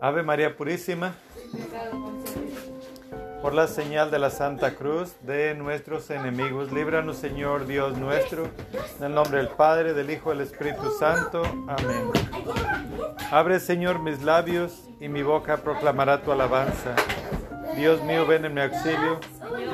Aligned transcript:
Ave 0.00 0.22
María 0.22 0.56
Purísima, 0.56 1.14
por 3.42 3.52
la 3.52 3.66
señal 3.66 4.12
de 4.12 4.20
la 4.20 4.30
Santa 4.30 4.76
Cruz 4.76 5.16
de 5.22 5.56
nuestros 5.56 6.10
enemigos, 6.10 6.70
líbranos 6.70 7.16
Señor 7.16 7.66
Dios 7.66 7.98
nuestro, 7.98 8.46
en 8.98 9.06
el 9.06 9.14
nombre 9.14 9.38
del 9.38 9.48
Padre, 9.48 9.94
del 9.94 10.10
Hijo 10.10 10.30
del 10.30 10.42
Espíritu 10.42 10.92
Santo. 11.00 11.42
Amén. 11.66 12.12
Abre 13.32 13.58
Señor 13.58 13.98
mis 13.98 14.22
labios 14.22 14.88
y 15.00 15.08
mi 15.08 15.24
boca 15.24 15.56
proclamará 15.56 16.22
tu 16.22 16.30
alabanza. 16.30 16.94
Dios 17.74 18.00
mío, 18.04 18.24
ven 18.24 18.44
en 18.44 18.54
mi 18.54 18.60
auxilio, 18.60 19.18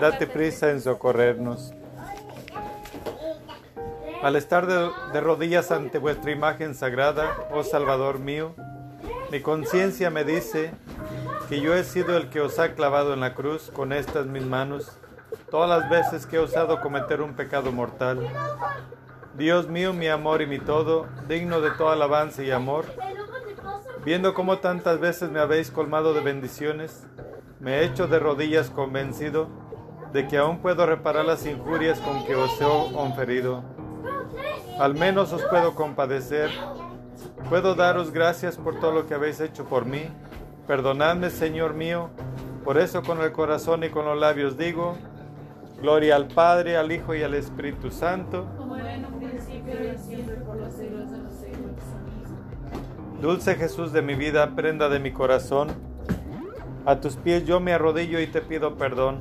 date 0.00 0.26
prisa 0.26 0.70
en 0.70 0.80
socorrernos. 0.80 1.74
Al 4.22 4.36
estar 4.36 4.66
de, 4.66 4.90
de 5.12 5.20
rodillas 5.20 5.70
ante 5.70 5.98
vuestra 5.98 6.30
imagen 6.30 6.74
sagrada, 6.74 7.36
oh 7.52 7.62
Salvador 7.62 8.20
mío, 8.20 8.54
mi 9.34 9.40
conciencia 9.40 10.10
me 10.10 10.22
dice 10.22 10.70
que 11.48 11.60
yo 11.60 11.74
he 11.74 11.82
sido 11.82 12.16
el 12.16 12.28
que 12.28 12.40
os 12.40 12.60
ha 12.60 12.76
clavado 12.76 13.12
en 13.14 13.18
la 13.18 13.34
cruz 13.34 13.68
con 13.74 13.92
estas 13.92 14.26
mis 14.26 14.46
manos 14.46 14.96
todas 15.50 15.68
las 15.68 15.90
veces 15.90 16.24
que 16.24 16.36
he 16.36 16.38
osado 16.38 16.80
cometer 16.80 17.20
un 17.20 17.34
pecado 17.34 17.72
mortal. 17.72 18.28
Dios 19.36 19.66
mío, 19.66 19.92
mi 19.92 20.06
amor 20.06 20.40
y 20.40 20.46
mi 20.46 20.60
todo, 20.60 21.08
digno 21.26 21.60
de 21.60 21.72
toda 21.72 21.94
alabanza 21.94 22.44
y 22.44 22.52
amor, 22.52 22.84
viendo 24.04 24.34
cómo 24.34 24.58
tantas 24.58 25.00
veces 25.00 25.28
me 25.30 25.40
habéis 25.40 25.72
colmado 25.72 26.14
de 26.14 26.20
bendiciones, 26.20 27.04
me 27.58 27.78
he 27.78 27.84
hecho 27.86 28.06
de 28.06 28.20
rodillas 28.20 28.70
convencido 28.70 29.48
de 30.12 30.28
que 30.28 30.38
aún 30.38 30.58
puedo 30.58 30.86
reparar 30.86 31.24
las 31.24 31.44
injurias 31.44 31.98
con 31.98 32.24
que 32.24 32.36
os 32.36 32.60
he 32.60 32.64
oferido. 32.64 33.64
Al 34.78 34.94
menos 34.94 35.32
os 35.32 35.42
puedo 35.42 35.74
compadecer. 35.74 36.52
Puedo 37.48 37.74
daros 37.74 38.12
gracias 38.12 38.56
por 38.56 38.80
todo 38.80 38.92
lo 38.92 39.06
que 39.06 39.14
habéis 39.14 39.40
hecho 39.40 39.64
por 39.64 39.84
mí. 39.84 40.02
Perdonadme, 40.66 41.30
Señor 41.30 41.74
mío. 41.74 42.10
Por 42.64 42.78
eso 42.78 43.02
con 43.02 43.20
el 43.20 43.32
corazón 43.32 43.84
y 43.84 43.90
con 43.90 44.06
los 44.06 44.18
labios 44.18 44.56
digo, 44.56 44.96
Gloria 45.80 46.16
al 46.16 46.28
Padre, 46.28 46.76
al 46.76 46.90
Hijo 46.92 47.14
y 47.14 47.22
al 47.22 47.34
Espíritu 47.34 47.90
Santo. 47.90 48.46
Como 48.56 48.76
era 48.76 48.94
en 48.94 49.04
un 49.04 49.18
principio 49.18 49.74
y 49.92 49.98
siempre 49.98 50.36
por 50.36 50.56
los 50.56 50.72
siglos 50.72 51.10
de 51.10 51.18
los 51.18 51.32
siglos. 51.34 51.72
Dulce 53.20 53.54
Jesús 53.56 53.92
de 53.92 54.02
mi 54.02 54.14
vida, 54.14 54.54
prenda 54.56 54.88
de 54.88 54.98
mi 54.98 55.12
corazón. 55.12 55.68
A 56.86 57.00
tus 57.00 57.16
pies 57.16 57.44
yo 57.44 57.60
me 57.60 57.72
arrodillo 57.72 58.20
y 58.20 58.26
te 58.26 58.40
pido 58.40 58.76
perdón. 58.76 59.20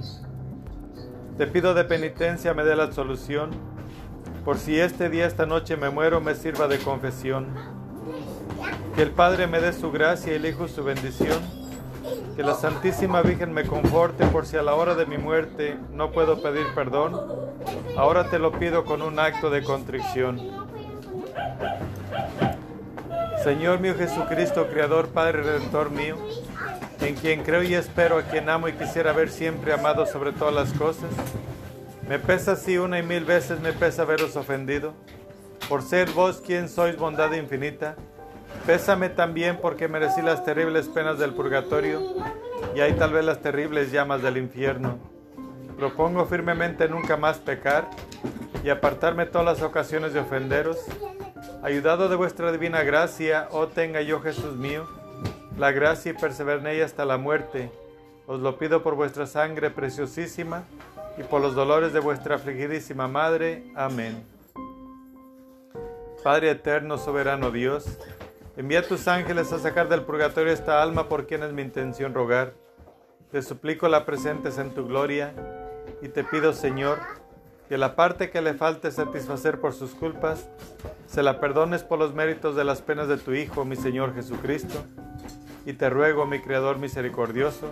Te 1.38 1.48
pido 1.48 1.74
de 1.74 1.84
penitencia 1.84 2.54
me 2.54 2.64
dé 2.64 2.76
la 2.76 2.92
solución 2.92 3.74
por 4.44 4.58
si 4.58 4.78
este 4.78 5.10
día, 5.10 5.26
esta 5.26 5.46
noche 5.46 5.78
me 5.78 5.90
muero, 5.90 6.20
me 6.20 6.36
sirva 6.36 6.68
de 6.68 6.78
confesión. 6.78 7.48
Que 8.96 9.02
el 9.02 9.12
Padre 9.12 9.48
me 9.48 9.60
dé 9.60 9.74
su 9.74 9.92
gracia 9.92 10.34
y 10.34 10.36
el 10.36 10.46
Hijo 10.46 10.68
su 10.68 10.84
bendición. 10.84 11.42
Que 12.36 12.44
la 12.44 12.56
Santísima 12.56 13.22
Virgen 13.22 13.54
me 13.54 13.66
conforte 13.66 14.26
por 14.28 14.46
si 14.46 14.58
a 14.58 14.64
la 14.64 14.76
hora 14.76 14.96
de 14.96 15.06
mi 15.06 15.18
muerte 15.18 15.78
no 15.92 16.12
puedo 16.12 16.42
pedir 16.42 16.66
perdón. 16.74 17.20
Ahora 17.98 18.30
te 18.30 18.40
lo 18.40 18.52
pido 18.52 18.86
con 18.86 19.02
un 19.02 19.20
acto 19.20 19.50
de 19.50 19.64
contrición. 19.64 20.40
Señor 23.44 23.80
mío 23.80 23.94
Jesucristo, 23.96 24.68
Creador, 24.68 25.10
Padre 25.10 25.44
Redentor 25.44 25.92
mío, 25.92 26.16
en 27.02 27.16
quien 27.16 27.44
creo 27.44 27.62
y 27.62 27.74
espero, 27.74 28.18
a 28.18 28.24
quien 28.24 28.50
amo 28.50 28.70
y 28.70 28.74
quisiera 28.74 29.12
ver 29.12 29.30
siempre 29.30 29.74
amado 29.74 30.06
sobre 30.06 30.32
todas 30.32 30.54
las 30.54 30.72
cosas. 30.74 31.10
Me 32.08 32.20
pesa 32.20 32.54
así 32.54 32.78
una 32.78 33.00
y 33.00 33.04
mil 33.04 33.26
veces, 33.26 33.60
me 33.60 33.74
pesa 33.74 34.04
haberos 34.04 34.36
ofendido. 34.36 34.94
Por 35.68 35.82
ser 35.82 36.10
vos 36.12 36.42
quien 36.46 36.70
sois 36.70 36.98
bondad 36.98 37.34
infinita, 37.34 37.96
pésame 38.66 39.10
también 39.10 39.58
porque 39.62 39.88
merecí 39.88 40.22
las 40.22 40.44
terribles 40.44 40.88
penas 40.88 41.20
del 41.20 41.34
purgatorio 41.34 42.02
y 42.76 42.82
hay 42.82 42.94
tal 42.94 43.12
vez 43.12 43.26
las 43.26 43.42
terribles 43.42 43.92
llamas 43.92 44.22
del 44.22 44.38
infierno. 44.38 44.98
Propongo 45.78 46.26
firmemente 46.26 46.88
nunca 46.88 47.18
más 47.18 47.40
pecar 47.40 47.90
y 48.64 48.70
apartarme 48.70 49.26
todas 49.26 49.46
las 49.46 49.62
ocasiones 49.62 50.14
de 50.14 50.20
ofenderos. 50.20 50.78
Ayudado 51.62 52.10
de 52.10 52.16
vuestra 52.16 52.52
divina 52.52 52.84
gracia, 52.84 53.48
oh 53.52 53.68
tenga 53.68 54.02
yo 54.02 54.22
Jesús 54.22 54.56
mío, 54.56 54.88
la 55.58 55.72
gracia 55.72 56.14
y 56.14 56.68
ella 56.68 56.86
hasta 56.86 57.06
la 57.06 57.18
muerte. 57.18 57.72
Os 58.26 58.40
lo 58.40 58.58
pido 58.58 58.84
por 58.84 58.96
vuestra 58.96 59.28
sangre 59.28 59.70
preciosísima 59.70 60.64
y 61.18 61.24
por 61.24 61.42
los 61.42 61.56
dolores 61.56 61.92
de 61.92 62.00
vuestra 62.00 62.36
afligidísima 62.36 63.08
Madre. 63.08 63.64
Amén. 63.76 64.24
Padre 66.24 66.52
eterno, 66.52 66.98
soberano 66.98 67.52
Dios, 67.52 68.00
envía 68.56 68.88
tus 68.88 69.08
ángeles 69.08 69.52
a 69.52 69.60
sacar 69.60 69.90
del 69.90 70.04
purgatorio 70.04 70.54
esta 70.54 70.82
alma 70.82 71.10
por 71.10 71.28
quien 71.28 71.44
es 71.44 71.54
mi 71.54 71.62
intención 71.62 72.14
rogar. 72.14 72.54
Te 73.32 73.42
suplico 73.42 73.88
la 73.88 74.06
presentes 74.06 74.58
en 74.58 74.72
tu 74.72 74.88
gloria 74.88 75.34
y 76.02 76.10
te 76.10 76.24
pido, 76.24 76.54
Señor, 76.54 77.00
que 77.68 77.78
la 77.78 77.96
parte 77.96 78.30
que 78.30 78.42
le 78.42 78.54
falte 78.54 78.92
satisfacer 78.92 79.60
por 79.60 79.74
sus 79.74 79.92
culpas, 79.92 80.50
se 81.08 81.24
la 81.24 81.40
perdones 81.40 81.84
por 81.84 81.98
los 81.98 82.14
méritos 82.14 82.56
de 82.56 82.64
las 82.64 82.82
penas 82.82 83.08
de 83.08 83.18
tu 83.18 83.34
Hijo, 83.34 83.66
mi 83.66 83.76
Señor 83.76 84.14
Jesucristo. 84.14 84.84
Y 85.66 85.74
te 85.74 85.90
ruego, 85.90 86.26
mi 86.26 86.40
Creador 86.40 86.78
misericordioso, 86.78 87.72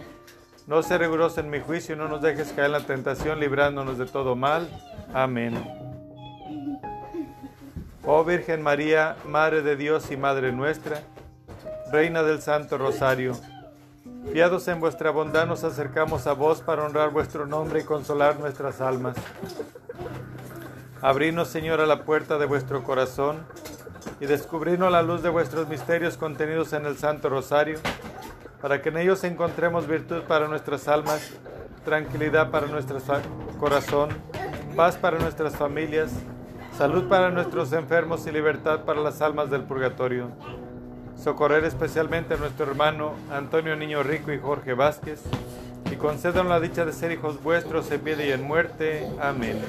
no 0.67 0.81
se 0.83 0.97
riguroso 0.97 1.41
en 1.41 1.49
mi 1.49 1.59
juicio 1.59 1.95
y 1.95 1.97
no 1.97 2.07
nos 2.07 2.21
dejes 2.21 2.53
caer 2.53 2.67
en 2.67 2.71
la 2.71 2.85
tentación, 2.85 3.39
librándonos 3.39 3.97
de 3.97 4.05
todo 4.05 4.35
mal. 4.35 4.69
Amén. 5.13 5.90
Oh 8.03 8.23
Virgen 8.23 8.63
María, 8.63 9.15
Madre 9.27 9.61
de 9.61 9.75
Dios 9.75 10.09
y 10.09 10.17
Madre 10.17 10.51
nuestra, 10.51 11.03
Reina 11.91 12.23
del 12.23 12.41
Santo 12.41 12.79
Rosario, 12.79 13.33
fiados 14.31 14.67
en 14.69 14.79
vuestra 14.79 15.11
bondad 15.11 15.45
nos 15.45 15.63
acercamos 15.63 16.25
a 16.25 16.33
vos 16.33 16.61
para 16.61 16.83
honrar 16.83 17.11
vuestro 17.11 17.45
nombre 17.45 17.81
y 17.81 17.83
consolar 17.83 18.39
nuestras 18.39 18.81
almas. 18.81 19.15
Abrinos, 20.99 21.49
Señor, 21.49 21.79
a 21.79 21.85
la 21.85 22.03
puerta 22.03 22.39
de 22.39 22.47
vuestro 22.47 22.83
corazón 22.83 23.45
y 24.19 24.25
descubrirnos 24.25 24.91
la 24.91 25.03
luz 25.03 25.21
de 25.21 25.29
vuestros 25.29 25.67
misterios 25.67 26.17
contenidos 26.17 26.73
en 26.73 26.87
el 26.87 26.97
Santo 26.97 27.29
Rosario 27.29 27.77
para 28.63 28.81
que 28.81 28.89
en 28.89 28.97
ellos 28.97 29.23
encontremos 29.23 29.87
virtud 29.87 30.23
para 30.23 30.47
nuestras 30.47 30.87
almas, 30.87 31.33
tranquilidad 31.85 32.49
para 32.49 32.65
nuestro 32.65 32.97
corazón, 33.59 34.09
paz 34.75 34.97
para 34.97 35.19
nuestras 35.19 35.55
familias, 35.55 36.09
salud 36.81 37.07
para 37.07 37.29
nuestros 37.29 37.73
enfermos 37.73 38.25
y 38.25 38.31
libertad 38.31 38.85
para 38.85 39.01
las 39.01 39.21
almas 39.21 39.51
del 39.51 39.61
purgatorio. 39.61 40.29
Socorrer 41.15 41.63
especialmente 41.63 42.33
a 42.33 42.37
nuestro 42.37 42.65
hermano 42.65 43.11
Antonio 43.31 43.75
Niño 43.75 44.01
Rico 44.01 44.31
y 44.31 44.39
Jorge 44.39 44.73
Vázquez, 44.73 45.21
y 45.91 45.95
concedan 45.95 46.49
la 46.49 46.59
dicha 46.59 46.83
de 46.83 46.91
ser 46.91 47.11
hijos 47.11 47.43
vuestros 47.43 47.91
en 47.91 48.03
vida 48.03 48.25
y 48.25 48.31
en 48.31 48.41
muerte. 48.41 49.07
Amén. 49.21 49.59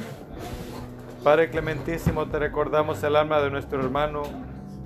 Padre 1.23 1.51
clementísimo, 1.51 2.29
te 2.29 2.39
recordamos 2.39 3.03
el 3.03 3.15
alma 3.17 3.43
de 3.43 3.51
nuestro 3.51 3.81
hermano 3.81 4.23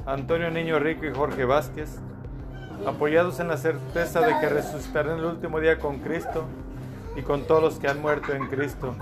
Antonio 0.04 0.50
Niño 0.50 0.80
Rico 0.80 1.06
y 1.06 1.14
Jorge 1.14 1.44
Vázquez, 1.44 2.00
apoyados 2.88 3.38
en 3.38 3.46
la 3.46 3.56
certeza 3.56 4.20
de 4.22 4.34
que 4.40 4.48
resucitarán 4.48 5.20
el 5.20 5.26
último 5.26 5.60
día 5.60 5.78
con 5.78 6.00
Cristo 6.00 6.44
y 7.14 7.22
con 7.22 7.44
todos 7.44 7.62
los 7.62 7.78
que 7.78 7.86
han 7.86 8.02
muerto 8.02 8.34
en 8.34 8.48
Cristo. 8.48 8.96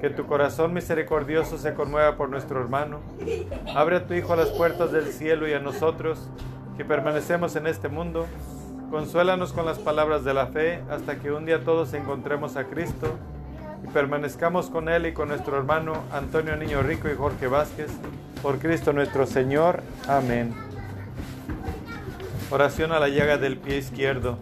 Que 0.00 0.10
tu 0.10 0.26
corazón 0.26 0.72
misericordioso 0.72 1.58
se 1.58 1.74
conmueva 1.74 2.16
por 2.16 2.28
nuestro 2.28 2.60
hermano. 2.60 3.00
Abre 3.74 3.96
a 3.96 4.06
tu 4.06 4.14
Hijo 4.14 4.36
las 4.36 4.50
puertas 4.50 4.92
del 4.92 5.06
cielo 5.06 5.48
y 5.48 5.52
a 5.54 5.58
nosotros, 5.58 6.28
que 6.76 6.84
permanecemos 6.84 7.56
en 7.56 7.66
este 7.66 7.88
mundo. 7.88 8.26
Consuélanos 8.90 9.52
con 9.52 9.66
las 9.66 9.78
palabras 9.78 10.24
de 10.24 10.34
la 10.34 10.46
fe 10.46 10.82
hasta 10.88 11.18
que 11.18 11.32
un 11.32 11.46
día 11.46 11.64
todos 11.64 11.92
encontremos 11.94 12.56
a 12.56 12.64
Cristo 12.64 13.08
y 13.84 13.88
permanezcamos 13.88 14.70
con 14.70 14.88
Él 14.88 15.06
y 15.06 15.12
con 15.12 15.28
nuestro 15.28 15.56
hermano 15.56 16.04
Antonio 16.12 16.56
Niño 16.56 16.80
Rico 16.82 17.08
y 17.08 17.16
Jorge 17.16 17.48
Vázquez. 17.48 17.90
Por 18.40 18.60
Cristo 18.60 18.92
nuestro 18.92 19.26
Señor. 19.26 19.82
Amén. 20.06 20.54
Oración 22.50 22.92
a 22.92 23.00
la 23.00 23.08
llaga 23.08 23.36
del 23.36 23.58
pie 23.58 23.78
izquierdo. 23.78 24.38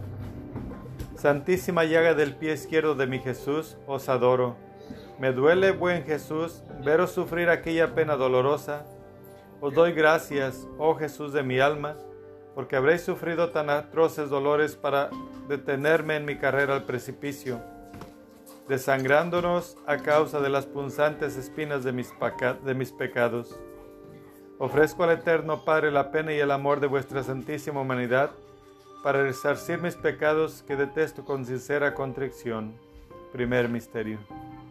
Santísima 1.15 1.83
llaga 1.83 2.13
del 2.13 2.35
pie 2.35 2.53
izquierdo 2.53 2.93
de 2.93 3.07
mi 3.07 3.17
Jesús, 3.19 3.75
os 3.87 4.07
adoro. 4.07 4.66
Me 5.19 5.31
duele, 5.31 5.71
buen 5.71 6.03
Jesús, 6.03 6.61
veros 6.85 7.11
sufrir 7.11 7.49
aquella 7.49 7.95
pena 7.95 8.15
dolorosa. 8.15 8.85
Os 9.59 9.73
doy 9.73 9.91
gracias, 9.91 10.67
oh 10.77 10.93
Jesús 10.93 11.33
de 11.33 11.41
mi 11.41 11.59
alma, 11.59 11.95
porque 12.53 12.75
habréis 12.75 13.01
sufrido 13.01 13.49
tan 13.49 13.71
atroces 13.71 14.29
dolores 14.29 14.75
para 14.75 15.09
detenerme 15.47 16.17
en 16.17 16.25
mi 16.25 16.37
carrera 16.37 16.75
al 16.75 16.83
precipicio, 16.83 17.59
desangrándonos 18.67 19.75
a 19.87 19.97
causa 19.97 20.39
de 20.39 20.49
las 20.49 20.67
punzantes 20.67 21.35
espinas 21.35 21.83
de 21.83 21.93
mis, 21.93 22.91
pecados. 22.91 23.59
Ofrezco 24.59 25.03
al 25.03 25.11
Eterno 25.11 25.65
Padre 25.65 25.89
la 25.89 26.11
pena 26.11 26.31
y 26.31 26.39
el 26.39 26.51
amor 26.51 26.79
de 26.79 26.87
vuestra 26.87 27.23
santísima 27.23 27.81
humanidad 27.81 28.29
para 29.03 29.23
resarcir 29.23 29.81
mis 29.81 29.95
pecados 29.95 30.61
que 30.61 30.75
detesto 30.75 31.25
con 31.25 31.43
sincera 31.43 31.95
contrición. 31.95 32.75
Primer 33.31 33.67
misterio. 33.67 34.19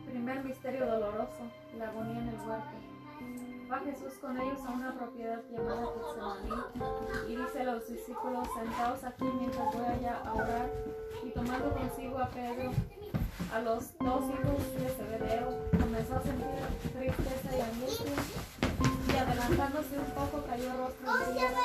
Primer 0.06 0.44
misterio 0.44 0.86
doloroso, 0.86 1.50
la 1.78 1.88
agonía 1.88 2.20
en 2.20 2.28
el 2.28 2.40
huerto. 2.48 2.96
Va 3.70 3.80
Jesús 3.80 4.14
con 4.20 4.38
ellos 4.40 4.60
a 4.64 4.70
una 4.70 4.94
propiedad 4.94 5.42
llamada 5.50 5.86
Getsemaní 5.86 7.32
y 7.32 7.36
dice 7.36 7.60
a 7.62 7.64
los 7.64 7.88
discípulos, 7.88 8.48
sentaos 8.54 9.02
aquí 9.02 9.24
mientras 9.24 9.74
voy 9.74 9.84
allá 9.84 10.22
a 10.24 10.34
orar. 10.34 10.70
Y 11.24 11.30
tomando 11.30 11.74
consigo 11.74 12.18
a 12.18 12.28
Pedro, 12.28 12.70
a 13.52 13.58
los 13.60 13.98
dos 13.98 14.24
hijos 14.30 14.72
de 14.74 14.88
Zebedeo, 14.90 15.70
comenzó 15.80 16.16
a 16.16 16.22
sentir 16.22 16.46
tristeza 16.92 17.56
y 17.56 17.60
angustia. 17.60 18.12
Y 19.08 19.16
adelantándose 19.16 19.98
un 19.98 20.10
poco 20.14 20.46
cayó 20.46 20.76
rostro 20.76 21.26
en 21.26 21.36
tierra 21.36 21.62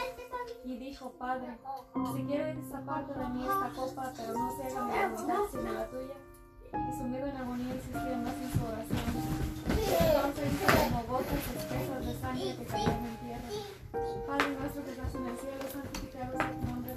y 0.63 0.77
dijo, 0.77 1.11
Padre, 1.19 1.57
si 2.15 2.23
quieres 2.23 2.73
aparte 2.73 3.13
de 3.13 3.27
mí 3.29 3.43
esta 3.43 3.69
copa, 3.75 4.13
pero 4.17 4.33
no 4.33 4.57
se 4.57 4.63
haga 4.63 4.85
mi 4.85 5.15
voluntad 5.15 5.43
sino 5.51 5.73
la 5.73 5.87
tuya. 5.87 6.30
Y 6.73 6.97
sumido 6.97 7.27
en 7.27 7.37
agonía 7.37 7.75
insistía 7.75 8.17
más 8.23 8.35
en 8.35 8.51
su 8.51 8.65
oración. 8.65 8.99
Entonces 9.67 10.51
como 10.89 11.03
gotas 11.03 11.43
espesas 11.57 12.05
de 12.05 12.13
sangre 12.21 12.55
que 12.57 12.65
caían 12.65 13.05
en 13.05 13.17
tierra. 13.17 13.49
Padre 14.27 14.49
nuestro 14.59 14.83
que 14.85 14.91
estás 14.91 15.15
en 15.15 15.25
el 15.27 15.37
cielo, 15.37 15.65
santificado 15.71 16.37
sea 16.37 16.51
tu 16.51 16.65
nombre. 16.65 16.91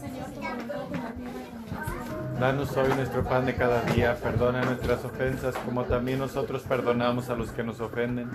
Señor 0.00 0.26
tu 0.26 0.40
voluntad 0.40 0.84
en 0.92 1.02
la 1.02 1.10
tierra 1.12 1.40
como 1.50 1.66
en 1.66 1.74
el 1.74 1.84
cielo. 1.84 2.40
Danos 2.40 2.76
hoy 2.76 2.88
nuestro 2.94 3.24
pan 3.24 3.46
de 3.46 3.54
cada 3.54 3.80
día, 3.82 4.16
perdona 4.16 4.62
nuestras 4.64 5.04
ofensas 5.04 5.54
como 5.64 5.84
también 5.84 6.18
nosotros 6.18 6.62
perdonamos 6.62 7.30
a 7.30 7.36
los 7.36 7.50
que 7.52 7.62
nos 7.62 7.80
ofenden. 7.80 8.30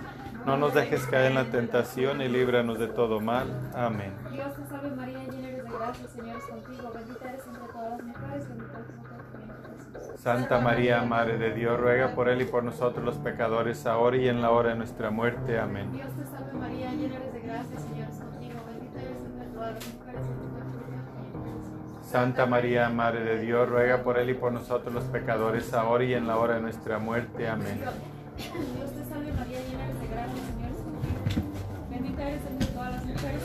No 0.46 0.56
nos 0.56 0.74
dejes 0.74 1.06
caer 1.06 1.26
en 1.26 1.34
la 1.34 1.44
tentación 1.44 2.20
y 2.22 2.28
líbranos 2.28 2.78
de 2.78 2.88
todo 2.88 3.20
mal. 3.20 3.46
Amén. 3.74 4.12
Dios 4.32 4.54
te 4.56 4.66
salve 4.68 4.90
María, 4.96 5.18
llena 5.30 5.48
eres 5.48 5.64
de 5.64 5.70
gracia, 5.70 6.04
el 6.04 6.10
Señor 6.10 6.36
es 6.38 6.44
contigo, 6.44 6.90
bendita 6.94 7.28
eres 7.28 7.46
entre 7.46 7.68
todas 7.68 7.90
las 7.90 8.02
mujeres, 8.02 8.48
bendito 8.48 8.72
es 8.72 8.88
el 8.88 8.94
fruto 8.94 9.14
de 9.14 9.22
tu 9.22 9.36
vientre 9.38 9.72
Jesús. 9.76 10.08
Santa 10.22 10.60
María, 10.60 11.00
Madre 11.02 11.38
de 11.38 11.54
Dios, 11.54 11.80
ruega 11.80 12.14
por 12.14 12.28
él 12.28 12.42
y 12.42 12.44
por 12.44 12.62
nosotros 12.62 13.02
los 13.02 13.14
pecadores, 13.16 13.86
ahora 13.86 14.18
y 14.18 14.28
en 14.28 14.42
la 14.42 14.50
hora 14.50 14.68
de 14.68 14.76
nuestra 14.76 15.10
muerte. 15.10 15.58
Amén. 15.58 15.90
Dios 15.92 16.08
te 16.12 16.26
salve 16.26 16.52
María, 16.52 16.92
llena 16.92 17.16
eres 17.16 17.32
de 17.32 17.40
gracia, 17.40 17.78
Señor 17.78 18.10
es 18.10 18.16
contigo, 18.18 18.60
bendita 18.66 19.00
eres 19.00 19.16
entre 19.24 19.46
todas 19.46 19.72
las 19.72 19.94
mujeres, 19.94 20.20
Jesús. 20.20 22.10
Santa 22.10 22.44
María, 22.44 22.90
Madre 22.90 23.24
de 23.24 23.38
Dios, 23.38 23.66
ruega 23.66 24.02
por 24.02 24.18
él 24.18 24.28
y 24.28 24.34
por 24.34 24.52
nosotros 24.52 24.92
los 24.92 25.04
pecadores, 25.04 25.72
ahora 25.72 26.04
y 26.04 26.12
en 26.12 26.26
la 26.26 26.36
hora 26.36 26.56
de 26.56 26.60
nuestra 26.60 26.98
muerte. 26.98 27.48
Amén. 27.48 27.80
Dios 28.76 28.92
te 28.92 29.04
salve 29.04 29.32
María, 29.32 29.58
llena 29.58 29.84
eres 29.86 30.00
de 30.02 30.08
gracia, 30.08 30.36
Señor 30.52 30.70
es 30.70 30.82
contigo, 30.82 31.48
bendita 31.88 32.28
eres 32.28 32.42
entre 32.44 32.66
todas 32.68 32.92
las 32.92 33.06
mujeres, 33.06 33.42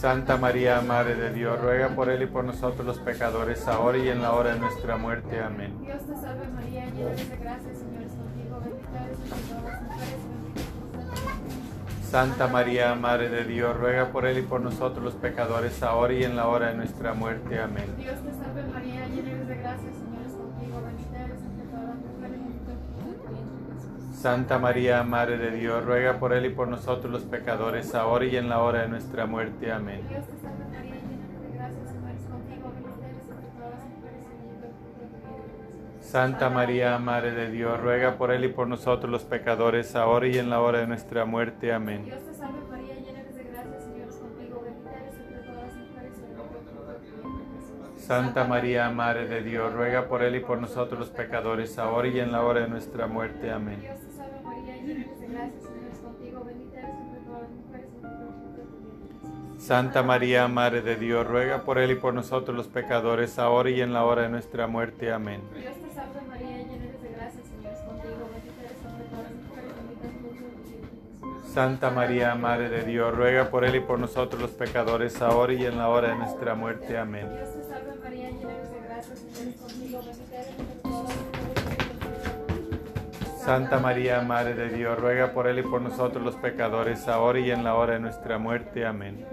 Santa 0.00 0.38
María, 0.38 0.80
Madre 0.80 1.14
de 1.14 1.30
Dios, 1.30 1.60
ruega 1.60 1.90
por 1.90 2.08
él 2.08 2.22
y 2.22 2.26
por 2.26 2.42
nosotros 2.42 2.86
los 2.86 2.98
pecadores, 2.98 3.68
ahora 3.68 3.98
y 3.98 4.08
en 4.08 4.22
la 4.22 4.32
hora 4.32 4.54
de 4.54 4.58
nuestra 4.58 4.96
muerte. 4.96 5.38
Amén. 5.40 5.76
Dios 5.82 5.98
te 6.06 6.14
salve 6.14 6.48
María, 6.48 6.86
llena 6.86 7.10
de 7.10 7.36
gracia, 7.36 7.74
Señor 7.74 8.04
es 8.04 8.12
contigo, 8.12 8.62
bendita 8.64 9.04
eres 9.04 9.18
entre 9.20 9.40
todas 9.40 9.62
las 9.62 9.82
mujeres, 9.82 10.20
bendito. 10.32 10.60
Santa 12.10 12.46
María, 12.48 12.94
Madre 12.94 13.28
de 13.28 13.44
Dios, 13.44 13.76
ruega 13.76 14.10
por 14.10 14.24
él 14.24 14.38
y 14.38 14.42
por 14.42 14.62
nosotros 14.62 15.04
los 15.04 15.14
pecadores, 15.16 15.82
ahora 15.82 16.14
y 16.14 16.24
en 16.24 16.34
la 16.34 16.48
hora 16.48 16.68
de 16.68 16.78
nuestra 16.78 17.12
muerte. 17.12 17.60
Amén. 17.60 17.94
Dios 17.98 18.14
te 18.24 18.32
salve 18.32 18.62
María, 18.72 19.06
llena 19.06 19.44
de 19.44 19.49
Santa 24.20 24.58
María, 24.58 25.02
Madre 25.02 25.38
de 25.38 25.50
Dios, 25.50 25.82
ruega 25.82 26.18
por 26.18 26.34
él 26.34 26.44
y 26.44 26.50
por 26.50 26.68
nosotros 26.68 27.10
los 27.10 27.22
pecadores, 27.22 27.94
ahora 27.94 28.26
y 28.26 28.36
en 28.36 28.50
la 28.50 28.60
hora 28.60 28.82
de 28.82 28.88
nuestra 28.88 29.24
muerte. 29.24 29.72
Amén. 29.72 30.02
Dios 30.10 30.26
te 30.26 30.36
salve 30.42 30.64
María. 30.70 30.96
Santa 36.02 36.50
María, 36.50 36.98
Madre 36.98 37.30
de 37.32 37.50
Dios, 37.50 37.80
ruega 37.80 38.18
por 38.18 38.30
él 38.30 38.44
y 38.44 38.48
por 38.48 38.68
nosotros 38.68 39.10
los 39.10 39.24
pecadores, 39.24 39.96
ahora 39.96 40.28
y 40.28 40.36
en 40.36 40.50
la 40.50 40.60
hora 40.60 40.80
de 40.80 40.86
nuestra 40.86 41.24
muerte. 41.24 41.72
Amén. 41.72 42.12
Santa 48.10 48.42
María, 48.42 48.90
Madre 48.90 49.28
de 49.28 49.40
Dios, 49.40 49.72
ruega 49.72 50.08
por 50.08 50.24
él 50.24 50.34
y 50.34 50.40
por 50.40 50.58
nosotros 50.58 50.98
los 50.98 51.10
pecadores, 51.10 51.78
ahora 51.78 52.08
y 52.08 52.18
en 52.18 52.32
la 52.32 52.42
hora 52.42 52.62
de 52.62 52.66
nuestra 52.66 53.06
muerte. 53.06 53.52
Amén. 53.52 53.78
Dios 53.80 54.00
te 54.00 54.10
salve 54.10 54.40
María, 54.42 54.76
llena 54.78 55.04
eres 55.04 55.20
de 55.20 55.28
gracia, 55.28 55.54
el 55.54 55.62
Señor 55.62 55.90
es 55.92 55.98
contigo, 56.00 56.44
bendita 56.44 56.78
eres 56.80 56.90
entre 56.90 57.20
todas 57.20 57.42
las 57.42 57.50
mujeres, 57.52 57.86
y 57.92 58.00
bendito 58.00 58.16
es 58.18 58.26
el 58.26 58.36
fruto 58.36 58.56
de 58.56 58.64
tu 58.64 58.78
vientre 58.80 59.14
Jesús. 59.54 59.64
Santa 59.64 60.02
María, 60.02 60.48
Madre 60.48 60.82
de 60.82 60.96
Dios, 60.96 61.24
ruega 61.24 61.62
por 61.62 61.78
él 61.78 61.92
y 61.92 61.94
por 61.94 62.12
nosotros 62.12 62.56
los 62.56 62.66
pecadores, 62.66 63.38
ahora 63.38 63.70
y 63.70 63.80
en 63.80 63.92
la 63.92 64.04
hora 64.04 64.22
de 64.22 64.28
nuestra 64.28 64.66
muerte. 64.66 65.12
Amén. 65.12 65.42
Dios 65.54 65.74
te 65.76 65.94
salve 65.94 66.20
María, 66.28 66.49
Santa 71.52 71.90
María, 71.90 72.36
Madre 72.36 72.68
de 72.68 72.84
Dios, 72.84 73.12
ruega 73.12 73.50
por 73.50 73.64
él 73.64 73.74
y 73.74 73.80
por 73.80 73.98
nosotros 73.98 74.40
los 74.40 74.52
pecadores, 74.52 75.20
ahora 75.20 75.52
y 75.52 75.66
en 75.66 75.78
la 75.78 75.88
hora 75.88 76.10
de 76.10 76.14
nuestra 76.14 76.54
muerte. 76.54 76.96
Amén. 76.96 77.26
Santa 83.44 83.80
María, 83.80 84.20
Madre 84.20 84.54
de 84.54 84.68
Dios, 84.68 84.96
ruega 84.96 85.32
por 85.32 85.48
él 85.48 85.58
y 85.58 85.62
por 85.62 85.82
nosotros 85.82 86.22
los 86.22 86.36
pecadores, 86.36 87.08
ahora 87.08 87.40
y 87.40 87.50
en 87.50 87.64
la 87.64 87.74
hora 87.74 87.94
de 87.94 88.00
nuestra 88.00 88.38
muerte. 88.38 88.86
Amén. 88.86 89.26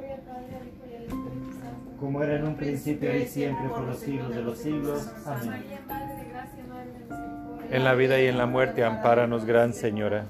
Como 2.00 2.24
era 2.24 2.38
en 2.38 2.48
un 2.48 2.56
principio 2.56 3.16
y 3.16 3.28
siempre 3.28 3.70
por 3.70 3.82
los 3.82 4.00
siglos 4.00 4.36
de 4.36 4.42
los 4.42 4.58
siglos. 4.58 5.08
Amén. 5.24 5.50
María, 5.50 5.82
Madre 5.88 6.16
de 6.16 6.30
gracia, 6.32 6.64
Madre 6.68 6.92
de 6.94 7.00
misericordia. 7.00 7.78
En 7.78 7.84
la 7.84 7.94
vida 7.94 8.20
y 8.20 8.26
en 8.26 8.40
la 8.40 8.48
muerte, 8.48 8.84
ampáranos, 8.84 9.46
Gran 9.46 9.74
Señora. 9.74 10.26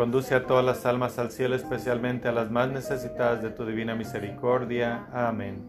Conduce 0.00 0.34
a 0.34 0.46
todas 0.46 0.64
las 0.64 0.86
almas 0.86 1.18
al 1.18 1.30
cielo, 1.30 1.54
especialmente 1.54 2.26
a 2.26 2.32
las 2.32 2.50
más 2.50 2.70
necesitadas 2.70 3.42
de 3.42 3.50
tu 3.50 3.66
divina 3.66 3.94
misericordia. 3.94 5.06
Amén. 5.12 5.62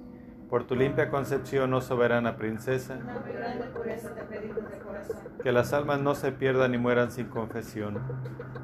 Por 0.49 0.63
tu 0.63 0.73
limpia 0.73 1.09
concepción, 1.09 1.73
oh 1.73 1.81
soberana 1.81 2.37
princesa, 2.37 2.97
que 5.43 5.51
las 5.51 5.73
almas 5.73 5.99
no 5.99 6.15
se 6.15 6.31
pierdan 6.31 6.71
ni 6.71 6.77
mueran 6.77 7.11
sin 7.11 7.25
confesión. 7.25 7.99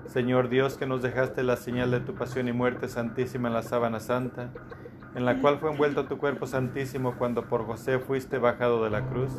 Señor 0.06 0.48
Dios, 0.48 0.78
que 0.78 0.86
nos 0.86 1.02
dejaste 1.02 1.44
la 1.44 1.58
señal 1.58 1.92
de 1.92 2.00
tu 2.00 2.14
pasión 2.16 2.48
y 2.48 2.54
muerte 2.54 2.88
santísima 2.88 3.50
en 3.50 3.54
la 3.54 3.62
sábana 3.62 4.00
santa, 4.00 4.52
en 5.16 5.26
la 5.26 5.42
cual 5.42 5.60
fue 5.60 5.72
envuelto 5.72 6.06
tu 6.06 6.18
cuerpo 6.18 6.48
santísimo 6.48 7.18
cuando 7.18 7.42
por 7.50 7.66
José 7.66 8.00
fuiste 8.00 8.38
bajado 8.38 8.86
de 8.86 8.90
la 8.90 9.06
cruz, 9.06 9.34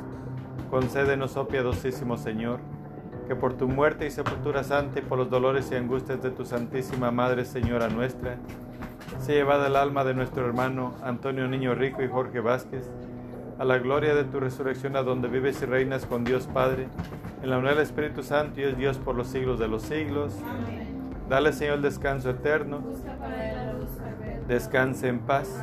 concédenos, 0.69 1.39
oh 1.39 1.49
piadosísimo 1.49 2.19
Señor, 2.19 2.61
que 3.29 3.37
por 3.37 3.55
tu 3.55 3.69
muerte 3.69 4.07
y 4.07 4.11
sepultura 4.11 4.65
santa 4.65 4.99
y 4.99 5.03
por 5.03 5.19
los 5.19 5.29
dolores 5.29 5.71
y 5.71 5.75
angustias 5.75 6.23
de 6.23 6.31
tu 6.31 6.47
Santísima 6.47 7.11
Madre, 7.11 7.45
Señora 7.45 7.89
nuestra, 7.89 8.39
sea 9.21 9.35
llevada 9.35 9.67
el 9.67 9.77
alma 9.77 10.03
de 10.03 10.15
nuestro 10.15 10.47
hermano 10.47 10.95
Antonio 11.03 11.47
Niño 11.47 11.75
Rico 11.75 12.03
y 12.03 12.09
Jorge 12.09 12.41
Vázquez 12.41 12.91
a 13.59 13.65
la 13.65 13.79
gloria 13.79 14.15
de 14.15 14.25
tu 14.25 14.41
resurrección, 14.41 14.97
a 14.97 15.03
donde 15.03 15.29
vives 15.29 15.61
y 15.63 15.67
reinas 15.67 16.07
con 16.07 16.25
Dios 16.25 16.47
Padre, 16.47 16.89
en 17.43 17.51
la 17.51 17.59
unidad 17.59 17.75
del 17.75 17.83
Espíritu 17.83 18.23
Santo 18.23 18.61
y 18.61 18.65
es 18.65 18.79
Dios 18.79 18.99
por 18.99 19.15
los 19.15 19.27
siglos 19.27 19.59
de 19.59 19.69
los 19.69 19.83
siglos. 19.83 20.35
Dale, 21.29 21.53
Señor, 21.53 21.77
el 21.77 21.83
descanso 21.83 22.31
eterno. 22.31 22.83
La. 23.05 23.75
Descanse 24.47 25.09
en 25.09 25.19
paz. 25.19 25.63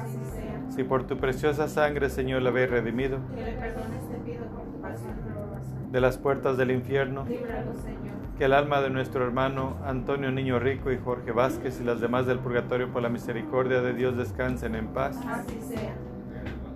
Si 0.70 0.84
por 0.84 1.08
tu 1.08 1.18
preciosa 1.18 1.68
sangre, 1.68 2.10
Señor, 2.10 2.42
le 2.42 2.50
habéis 2.50 2.70
redimido 2.70 3.20
Que 3.34 3.44
le 3.44 3.54
perdones, 3.54 4.10
te 4.10 4.18
pido 4.18 4.46
por 4.48 4.66
tu 4.66 4.82
pasión 4.82 5.16
dolorosa. 5.24 5.72
De 5.96 6.02
las 6.02 6.18
puertas 6.18 6.58
del 6.58 6.72
infierno, 6.72 7.24
Líbranos, 7.26 7.78
Señor. 7.78 8.16
que 8.38 8.44
el 8.44 8.52
alma 8.52 8.82
de 8.82 8.90
nuestro 8.90 9.24
hermano 9.24 9.78
Antonio 9.86 10.30
Niño 10.30 10.60
Rico 10.60 10.92
y 10.92 10.98
Jorge 10.98 11.32
Vázquez 11.32 11.80
y 11.80 11.86
las 11.86 12.02
demás 12.02 12.26
del 12.26 12.40
purgatorio 12.40 12.92
por 12.92 13.02
la 13.02 13.08
misericordia 13.08 13.80
de 13.80 13.94
Dios 13.94 14.18
descansen 14.18 14.76
en 14.76 14.88
paz. 14.88 15.18
Así 15.26 15.58
sea. 15.62 15.96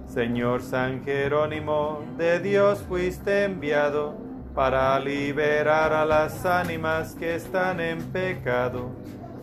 Señor 0.08 0.62
San 0.62 1.04
Jerónimo, 1.04 2.02
de 2.18 2.40
Dios 2.40 2.80
fuiste 2.88 3.44
enviado 3.44 4.16
para 4.56 4.98
liberar 5.02 5.92
a 5.92 6.06
las 6.06 6.46
ánimas 6.46 7.14
que 7.14 7.36
están 7.36 7.82
en 7.82 8.02
pecado, 8.14 8.90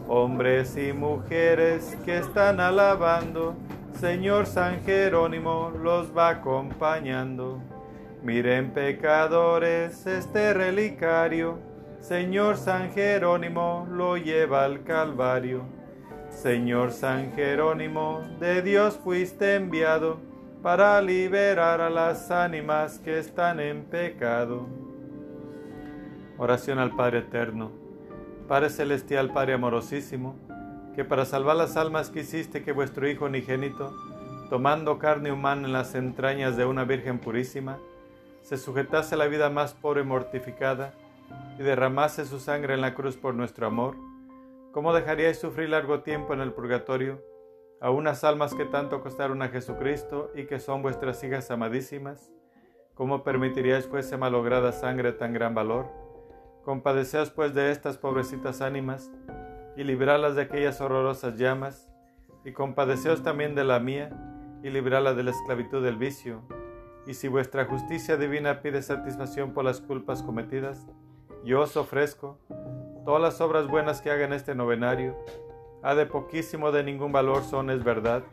hombres 0.09 0.75
y 0.78 0.95
mujeres 0.95 1.99
que 2.06 2.16
están 2.16 2.61
alabando. 2.61 3.54
Señor 4.00 4.47
San 4.47 4.80
Jerónimo 4.85 5.71
los 5.83 6.16
va 6.16 6.30
acompañando. 6.30 7.61
Miren 8.26 8.73
pecadores 8.73 10.04
este 10.04 10.52
relicario, 10.52 11.61
Señor 12.00 12.56
San 12.56 12.90
Jerónimo 12.90 13.87
lo 13.88 14.16
lleva 14.16 14.64
al 14.64 14.83
Calvario. 14.83 15.62
Señor 16.30 16.90
San 16.90 17.35
Jerónimo, 17.35 18.23
de 18.40 18.62
Dios 18.62 18.99
fuiste 18.99 19.54
enviado 19.54 20.18
para 20.61 21.00
liberar 21.02 21.80
a 21.80 21.88
las 21.88 22.33
ánimas 22.33 22.99
que 22.99 23.21
están 23.21 23.61
en 23.61 23.85
pecado. 23.85 24.66
Oración 26.37 26.80
al 26.80 26.97
Padre 26.97 27.21
Eterno. 27.21 27.71
Padre 28.49 28.71
Celestial, 28.71 29.33
Padre 29.33 29.52
amorosísimo, 29.52 30.35
que 30.97 31.04
para 31.04 31.26
salvar 31.26 31.54
las 31.54 31.76
almas 31.76 32.11
quisiste 32.11 32.64
que 32.64 32.73
vuestro 32.73 33.09
Hijo 33.09 33.26
unigénito, 33.26 33.95
tomando 34.50 34.99
carne 34.99 35.30
humana 35.30 35.68
en 35.68 35.73
las 35.73 35.95
entrañas 35.95 36.56
de 36.56 36.64
una 36.64 36.83
Virgen 36.83 37.21
purísima, 37.21 37.78
se 38.47 38.59
sujetase 38.59 39.17
a 39.17 39.19
la 39.19 39.26
vida 39.26 39.50
más 39.50 39.75
pobre 39.75 40.03
y 40.03 40.05
mortificada, 40.05 40.95
y 41.59 41.65
derramase 41.65 42.25
su 42.26 42.38
sangre 42.38 42.75
en 42.75 42.81
la 42.81 42.95
cruz 42.95 43.17
por 43.17 43.35
nuestro 43.35 43.67
amor, 43.67 43.97
¿cómo 44.71 44.95
dejaríais 44.95 45.41
sufrir 45.41 45.69
largo 45.69 46.03
tiempo 46.03 46.33
en 46.33 46.41
el 46.41 46.53
purgatorio 46.53 47.21
a 47.81 47.91
unas 47.91 48.23
almas 48.23 48.55
que 48.55 48.65
tanto 48.65 49.03
costaron 49.03 49.43
a 49.43 49.49
Jesucristo 49.49 50.31
y 50.33 50.45
que 50.45 50.61
son 50.61 50.81
vuestras 50.81 51.25
hijas 51.25 51.50
amadísimas? 51.50 52.31
¿Cómo 52.95 53.25
permitiríais 53.25 53.88
fuese 53.88 54.17
malograda 54.17 54.71
sangre 54.71 55.11
tan 55.11 55.33
gran 55.33 55.57
valor? 55.57 55.88
Compadeceos 56.65 57.31
pues 57.31 57.53
de 57.53 57.73
estas 57.73 57.99
pobrecitas 57.99 58.61
ánimas 58.61 59.11
y 59.76 59.83
librarlas 59.83 60.37
de 60.37 60.43
aquellas 60.43 60.81
horrorosas 60.81 61.37
llamas, 61.37 61.91
y 62.45 62.53
compadeceos 62.53 63.25
también 63.25 63.57
de 63.57 63.65
la 63.65 63.81
mía 63.81 64.11
y 64.62 64.71
librarla 64.71 65.15
de 65.15 65.25
la 65.25 65.33
esclavitud 65.33 65.83
del 65.83 65.97
vicio. 65.97 66.43
Y 67.06 67.14
si 67.14 67.28
vuestra 67.28 67.66
justicia 67.66 68.16
divina 68.16 68.60
pide 68.60 68.82
satisfacción 68.82 69.52
por 69.52 69.64
las 69.64 69.80
culpas 69.80 70.22
cometidas, 70.22 70.86
yo 71.44 71.60
os 71.60 71.76
ofrezco 71.76 72.38
todas 73.04 73.22
las 73.22 73.40
obras 73.40 73.68
buenas 73.68 74.00
que 74.00 74.10
haga 74.10 74.25
en 74.25 74.32
este 74.32 74.56
novenario. 74.56 75.16
Ha 75.82 75.94
de 75.94 76.06
poquísimo 76.06 76.72
de 76.72 76.82
ningún 76.82 77.12
valor 77.12 77.44
son, 77.44 77.70
es 77.70 77.84
verdad, 77.84 78.25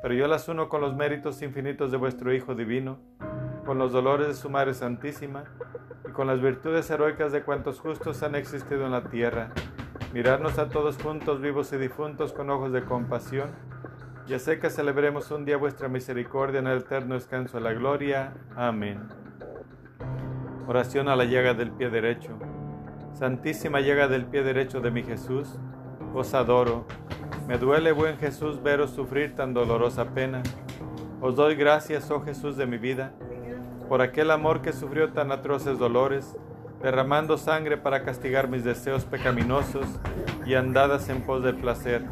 pero 0.00 0.14
yo 0.14 0.26
las 0.28 0.48
uno 0.48 0.70
con 0.70 0.80
los 0.80 0.96
méritos 0.96 1.42
infinitos 1.42 1.90
de 1.90 1.98
vuestro 1.98 2.32
Hijo 2.32 2.54
Divino, 2.54 2.98
con 3.66 3.78
los 3.78 3.92
dolores 3.92 4.28
de 4.28 4.34
su 4.34 4.48
Madre 4.48 4.72
Santísima 4.72 5.44
y 6.08 6.12
con 6.12 6.26
las 6.26 6.40
virtudes 6.40 6.88
heroicas 6.88 7.32
de 7.32 7.42
cuantos 7.42 7.80
justos 7.80 8.22
han 8.22 8.34
existido 8.34 8.86
en 8.86 8.92
la 8.92 9.10
tierra. 9.10 9.50
Mirarnos 10.14 10.58
a 10.58 10.70
todos 10.70 10.96
juntos, 10.96 11.42
vivos 11.42 11.72
y 11.74 11.76
difuntos, 11.76 12.32
con 12.32 12.48
ojos 12.48 12.72
de 12.72 12.84
compasión, 12.84 13.50
y 14.28 14.34
hacer 14.34 14.58
que 14.60 14.70
celebremos 14.70 15.30
un 15.30 15.44
día 15.44 15.56
vuestra 15.56 15.88
misericordia 15.88 16.58
en 16.58 16.66
el 16.66 16.78
eterno 16.78 17.14
descanso 17.14 17.58
de 17.58 17.64
la 17.64 17.72
gloria. 17.72 18.34
Amén. 18.56 19.08
Oración 20.66 21.08
a 21.08 21.14
la 21.14 21.24
llaga 21.24 21.54
del 21.54 21.70
pie 21.70 21.90
derecho. 21.90 22.36
Santísima 23.12 23.80
llaga 23.80 24.08
del 24.08 24.26
pie 24.26 24.42
derecho 24.42 24.80
de 24.80 24.90
mi 24.90 25.04
Jesús, 25.04 25.58
os 26.12 26.34
adoro. 26.34 26.86
Me 27.46 27.56
duele, 27.56 27.92
buen 27.92 28.18
Jesús, 28.18 28.60
veros 28.62 28.90
sufrir 28.90 29.36
tan 29.36 29.54
dolorosa 29.54 30.06
pena. 30.06 30.42
Os 31.20 31.36
doy 31.36 31.54
gracias, 31.54 32.10
oh 32.10 32.20
Jesús 32.20 32.56
de 32.56 32.66
mi 32.66 32.78
vida, 32.78 33.12
por 33.88 34.02
aquel 34.02 34.32
amor 34.32 34.60
que 34.60 34.72
sufrió 34.72 35.12
tan 35.12 35.30
atroces 35.30 35.78
dolores, 35.78 36.36
derramando 36.82 37.38
sangre 37.38 37.76
para 37.76 38.02
castigar 38.02 38.48
mis 38.48 38.64
deseos 38.64 39.04
pecaminosos 39.04 39.86
y 40.44 40.54
andadas 40.54 41.08
en 41.08 41.22
pos 41.22 41.42
del 41.44 41.56
placer. 41.56 42.02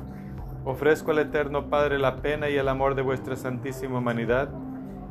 Ofrezco 0.66 1.11
al 1.11 1.18
Eterno 1.18 1.68
Padre 1.68 1.99
la 1.99 2.16
pena 2.16 2.49
y 2.49 2.56
el 2.56 2.68
amor 2.68 2.94
de 2.94 3.02
vuestra 3.02 3.37
santísima 3.37 3.99
humanidad, 3.99 4.49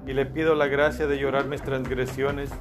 y 0.07 0.13
le 0.13 0.25
pido 0.25 0.55
la 0.55 0.65
gracia 0.65 1.05
de 1.05 1.19
llorar 1.19 1.45
mis 1.45 1.61
transgresiones 1.61 2.51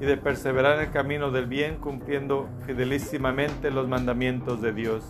y 0.00 0.04
de 0.04 0.18
perseverar 0.18 0.76
en 0.76 0.86
el 0.86 0.90
camino 0.90 1.30
del 1.30 1.46
bien 1.46 1.76
cumpliendo 1.76 2.46
fidelísimamente 2.66 3.70
los 3.70 3.88
mandamientos 3.88 4.60
de 4.60 4.72
Dios. 4.74 5.02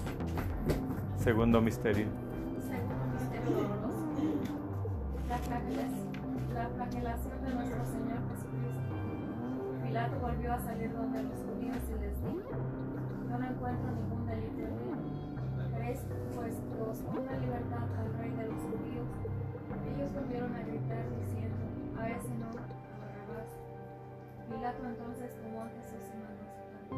Segundo 1.16 1.60
misterio. 1.60 2.06
La 5.28 5.38
flagelación, 5.38 6.06
la 6.54 6.68
flagelación 6.76 7.44
de 7.44 7.54
nuestro 7.54 7.84
Señor 7.86 8.18
Jesucristo. 8.30 8.94
Pilato 9.84 10.20
volvió 10.20 10.52
a 10.52 10.60
salir 10.60 10.92
donde 10.92 11.22
los 11.24 11.38
judíos 11.40 11.78
y 11.88 12.00
les 12.00 12.16
dijo, 12.22 12.52
no 13.28 13.44
encuentro 13.44 13.90
ningún. 13.90 14.15
¿Queréis 15.86 16.02
pues 16.34 16.54
que 16.56 16.82
os 16.82 16.98
ponga 16.98 17.32
en 17.32 17.42
libertad 17.42 17.86
al 17.96 18.12
rey 18.18 18.30
de 18.30 18.48
los 18.48 18.58
judíos? 18.58 19.06
Ellos 19.94 20.12
volvieron 20.14 20.52
a 20.52 20.62
gritar 20.66 21.04
diciendo, 21.14 21.62
a 21.96 22.10
ese 22.10 22.34
no, 22.42 22.50
a 22.50 22.98
Barrabás. 22.98 23.54
Pilato 24.50 24.82
entonces 24.84 25.30
tomó 25.40 25.62
a 25.62 25.68
Jesús 25.68 26.02
y 26.10 26.16
mandó 26.18 26.42
a 26.42 26.58
sacar. 26.58 26.90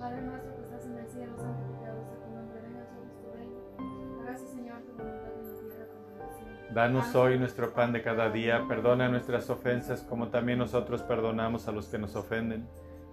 Padre 0.00 0.22
nuestro 0.22 0.56
que 0.56 0.62
estás 0.62 0.86
en 0.86 0.98
el 0.98 1.06
cielo, 1.06 1.38
santificado 1.38 2.02
sea 2.02 2.18
tu 2.18 2.34
nombre, 2.34 2.60
venga 2.66 2.80
a 2.80 2.82
nosotros 2.82 3.14
tu 3.22 3.30
reino. 3.30 4.22
Hágase 4.22 4.46
Señor 4.48 4.78
tu 4.82 4.92
voluntad 4.98 5.30
en 5.30 5.46
la 5.46 5.62
tierra 5.62 5.86
como 5.94 6.16
en 6.16 6.22
el 6.26 6.34
cielo. 6.34 6.74
Danos 6.74 7.14
hoy 7.14 7.38
nuestro 7.38 7.74
pan 7.74 7.92
de 7.92 8.02
cada 8.02 8.28
día, 8.30 8.64
perdona 8.66 9.08
nuestras 9.08 9.48
ofensas 9.50 10.02
como 10.02 10.30
también 10.30 10.58
nosotros 10.58 11.02
perdonamos 11.02 11.68
a 11.68 11.70
los 11.70 11.86
que 11.86 11.98
nos 11.98 12.16
ofenden. 12.16 12.66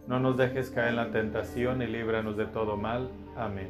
No 0.07 0.19
nos 0.19 0.37
dejes 0.37 0.71
caer 0.71 0.87
en 0.87 0.95
la 0.95 1.11
tentación 1.11 1.83
y 1.83 1.85
líbranos 1.85 2.35
de 2.35 2.47
todo 2.47 2.77
mal. 2.77 3.11
Amén. 3.37 3.69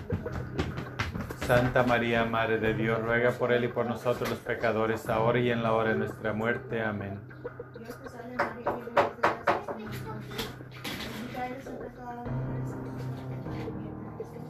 Santa 1.45 1.83
María, 1.83 2.23
Madre 2.25 2.59
de 2.59 2.73
Dios, 2.73 3.01
ruega 3.01 3.31
por 3.31 3.51
él 3.51 3.65
y 3.65 3.67
por 3.67 3.85
nosotros 3.85 4.29
los 4.29 4.39
pecadores, 4.39 5.09
ahora 5.09 5.39
y 5.39 5.49
en 5.49 5.63
la 5.63 5.73
hora 5.73 5.89
de 5.89 5.95
nuestra 5.95 6.33
muerte. 6.33 6.81
Amén. 6.81 7.19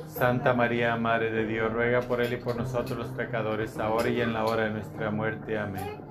Santa 0.07 0.53
María, 0.53 0.95
Madre 0.97 1.31
de 1.31 1.45
Dios, 1.45 1.73
ruega 1.73 2.01
por 2.01 2.21
él 2.21 2.33
y 2.33 2.37
por 2.37 2.55
nosotros 2.55 2.97
los 2.97 3.07
pecadores, 3.07 3.79
ahora 3.79 4.09
y 4.09 4.21
en 4.21 4.33
la 4.33 4.45
hora 4.45 4.65
de 4.65 4.71
nuestra 4.71 5.09
muerte. 5.09 5.57
Amén. 5.57 6.10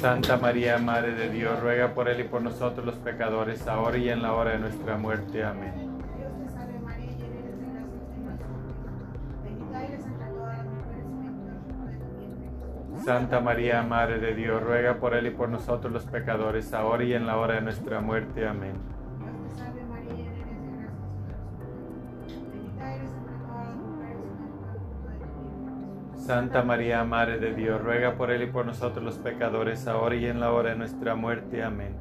Santa 0.00 0.36
María, 0.36 0.76
Madre 0.76 1.12
de 1.14 1.30
Dios, 1.30 1.58
ruega 1.58 1.94
por 1.94 2.08
él 2.08 2.20
y 2.20 2.24
por 2.24 2.42
nosotros 2.42 2.84
los 2.84 2.96
pecadores, 2.96 3.66
ahora 3.66 3.96
y 3.96 4.10
en 4.10 4.22
la 4.22 4.34
hora 4.34 4.50
de 4.52 4.58
nuestra 4.58 4.98
muerte. 4.98 5.42
Amén. 5.42 5.72
Santa 13.04 13.40
María, 13.40 13.82
Madre 13.82 14.18
de 14.18 14.34
Dios, 14.34 14.62
ruega 14.62 14.96
por 14.96 15.14
él 15.14 15.28
y 15.28 15.30
por 15.30 15.48
nosotros 15.48 15.92
los 15.92 16.04
pecadores, 16.04 16.74
ahora 16.74 17.04
y 17.04 17.14
en 17.14 17.26
la 17.26 17.38
hora 17.38 17.54
de 17.54 17.62
nuestra 17.62 18.00
muerte. 18.00 18.46
Amén. 18.46 18.95
Santa 26.26 26.64
María, 26.64 27.04
Madre 27.04 27.38
de 27.38 27.54
Dios, 27.54 27.80
ruega 27.80 28.16
por 28.16 28.32
él 28.32 28.42
y 28.42 28.46
por 28.46 28.66
nosotros 28.66 29.04
los 29.04 29.16
pecadores, 29.16 29.86
ahora 29.86 30.16
y 30.16 30.26
en 30.26 30.40
la 30.40 30.50
hora 30.50 30.70
de 30.70 30.76
nuestra 30.76 31.14
muerte. 31.14 31.62
Amén. 31.62 31.94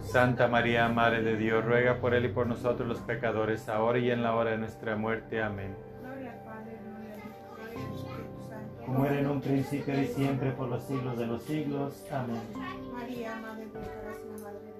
Dios. 0.00 0.08
Santa 0.10 0.48
María, 0.48 0.88
Madre 0.88 1.22
de 1.22 1.36
Dios, 1.36 1.62
ruega 1.62 2.00
por 2.00 2.14
él 2.14 2.24
y 2.24 2.28
por 2.28 2.46
nosotros 2.46 2.88
los 2.88 3.00
pecadores, 3.00 3.68
ahora 3.68 3.98
y 3.98 4.10
en 4.10 4.22
la 4.22 4.34
hora 4.34 4.52
de 4.52 4.56
nuestra 4.56 4.96
muerte. 4.96 5.42
Amén. 5.42 5.76
Gloria 6.00 6.32
al 6.32 6.38
Padre, 6.42 6.78
gloria 6.82 7.14
al 7.14 7.20
Hijo, 7.20 7.54
gloria 7.54 7.86
al 7.86 7.94
Espíritu 7.96 8.48
Santo. 8.48 8.82
Como 8.86 9.04
era 9.04 9.20
en 9.20 9.26
un 9.26 9.40
principio 9.42 10.00
y 10.00 10.06
siempre 10.06 10.52
por 10.52 10.68
los 10.68 10.82
siglos 10.84 11.18
de 11.18 11.26
los 11.26 11.42
siglos. 11.42 12.02
Amén. 12.10 12.40
María, 12.94 13.36
Madre 13.36 13.66
de 13.66 13.72
gracia, 13.72 14.24
Madre 14.42 14.58
de 14.58 14.72
misericordia. 14.72 14.79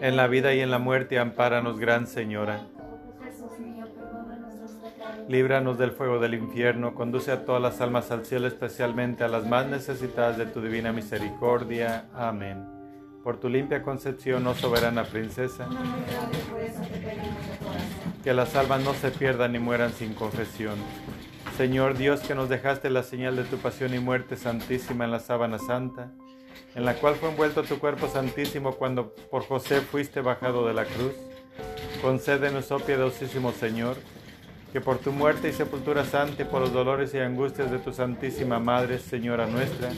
En 0.00 0.16
la 0.16 0.26
vida 0.26 0.54
y 0.54 0.60
en 0.60 0.70
la 0.70 0.78
muerte, 0.78 1.18
ampáranos, 1.18 1.78
Gran 1.78 2.06
Señora. 2.06 2.66
Líbranos 5.28 5.78
del 5.78 5.90
fuego 5.90 6.20
del 6.20 6.34
infierno, 6.34 6.94
conduce 6.94 7.32
a 7.32 7.44
todas 7.44 7.60
las 7.60 7.80
almas 7.80 8.10
al 8.10 8.24
cielo, 8.24 8.46
especialmente 8.46 9.24
a 9.24 9.28
las 9.28 9.46
más 9.46 9.66
necesitadas 9.66 10.36
de 10.38 10.46
tu 10.46 10.60
divina 10.60 10.92
misericordia. 10.92 12.04
Amén. 12.14 12.64
Por 13.24 13.40
tu 13.40 13.48
limpia 13.48 13.82
concepción, 13.82 14.46
oh 14.46 14.54
soberana 14.54 15.02
princesa, 15.02 15.66
que 18.22 18.32
las 18.34 18.54
almas 18.54 18.84
no 18.84 18.94
se 18.94 19.10
pierdan 19.10 19.52
ni 19.52 19.58
mueran 19.58 19.92
sin 19.92 20.14
confesión. 20.14 20.76
Señor 21.56 21.96
Dios, 21.96 22.20
que 22.20 22.34
nos 22.34 22.48
dejaste 22.48 22.90
la 22.90 23.02
señal 23.02 23.34
de 23.34 23.44
tu 23.44 23.56
pasión 23.56 23.94
y 23.94 23.98
muerte 23.98 24.36
santísima 24.36 25.06
en 25.06 25.10
la 25.10 25.20
sábana 25.20 25.58
santa, 25.58 26.12
en 26.76 26.84
la 26.84 26.94
cual 26.94 27.14
fue 27.14 27.30
envuelto 27.30 27.62
tu 27.62 27.78
cuerpo 27.78 28.06
santísimo 28.06 28.72
cuando 28.72 29.14
por 29.30 29.42
José 29.42 29.80
fuiste 29.80 30.20
bajado 30.20 30.66
de 30.66 30.74
la 30.74 30.84
cruz, 30.84 31.14
concédenos, 32.02 32.70
oh 32.70 32.78
piadosísimo 32.78 33.50
Señor, 33.52 33.96
que 34.72 34.82
por 34.82 34.98
tu 34.98 35.10
muerte 35.10 35.48
y 35.48 35.52
sepultura 35.52 36.04
santa 36.04 36.42
y 36.42 36.44
por 36.44 36.60
los 36.60 36.74
dolores 36.74 37.14
y 37.14 37.18
angustias 37.18 37.70
de 37.70 37.78
tu 37.78 37.92
Santísima 37.94 38.60
Madre, 38.60 38.98
Señora 38.98 39.46
nuestra, 39.46 39.90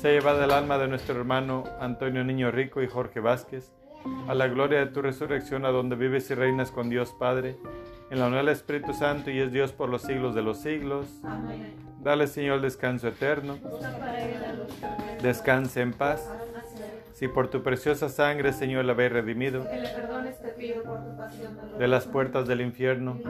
se 0.00 0.12
llevada 0.12 0.46
el 0.46 0.52
alma 0.52 0.78
de 0.78 0.88
nuestro 0.88 1.14
hermano 1.14 1.64
Antonio 1.80 2.24
Niño 2.24 2.50
Rico 2.50 2.82
y 2.82 2.88
Jorge 2.88 3.20
Vázquez, 3.20 3.70
a 4.26 4.34
la 4.34 4.48
gloria 4.48 4.78
de 4.78 4.86
tu 4.86 5.02
resurrección, 5.02 5.66
a 5.66 5.68
donde 5.68 5.96
vives 5.96 6.30
y 6.30 6.34
reinas 6.34 6.70
con 6.70 6.88
Dios 6.88 7.14
Padre, 7.18 7.56
en 8.10 8.18
la 8.18 8.26
unidad 8.28 8.40
del 8.40 8.48
Espíritu 8.48 8.94
Santo 8.94 9.30
y 9.30 9.38
es 9.38 9.52
Dios 9.52 9.72
por 9.72 9.90
los 9.90 10.00
siglos 10.00 10.34
de 10.34 10.40
los 10.40 10.62
siglos. 10.62 11.06
Amén. 11.24 11.89
Dale, 12.00 12.26
Señor, 12.26 12.60
descanso 12.60 13.08
eterno. 13.08 13.58
Descanse 15.22 15.82
en 15.82 15.92
paz. 15.92 16.28
Si 17.12 17.28
por 17.28 17.48
tu 17.48 17.62
preciosa 17.62 18.08
sangre, 18.08 18.54
Señor, 18.54 18.86
la 18.86 18.92
habéis 18.92 19.12
redimido 19.12 19.66
de 21.78 21.88
las 21.88 22.06
puertas 22.06 22.48
del 22.48 22.62
infierno, 22.62 23.20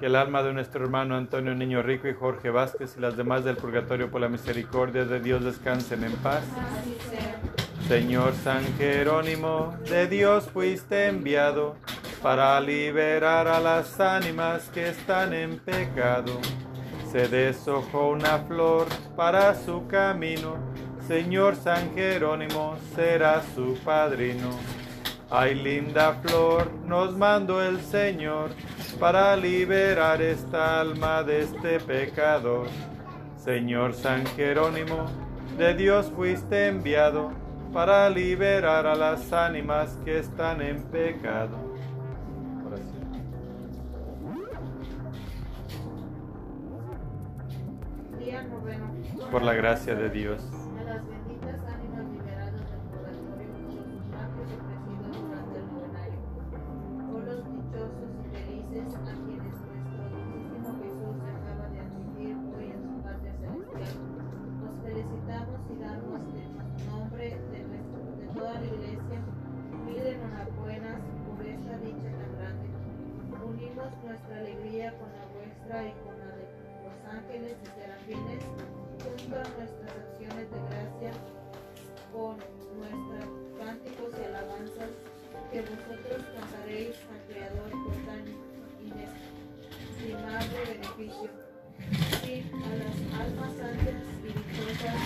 que 0.00 0.06
el 0.06 0.16
alma 0.16 0.42
de 0.42 0.54
nuestro 0.54 0.84
hermano 0.84 1.14
Antonio 1.14 1.54
Niño 1.54 1.82
Rico 1.82 2.08
y 2.08 2.14
Jorge 2.14 2.48
Vázquez 2.48 2.96
y 2.96 3.00
las 3.00 3.16
demás 3.16 3.44
del 3.44 3.56
purgatorio 3.56 4.10
por 4.10 4.22
la 4.22 4.30
misericordia 4.30 5.04
de 5.04 5.20
Dios 5.20 5.44
descansen 5.44 6.04
en 6.04 6.12
paz. 6.16 6.42
Señor 7.88 8.32
San 8.42 8.64
Jerónimo, 8.78 9.76
de 9.90 10.06
Dios 10.06 10.48
fuiste 10.48 11.08
enviado 11.08 11.76
para 12.22 12.58
liberar 12.60 13.48
a 13.48 13.60
las 13.60 14.00
ánimas 14.00 14.70
que 14.70 14.88
están 14.88 15.34
en 15.34 15.58
pecado. 15.58 16.40
Se 17.10 17.26
deshojó 17.26 18.10
una 18.10 18.38
flor 18.40 18.86
para 19.16 19.54
su 19.54 19.86
camino. 19.86 20.56
Señor 21.06 21.56
San 21.56 21.94
Jerónimo 21.94 22.76
será 22.94 23.42
su 23.54 23.78
padrino. 23.82 24.50
Ay, 25.30 25.54
linda 25.54 26.14
flor, 26.22 26.70
nos 26.86 27.16
mandó 27.16 27.62
el 27.62 27.80
Señor 27.80 28.50
para 29.00 29.34
liberar 29.36 30.20
esta 30.20 30.80
alma 30.80 31.22
de 31.22 31.42
este 31.42 31.80
pecador. 31.80 32.66
Señor 33.36 33.94
San 33.94 34.26
Jerónimo, 34.26 35.06
de 35.56 35.74
Dios 35.74 36.12
fuiste 36.14 36.66
enviado 36.66 37.30
para 37.72 38.08
liberar 38.10 38.86
a 38.86 38.94
las 38.94 39.32
ánimas 39.32 39.98
que 40.04 40.18
están 40.18 40.60
en 40.60 40.82
pecado. 40.84 41.67
Esta 71.48 71.78
dicha 71.78 72.10
tan 72.18 72.32
grande. 72.38 72.68
Unimos 73.44 73.92
nuestra 74.04 74.38
alegría 74.38 74.92
con 74.98 75.08
la 75.12 75.24
vuestra 75.34 75.88
y 75.88 75.92
con 76.04 76.18
la 76.18 76.26
de 76.36 76.46
los 76.84 77.14
ángeles 77.14 77.56
y 77.62 77.80
serafines 77.80 78.77
a 79.36 79.42
nuestras 79.58 79.92
acciones 79.96 80.50
de 80.50 80.58
gracia 80.70 81.12
con 82.12 82.36
nuestros 82.78 83.28
cánticos 83.58 84.10
y 84.20 84.24
alabanzas 84.24 84.90
que 85.52 85.60
vosotros 85.62 86.20
cantaréis 86.38 86.96
al 87.12 87.20
Creador 87.28 87.70
por 87.70 87.94
tan 88.06 88.24
inestimable 88.80 90.58
beneficio. 90.66 91.30
Sí, 92.24 92.34
a 92.52 92.68
las 92.74 92.96
almas 93.20 93.52
santas 93.56 94.02
y 94.24 94.26
dichosas, 94.26 95.00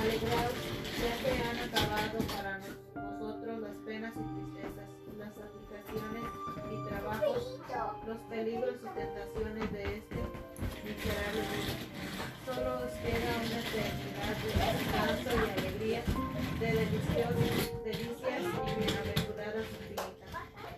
alegraos, 0.00 0.58
ya 1.00 1.12
que 1.22 1.32
han 1.42 1.58
acabado 1.68 2.18
para 2.34 2.58
nos- 2.58 2.94
nosotros 2.94 3.60
las 3.60 3.76
penas 3.78 4.12
y 4.16 4.22
tristezas, 4.34 4.88
las 5.18 5.30
aflicciones 5.30 6.26
y 6.70 6.88
trabajos, 6.88 7.42
los 8.06 8.18
peligros 8.30 8.74
y 8.76 8.98
tentaciones 8.98 9.72
de 9.72 9.82
este 9.98 10.16
miserable 10.84 11.42
mundo. 11.42 11.81
Solo 12.44 12.74
os 12.82 12.92
queda 12.98 13.30
una 13.38 13.60
eternidad 13.62 14.34
de 14.42 14.50
descanso 14.72 15.30
y 15.30 15.60
alegría, 15.60 16.02
de 16.58 16.66
deliciosas 16.66 17.84
delicias 17.84 18.42
y 18.42 18.74
bienaventuradas 18.80 19.66
infinitas. 19.70 20.30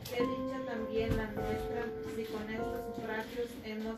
Qué 0.05 0.20
dicha 0.27 0.59
también 0.66 1.16
la 1.16 1.27
nuestra, 1.33 1.85
si 2.14 2.24
con 2.24 2.50
estos 2.50 2.94
sufragios 2.94 3.48
hemos 3.64 3.96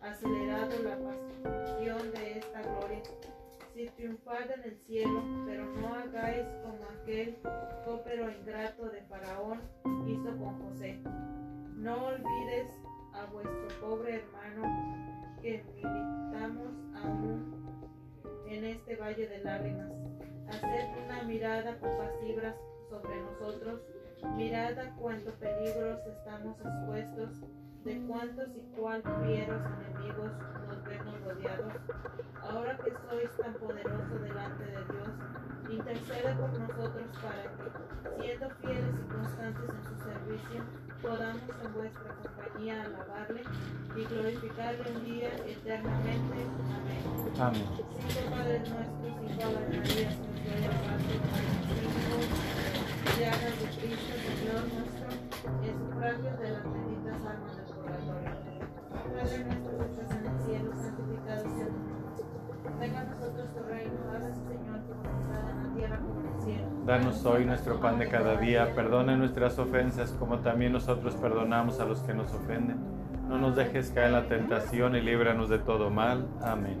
acelerado 0.00 0.82
la 0.82 0.96
pasión 0.98 2.12
de 2.12 2.38
esta 2.38 2.62
gloria. 2.62 3.02
Si 3.72 3.86
triunfad 3.86 4.50
en 4.50 4.64
el 4.64 4.76
cielo, 4.86 5.22
pero 5.46 5.64
no 5.66 5.94
hagáis 5.94 6.44
como 6.64 6.84
aquel 7.00 7.36
cópero 7.84 8.32
ingrato 8.32 8.90
de 8.90 9.00
Faraón 9.02 9.60
hizo 10.08 10.36
con 10.38 10.58
José. 10.64 10.98
No 11.76 12.06
olvides 12.06 12.66
a 13.14 13.26
vuestro 13.26 13.68
pobre 13.80 14.16
hermano 14.16 15.09
que 15.42 15.64
militamos 15.74 16.68
aún 17.02 17.50
en 18.46 18.64
este 18.64 18.96
valle 18.96 19.26
de 19.26 19.38
lágrimas. 19.42 19.90
Haced 20.48 21.04
una 21.04 21.22
mirada 21.22 21.78
compasiva 21.78 22.54
sobre 22.90 23.22
nosotros, 23.22 23.80
mirad 24.36 24.78
a 24.78 24.94
cuántos 24.96 25.34
peligros 25.34 26.00
estamos 26.06 26.56
expuestos, 26.60 27.40
de 27.84 28.02
cuántos 28.06 28.48
y 28.56 28.60
cuán 28.76 29.02
fieros 29.24 29.62
enemigos 29.64 30.32
nos 30.66 30.84
vemos 30.84 31.20
rodeados. 31.24 31.72
Ahora 32.42 32.76
que 32.78 32.92
sois 33.08 33.36
tan 33.36 33.54
poderoso 33.54 34.18
delante 34.18 34.64
de 34.64 34.84
Dios, 34.92 35.08
intercede 35.74 36.34
por 36.34 36.58
nosotros 36.58 37.06
para 37.22 37.42
que, 37.42 38.22
siendo 38.22 38.50
fieles 38.60 38.94
y 38.94 39.12
constantes 39.12 39.70
en 39.70 39.82
su 39.84 39.94
servicio, 40.04 40.60
podamos 41.02 41.42
en 41.64 41.72
vuestra 41.72 42.14
compañía 42.22 42.82
alabarle 42.82 43.42
y 43.96 44.04
glorificarle 44.04 44.84
un 44.94 45.04
día 45.04 45.30
eternamente. 45.46 46.36
Amén. 46.74 47.02
Amén. 47.40 47.66
Cinco 47.76 48.30
Padres 48.30 48.68
nuestros, 48.68 49.14
cinco 49.18 49.42
Ave 49.44 49.62
Marías, 49.68 50.18
nuestro 50.20 50.52
Dios 50.60 50.76
Padre, 50.84 51.14
cinco 51.80 52.60
llagas 53.20 53.54
de 53.60 53.66
Cristo, 53.76 54.12
Señor 54.16 54.64
nuestro, 54.72 55.08
en 55.60 55.74
sufragio 55.78 56.30
de 56.40 56.48
las 56.50 56.64
benditas 56.64 57.18
almas 57.26 57.56
del 57.56 57.66
purgatorio. 57.74 58.32
Padre 58.90 59.44
nuestro 59.44 59.78
que 59.78 59.84
estás 59.84 60.10
en 60.16 60.26
el 60.26 60.36
cielo, 60.44 60.70
santificado 60.74 61.42
sea 61.44 61.66
tu 61.66 61.80
nombre. 61.84 62.24
Venga 62.80 63.00
a 63.00 63.04
nosotros 63.04 63.46
tu 63.54 63.62
reino, 63.64 63.98
hágase 64.10 64.49
Danos 66.90 67.24
hoy 67.24 67.44
nuestro 67.44 67.78
pan 67.78 68.00
de 68.00 68.08
cada 68.08 68.34
día, 68.34 68.74
perdona 68.74 69.14
nuestras 69.14 69.56
ofensas 69.60 70.10
como 70.18 70.40
también 70.40 70.72
nosotros 70.72 71.14
perdonamos 71.14 71.78
a 71.78 71.84
los 71.84 72.00
que 72.00 72.14
nos 72.14 72.34
ofenden. 72.34 72.78
No 73.28 73.38
nos 73.38 73.54
dejes 73.54 73.92
caer 73.92 74.08
en 74.08 74.12
la 74.14 74.26
tentación 74.26 74.96
y 74.96 75.00
líbranos 75.00 75.48
de 75.48 75.60
todo 75.60 75.88
mal. 75.88 76.26
Amén. 76.42 76.80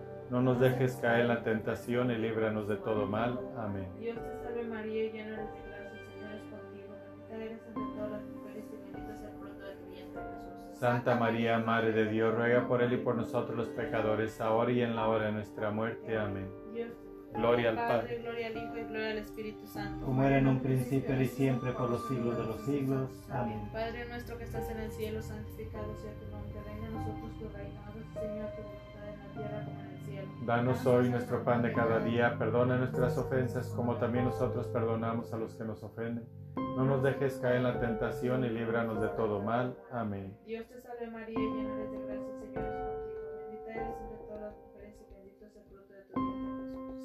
No 0.31 0.41
nos 0.41 0.59
dejes 0.59 0.95
caer 0.95 1.21
en 1.21 1.27
la 1.27 1.43
tentación 1.43 2.09
y 2.09 2.15
líbranos 2.17 2.67
de 2.67 2.77
todo 2.77 3.05
mal. 3.05 3.37
Amén. 3.57 3.85
Dios 3.99 4.15
te 4.17 4.43
salve 4.43 4.63
María, 4.63 5.11
llena 5.11 5.33
eres 5.35 5.51
de 5.51 5.59
gracia, 5.67 5.91
el 5.91 6.07
Señor 6.07 6.33
es 6.33 6.43
contigo. 6.49 6.95
Bendita 7.05 7.35
eres 7.35 7.61
entre 7.67 7.83
todas 7.95 8.11
las 8.11 8.23
mujeres 8.23 8.65
y 8.71 8.77
bendito 8.77 9.11
es 9.13 9.21
el 9.21 9.31
fruto 9.39 9.65
de 9.65 9.75
tu 9.75 9.87
vientre, 9.91 10.21
Jesús. 10.21 10.79
Santa 10.79 11.15
María, 11.15 11.57
Madre 11.59 11.91
de 11.91 12.05
Dios, 12.09 12.33
ruega 12.33 12.65
por 12.67 12.81
él 12.81 12.93
y 12.93 12.97
por 12.97 13.15
nosotros 13.15 13.57
los 13.57 13.67
pecadores, 13.69 14.39
ahora 14.39 14.71
y 14.71 14.81
en 14.81 14.95
la 14.95 15.07
hora 15.09 15.25
de 15.25 15.31
nuestra 15.33 15.69
muerte. 15.71 16.17
Amén. 16.17 16.49
Dios 16.73 16.87
Gloria 17.33 17.69
al 17.69 17.75
Padre, 17.75 17.97
Padre. 18.01 18.17
gloria 18.19 18.47
al 18.47 18.57
Hijo 18.57 18.77
y 18.77 18.83
gloria 18.83 19.11
al 19.11 19.17
Espíritu 19.19 19.65
Santo. 19.67 20.05
como 20.05 20.23
era 20.23 20.37
en 20.37 20.47
un 20.47 20.59
principio 20.59 21.21
y 21.21 21.27
siempre 21.27 21.71
por 21.71 21.89
los 21.89 22.05
siglos 22.09 22.37
de 22.37 22.43
los 22.43 22.61
siglos. 22.65 23.09
Amén. 23.29 23.69
Padre 23.71 24.05
nuestro 24.09 24.37
que 24.37 24.43
estás 24.45 24.69
en 24.69 24.79
el 24.79 24.91
cielo, 24.91 25.21
santificado 25.21 25.95
sea 25.95 26.13
tu 26.13 26.25
nombre. 26.27 26.53
Venga 26.65 26.87
a 26.87 26.91
nosotros 26.91 27.31
tu 27.39 27.47
reino. 27.49 27.79
Hágase, 27.85 28.19
Señor, 28.19 28.49
tu 28.51 28.61
voluntad 28.63 29.07
en 29.07 29.19
la 29.19 29.33
tierra 29.33 29.65
como 29.65 29.79
en 29.79 29.85
el 29.85 29.90
cielo. 29.90 29.90
Danos 30.45 30.85
hoy 30.85 31.09
nuestro 31.09 31.43
pan 31.43 31.61
de 31.61 31.73
cada 31.73 31.99
día, 31.99 32.37
perdona 32.37 32.77
nuestras 32.77 33.17
ofensas 33.17 33.69
como 33.75 33.97
también 33.97 34.25
nosotros 34.25 34.67
perdonamos 34.67 35.33
a 35.33 35.37
los 35.37 35.55
que 35.55 35.63
nos 35.63 35.83
ofenden. 35.83 36.27
No 36.55 36.85
nos 36.85 37.03
dejes 37.03 37.37
caer 37.39 37.57
en 37.57 37.63
la 37.63 37.79
tentación 37.79 38.43
y 38.43 38.49
líbranos 38.49 39.01
de 39.01 39.09
todo 39.09 39.41
mal. 39.41 39.77
Amén. 39.91 40.37
Dios 40.45 40.67
te 40.67 40.79
salve 40.79 41.07
María, 41.07 41.37
llena 41.37 41.75
de 41.75 41.97
gracia, 42.05 42.33
Señor 42.39 42.63
es 42.63 42.75
contigo. 42.75 43.21
Bendita 43.37 44.10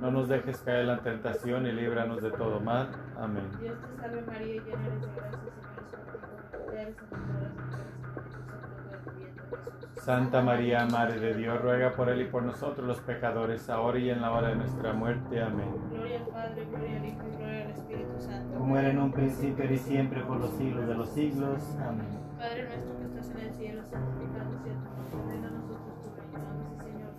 No 0.00 0.10
nos 0.10 0.28
dejes 0.28 0.58
caer 0.58 0.80
en 0.82 0.86
la 0.88 0.98
tentación 0.98 1.66
y 1.66 1.72
líbranos 1.72 2.22
de 2.22 2.30
todo 2.30 2.60
mal. 2.60 2.88
Amén. 3.18 3.48
Dios 3.60 3.78
te 3.80 4.00
salve 4.00 4.22
María, 4.22 4.62
llena 4.62 4.86
eres 4.86 5.00
de 5.02 5.08
gracia, 5.14 5.50
Señor 5.60 5.84
es 5.84 5.92
contigo. 5.92 6.28
Bendita 6.48 6.76
eres 6.82 6.96
entre 6.98 7.06
todas 7.08 7.40
las 7.42 7.54
mujeres 7.56 7.86
y 7.86 7.92
bendito 7.92 8.20
es 8.20 8.34
el 8.34 8.44
fruto 8.44 8.88
de 8.88 8.98
tu 8.98 9.10
vientre, 9.18 9.46
Jesús. 9.56 10.04
Santa 10.04 10.40
María, 10.42 10.86
Madre 10.86 11.18
de 11.20 11.34
Dios, 11.34 11.60
ruega 11.60 11.92
por 11.94 12.08
él 12.08 12.20
y 12.22 12.24
por 12.26 12.42
nosotros 12.42 12.86
los 12.86 13.00
pecadores, 13.00 13.68
ahora 13.68 13.98
y 13.98 14.10
en 14.10 14.20
la 14.22 14.30
hora 14.32 14.48
de 14.48 14.56
nuestra 14.56 14.92
muerte. 14.92 15.42
Amén. 15.42 15.68
Gloria 15.90 16.18
al 16.20 16.26
Padre, 16.28 16.64
gloria 16.70 16.96
al 16.98 17.04
Hijo 17.04 17.22
y 17.26 17.36
gloria 17.36 17.64
al 17.64 17.70
Espíritu 17.70 18.20
Santo. 18.20 18.58
como 18.58 18.76
era 18.76 18.90
en 18.90 18.98
un 18.98 19.12
principio 19.12 19.64
y 19.70 19.78
siempre 19.78 20.20
por 20.22 20.38
los 20.38 20.50
siglos 20.52 20.86
de 20.86 20.94
los 20.94 21.08
siglos. 21.10 21.62
Amén. 21.80 22.06
Padre 22.38 22.68
nuestro 22.68 22.96
que 22.98 23.04
estás 23.06 23.30
en 23.30 23.38
el 23.38 23.52
cielo, 23.54 23.82
santificado 23.84 24.52
sea 24.62 24.74
tu 24.74 24.88
nombre. 24.94 25.34
Venga 25.34 25.48
a 25.48 25.50
nosotros 25.50 26.02
tu 26.02 26.14
reino. 26.14 26.38
Señor, 26.78 27.10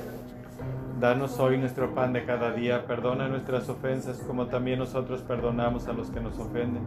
en 0.00 0.42
la 0.42 0.43
Danos 1.00 1.38
hoy 1.38 1.58
nuestro 1.58 1.94
pan 1.94 2.12
de 2.12 2.24
cada 2.24 2.52
día, 2.52 2.86
perdona 2.86 3.28
nuestras 3.28 3.68
ofensas 3.68 4.18
como 4.26 4.46
también 4.46 4.78
nosotros 4.78 5.22
perdonamos 5.22 5.88
a 5.88 5.92
los 5.92 6.10
que 6.10 6.20
nos 6.20 6.38
ofenden. 6.38 6.82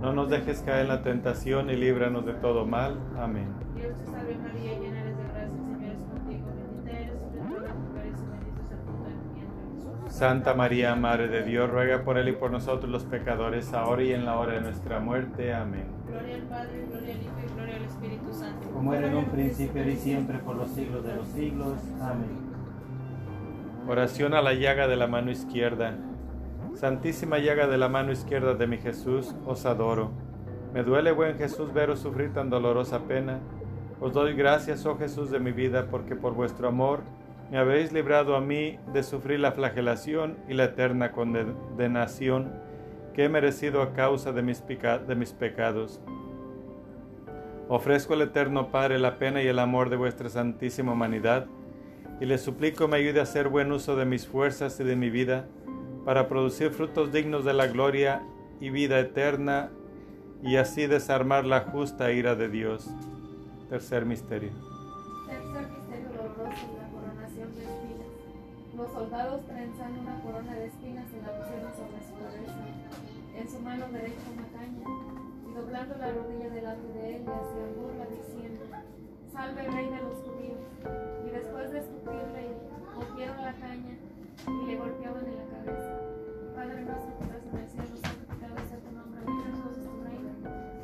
No 0.00 0.12
nos 0.12 0.28
dejes 0.28 0.60
caer 0.62 0.82
en 0.82 0.88
la 0.88 1.02
tentación 1.02 1.70
y 1.70 1.76
líbranos 1.76 2.26
de 2.26 2.34
todo 2.34 2.66
mal. 2.66 2.98
Amén. 3.16 3.46
Dios 3.76 3.94
te 3.96 4.04
salve 4.10 4.36
María, 4.36 4.78
llena 4.78 5.00
eres 5.00 5.16
de 5.16 5.22
gracia, 5.22 5.56
el 5.56 5.78
Señor 5.78 5.92
es 5.92 6.02
contigo. 6.02 6.46
Bendita 6.56 6.90
eres 6.98 7.22
entre 7.22 7.40
todas 7.40 7.62
las 7.62 7.76
mujeres 7.76 8.14
y 8.18 8.30
bendito 8.30 8.62
es 8.62 8.70
el 8.72 8.78
fruto 8.78 9.04
de 9.04 9.14
tu 9.14 9.32
vientre, 9.32 9.62
Jesús. 9.76 10.12
Santa 10.12 10.54
María, 10.54 10.94
Madre 10.96 11.28
de 11.28 11.42
Dios, 11.44 11.70
ruega 11.70 12.02
por 12.02 12.18
él 12.18 12.28
y 12.28 12.32
por 12.32 12.50
nosotros 12.50 12.90
los 12.90 13.04
pecadores, 13.04 13.72
ahora 13.72 14.02
y 14.02 14.12
en 14.12 14.24
la 14.24 14.38
hora 14.38 14.54
de 14.54 14.60
nuestra 14.60 14.98
muerte. 14.98 15.54
Amén. 15.54 15.86
Gloria 16.08 16.34
al 16.34 16.42
Padre, 16.42 16.84
gloria 16.90 17.14
al 17.14 17.22
Hijo 17.22 17.38
y 17.46 17.54
gloria 17.54 17.76
al 17.76 17.84
Espíritu 17.84 18.32
Santo. 18.32 18.68
como 18.70 18.92
era 18.92 19.06
en 19.06 19.16
un 19.16 19.26
principio 19.26 19.88
y 19.88 19.96
siempre 19.96 20.38
por 20.40 20.56
los 20.56 20.68
siglos 20.70 21.04
de 21.04 21.14
los 21.14 21.28
siglos. 21.28 21.78
Amén. 22.02 22.41
Oración 23.88 24.32
a 24.34 24.42
la 24.42 24.54
llaga 24.54 24.86
de 24.86 24.94
la 24.94 25.08
mano 25.08 25.32
izquierda. 25.32 25.98
Santísima 26.74 27.38
llaga 27.38 27.66
de 27.66 27.78
la 27.78 27.88
mano 27.88 28.12
izquierda 28.12 28.54
de 28.54 28.68
mi 28.68 28.78
Jesús, 28.78 29.34
os 29.44 29.66
adoro. 29.66 30.12
Me 30.72 30.84
duele, 30.84 31.10
buen 31.10 31.36
Jesús, 31.36 31.72
veros 31.72 31.98
sufrir 31.98 32.32
tan 32.32 32.48
dolorosa 32.48 33.00
pena. 33.08 33.40
Os 34.00 34.12
doy 34.12 34.34
gracias, 34.34 34.86
oh 34.86 34.96
Jesús 34.96 35.32
de 35.32 35.40
mi 35.40 35.50
vida, 35.50 35.88
porque 35.90 36.14
por 36.14 36.32
vuestro 36.32 36.68
amor 36.68 37.00
me 37.50 37.58
habéis 37.58 37.92
librado 37.92 38.36
a 38.36 38.40
mí 38.40 38.78
de 38.92 39.02
sufrir 39.02 39.40
la 39.40 39.50
flagelación 39.50 40.36
y 40.48 40.54
la 40.54 40.64
eterna 40.64 41.10
condenación 41.10 42.52
que 43.14 43.24
he 43.24 43.28
merecido 43.28 43.82
a 43.82 43.94
causa 43.94 44.32
de 44.32 44.42
mis, 44.42 44.64
de 44.66 45.14
mis 45.16 45.32
pecados. 45.32 46.00
Ofrezco 47.68 48.14
al 48.14 48.22
Eterno 48.22 48.70
Padre 48.70 49.00
la 49.00 49.18
pena 49.18 49.42
y 49.42 49.48
el 49.48 49.58
amor 49.58 49.90
de 49.90 49.96
vuestra 49.96 50.28
santísima 50.28 50.92
humanidad 50.92 51.46
y 52.22 52.24
le 52.24 52.38
suplico 52.38 52.86
me 52.86 52.98
ayude 52.98 53.18
a 53.18 53.24
hacer 53.24 53.48
buen 53.48 53.72
uso 53.72 53.96
de 53.96 54.04
mis 54.04 54.28
fuerzas 54.28 54.78
y 54.78 54.84
de 54.84 54.94
mi 54.94 55.10
vida 55.10 55.48
para 56.04 56.28
producir 56.28 56.70
frutos 56.70 57.12
dignos 57.12 57.44
de 57.44 57.52
la 57.52 57.66
gloria 57.66 58.22
y 58.60 58.70
vida 58.70 59.00
eterna 59.00 59.70
y 60.40 60.54
así 60.54 60.86
desarmar 60.86 61.44
la 61.46 61.62
justa 61.62 62.12
ira 62.12 62.36
de 62.36 62.48
Dios. 62.48 62.88
Tercer 63.68 64.06
misterio. 64.06 64.52
Tercer 65.26 65.66
misterio 65.68 66.08
doloroso, 66.14 66.78
la 66.78 66.88
coronación 66.94 67.54
de 67.56 67.62
espinas. 67.64 68.06
Los 68.76 68.92
soldados 68.92 69.44
trenzando 69.48 70.00
una 70.00 70.20
corona 70.20 70.54
de 70.54 70.66
espinas 70.66 71.04
se 71.10 71.22
la 71.22 71.42
pusieron 71.42 71.72
sobre 71.74 72.06
su 72.06 72.14
cabeza. 72.22 72.64
En 73.36 73.50
su 73.50 73.58
mano 73.58 73.86
derecha 73.90 74.22
una 74.32 74.46
caña, 74.54 74.86
y 75.50 75.54
doblando 75.54 75.96
la 75.98 76.12
rodilla 76.12 76.50
delante 76.50 76.86
de 76.86 77.16
él 77.16 77.24
le 77.24 77.32
hacían 77.32 77.74
burla 77.74 78.06
diciendo, 78.06 78.62
Salve 79.32 79.62
rey 79.62 79.86
de 79.86 80.02
los 80.02 80.14
judíos. 80.22 81.11
Escupirle, 82.12 82.56
cogieron 82.94 83.36
la 83.36 83.52
caña 83.54 83.96
y 84.46 84.66
le 84.66 84.76
golpeaban 84.76 85.26
en 85.26 85.36
la 85.36 85.44
cabeza. 85.44 85.92
Padre 86.54 86.82
nuestro 86.82 87.18
que 87.18 87.24
estás 87.24 87.42
en 87.46 87.58
el 87.58 87.68
cielo, 87.68 87.96
santificado 88.02 88.56
sea 88.68 88.78
tu 88.78 88.92
nombre, 88.92 89.20
a 89.22 89.48
nosotros 89.48 89.76
tu 89.82 90.04
reino. 90.04 90.30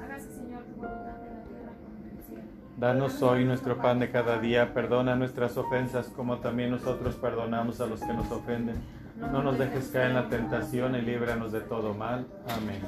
Hágase 0.02 0.32
Señor 0.32 0.62
tu 0.62 0.74
voluntad 0.76 1.26
en 1.26 1.34
la 1.34 1.44
tierra 1.44 1.72
como 1.84 1.96
en 1.98 2.16
el 2.16 2.24
cielo. 2.24 2.42
Danos 2.78 3.22
hoy 3.22 3.44
nuestro 3.44 3.76
pan 3.78 3.98
de 3.98 4.10
cada 4.10 4.38
día, 4.38 4.72
perdona 4.72 5.16
nuestras 5.16 5.56
ofensas 5.56 6.08
como 6.08 6.38
también 6.38 6.70
nosotros 6.70 7.16
perdonamos 7.16 7.80
a 7.80 7.86
los 7.86 8.00
que 8.00 8.12
nos 8.12 8.30
ofenden. 8.30 8.76
No 9.18 9.42
nos 9.42 9.58
dejes 9.58 9.88
caer 9.88 10.10
en 10.10 10.14
la 10.14 10.28
tentación 10.28 10.94
y 10.94 11.02
líbranos 11.02 11.50
de 11.50 11.60
todo 11.60 11.92
mal. 11.92 12.24
Amén. 12.48 12.80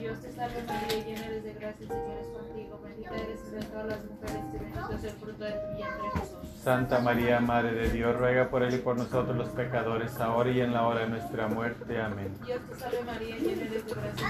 Dios 0.00 0.20
te 0.20 0.32
salve 0.32 0.64
María, 0.66 1.04
llena 1.04 1.26
eres 1.26 1.44
de 1.44 1.54
gracia, 1.54 1.82
el 1.84 1.88
Señor 1.88 2.18
es 2.20 2.26
contigo. 2.26 2.80
Bendita 2.82 3.14
eres 3.14 3.40
entre 3.44 3.68
todas 3.70 3.86
las 3.86 4.04
mujeres 4.04 4.42
y 4.52 4.58
bendito 4.58 4.92
es 4.92 5.04
el 5.04 5.10
fruto 5.10 5.44
de 5.44 5.52
tu 5.52 5.76
vientre, 5.76 6.10
Jesús. 6.14 6.45
Santa 6.66 6.98
María, 6.98 7.38
Madre 7.38 7.74
de 7.74 7.90
Dios, 7.90 8.16
ruega 8.16 8.50
por 8.50 8.64
él 8.64 8.74
y 8.74 8.78
por 8.78 8.96
nosotros 8.96 9.36
los 9.36 9.50
pecadores, 9.50 10.18
ahora 10.18 10.50
y 10.50 10.60
en 10.60 10.72
la 10.72 10.84
hora 10.84 11.02
de 11.02 11.10
nuestra 11.10 11.46
muerte. 11.46 12.00
Amén. 12.02 12.36
Dios 12.44 12.60
te 12.68 12.74
salve 12.74 13.04
María, 13.04 13.36
llena 13.36 13.62
eres 13.66 13.86
de 13.86 13.94
gracia. 13.94 14.26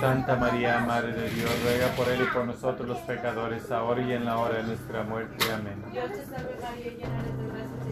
Santa 0.00 0.34
María, 0.34 0.80
Madre 0.80 1.12
de 1.12 1.30
Dios, 1.30 1.52
ruega 1.62 1.86
por 1.94 2.08
él 2.08 2.20
y 2.20 2.34
por 2.34 2.46
nosotros 2.46 2.88
los 2.88 2.98
pecadores, 2.98 3.70
ahora 3.70 4.02
y 4.02 4.12
en 4.12 4.24
la 4.24 4.38
hora 4.38 4.56
de 4.56 4.64
nuestra 4.64 5.04
muerte. 5.04 5.52
Amén. 5.52 5.80
Dios 5.92 6.10
te 6.10 6.24
salve 6.26 6.56
María, 6.60 6.92
llena 6.94 7.20
eres 7.20 7.38
de 7.38 7.46
gracia, 7.46 7.87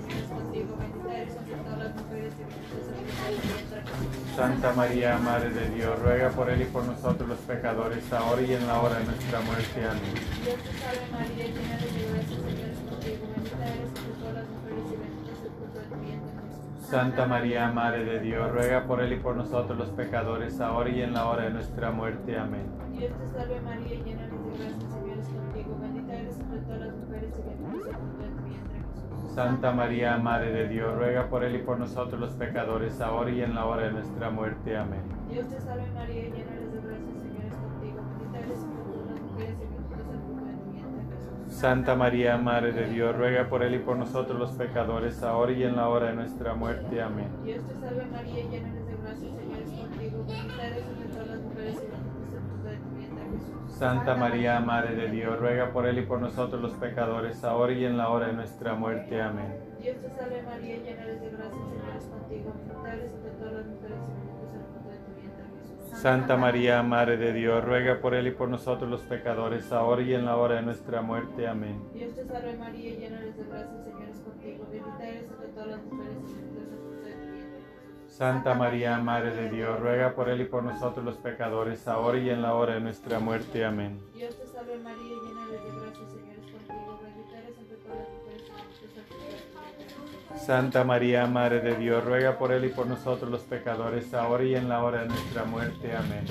Santa 4.36 4.72
María, 4.72 5.16
Madre 5.16 5.50
de 5.50 5.70
Dios, 5.70 5.98
ruega 5.98 6.28
por 6.30 6.50
él 6.50 6.60
y 6.60 6.64
por 6.66 6.84
nosotros 6.84 7.28
los 7.28 7.38
pecadores, 7.38 8.12
ahora 8.12 8.42
y 8.42 8.52
en 8.52 8.66
la 8.66 8.80
hora 8.80 8.98
de 8.98 9.04
nuestra 9.04 9.40
muerte. 9.40 9.86
Amén. 9.86 10.14
Santa 16.88 17.26
María, 17.26 17.68
Madre 17.72 18.04
de 18.04 18.20
Dios, 18.20 18.52
ruega 18.52 18.84
por 18.84 19.00
él 19.00 19.12
y 19.14 19.16
por 19.16 19.36
nosotros 19.36 19.76
los 19.78 19.88
pecadores, 19.90 20.60
ahora 20.60 20.90
y 20.90 21.02
en 21.02 21.14
la 21.14 21.26
hora 21.26 21.44
de 21.44 21.50
nuestra 21.50 21.90
muerte. 21.90 22.38
Amén. 22.38 22.66
Dios 22.92 23.12
te 23.18 23.26
salve 23.38 23.60
María, 23.60 24.04
llena 24.04 24.22
de 24.22 24.36
gracia, 24.58 24.95
Santa 29.36 29.70
María, 29.70 30.16
Madre 30.16 30.50
de 30.50 30.66
Dios, 30.66 30.96
ruega 30.96 31.28
por 31.28 31.44
él 31.44 31.56
y 31.56 31.58
por 31.58 31.78
nosotros 31.78 32.18
los 32.18 32.30
pecadores, 32.30 33.02
ahora 33.02 33.30
y 33.30 33.42
en 33.42 33.54
la 33.54 33.66
hora 33.66 33.82
de 33.82 33.92
nuestra 33.92 34.30
muerte. 34.30 34.74
Amén. 34.74 35.02
Dios 35.28 35.46
te 35.48 35.60
salve 35.60 35.84
María, 35.92 36.22
llena 36.22 36.54
eres 36.54 36.72
de 36.72 36.80
gracia, 36.80 37.12
Señor 37.20 37.44
es 37.44 37.54
contigo. 37.54 38.00
Bendita 38.18 38.38
eres 38.38 38.62
entre 38.62 38.82
todas 38.82 39.10
las 39.10 39.20
mujeres 39.20 39.56
y 39.60 39.66
bendito 39.66 39.94
es 39.94 40.08
el 40.08 40.20
fruto 40.22 40.46
de 40.46 40.54
tu 40.54 40.72
vientre, 40.72 41.04
Jesús. 41.10 41.54
Santa 41.54 41.94
María, 41.96 42.38
Madre 42.38 42.72
de 42.72 42.88
Dios, 42.88 43.14
ruega 43.14 43.46
por 43.50 43.62
él 43.62 43.74
y 43.74 43.78
por 43.78 43.98
nosotros 43.98 44.38
los 44.38 44.52
pecadores, 44.52 45.22
ahora 45.22 45.52
y 45.52 45.64
en 45.64 45.76
la 45.76 45.90
hora 45.90 46.06
de 46.06 46.14
nuestra 46.14 46.54
muerte. 46.54 47.02
Amén. 47.02 47.28
Dios 47.44 47.62
te 47.66 47.74
salve 47.74 48.06
María, 48.06 48.42
llena 48.42 48.70
eres 48.70 48.86
de 48.86 48.96
gracia, 48.96 49.28
el 49.28 49.36
Señor 49.36 49.58
es 49.60 49.68
contigo. 49.68 50.24
Bendita 50.26 50.66
eres 50.66 50.85
Santa 53.78 54.14
María, 54.14 54.58
Madre 54.60 54.94
de 54.96 55.10
Dios, 55.10 55.38
ruega 55.38 55.70
por 55.70 55.86
él 55.86 55.98
y 55.98 56.02
por 56.02 56.18
nosotros 56.18 56.62
los 56.62 56.72
pecadores, 56.72 57.44
ahora 57.44 57.74
y 57.74 57.84
en 57.84 57.98
la 57.98 58.08
hora 58.08 58.28
de 58.28 58.32
nuestra 58.32 58.74
muerte. 58.74 59.20
Amén. 59.20 59.52
Dios 59.78 59.98
te 60.00 60.08
salve 60.08 60.42
María, 60.44 60.78
llena 60.78 61.02
eres 61.02 61.20
de 61.20 61.28
gracia, 61.28 61.58
Señor 61.68 61.96
es 61.98 62.04
contigo. 62.06 62.54
Eres 62.86 63.12
entre 63.12 63.30
todas 63.32 63.52
las 63.52 63.66
mujeres 63.66 63.98
y 64.08 64.12
bendito 64.12 64.46
es 64.46 64.54
el 64.54 64.62
fruto 64.72 64.88
de 64.88 64.96
tu 64.96 65.20
vientre, 65.20 65.44
Jesús. 65.60 65.98
Santa 65.98 66.38
María, 66.38 66.82
Madre 66.82 67.18
de 67.18 67.34
Dios, 67.34 67.62
ruega 67.62 68.00
por 68.00 68.14
él 68.14 68.26
y 68.28 68.30
por 68.30 68.48
nosotros 68.48 68.88
los 68.88 69.02
pecadores, 69.02 69.70
ahora 69.70 70.00
y 70.00 70.14
en 70.14 70.24
la 70.24 70.38
hora 70.38 70.54
de 70.54 70.62
nuestra 70.62 71.02
muerte. 71.02 71.46
Amén. 71.46 71.82
Dios 71.92 72.14
te 72.14 72.24
salve 72.24 72.56
María, 72.56 72.94
llena 72.94 73.18
eres 73.18 73.36
de 73.36 73.44
gracia, 73.44 73.78
Señor 73.84 74.08
es 74.08 74.20
contigo. 74.20 74.66
Bendita 74.70 75.06
eres 75.06 75.24
entre 75.30 75.48
todas 75.48 75.68
las 75.68 75.84
mujeres 75.84 76.16
y 76.30 76.34
bendito 76.34 76.55
Santa 78.16 78.54
María, 78.54 78.96
Madre 78.96 79.36
de 79.36 79.50
Dios, 79.50 79.78
ruega 79.78 80.14
por 80.14 80.30
él 80.30 80.40
y 80.40 80.46
por 80.46 80.62
nosotros 80.62 81.04
los 81.04 81.18
pecadores, 81.18 81.86
ahora 81.86 82.18
y 82.18 82.30
en 82.30 82.40
la 82.40 82.54
hora 82.54 82.72
de 82.72 82.80
nuestra 82.80 83.18
muerte. 83.18 83.62
Amén. 83.62 84.00
Dios 84.14 84.34
te 84.38 84.46
salve 84.46 84.78
María, 84.78 85.02
llena 85.02 85.46
de 85.48 85.58
gracia, 85.58 86.06
Señor 86.08 86.36
es 86.38 86.50
contigo, 86.50 86.98
bendita 87.02 87.38
eres 87.38 87.58
entre 87.58 87.76
todas 87.76 87.98
las 87.98 88.08
mujeres 88.08 88.42
y. 90.32 90.46
Santa 90.46 90.84
María, 90.84 91.26
Madre 91.26 91.60
de 91.60 91.76
Dios, 91.76 92.02
ruega 92.02 92.38
por 92.38 92.52
él 92.52 92.64
y 92.64 92.68
por 92.70 92.86
nosotros 92.86 93.30
los 93.30 93.42
pecadores, 93.42 94.14
ahora 94.14 94.44
y 94.44 94.54
en 94.54 94.70
la 94.70 94.82
hora 94.82 95.02
de 95.02 95.08
nuestra 95.08 95.44
muerte. 95.44 95.94
Amén. 95.94 96.24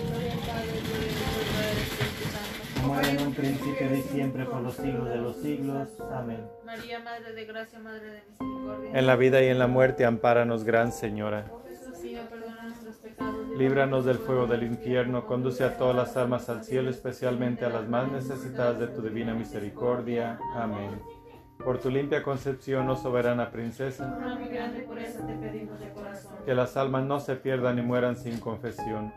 Como 2.81 2.99
era 2.99 3.09
en 3.11 3.27
un 3.27 3.33
principio 3.35 3.95
y 3.95 4.01
siempre 4.01 4.45
por 4.45 4.61
los 4.61 4.73
siglos 4.73 5.07
de 5.07 5.17
los 5.17 5.35
siglos. 5.35 5.89
Amén. 6.11 6.47
María, 6.65 6.99
Madre 7.01 7.33
de 7.33 7.45
gracia, 7.45 7.77
Madre 7.77 8.09
de 8.09 8.23
misericordia. 8.27 8.89
En 8.99 9.05
la 9.05 9.15
vida 9.15 9.43
y 9.43 9.49
en 9.49 9.59
la 9.59 9.67
muerte, 9.67 10.03
ampáranos, 10.03 10.63
Gran 10.63 10.91
Señora. 10.91 11.45
Líbranos 13.57 14.03
del 14.03 14.17
fuego 14.17 14.47
del 14.47 14.63
infierno, 14.63 15.25
conduce 15.25 15.63
a 15.63 15.77
todas 15.77 15.95
las 15.95 16.17
almas 16.17 16.49
al 16.49 16.65
cielo, 16.65 16.89
especialmente 16.89 17.63
a 17.63 17.69
las 17.69 17.87
más 17.87 18.11
necesitadas 18.11 18.79
de 18.79 18.87
tu 18.87 19.01
divina 19.01 19.33
misericordia. 19.33 20.37
Amén. 20.55 21.01
Por 21.63 21.79
tu 21.79 21.89
limpia 21.89 22.21
concepción, 22.21 22.89
oh 22.89 22.97
soberana 22.97 23.51
princesa, 23.51 24.19
que 26.45 26.53
las 26.53 26.75
almas 26.75 27.05
no 27.05 27.21
se 27.21 27.37
pierdan 27.37 27.77
ni 27.77 27.81
mueran 27.81 28.17
sin 28.17 28.41
confesión. 28.41 29.13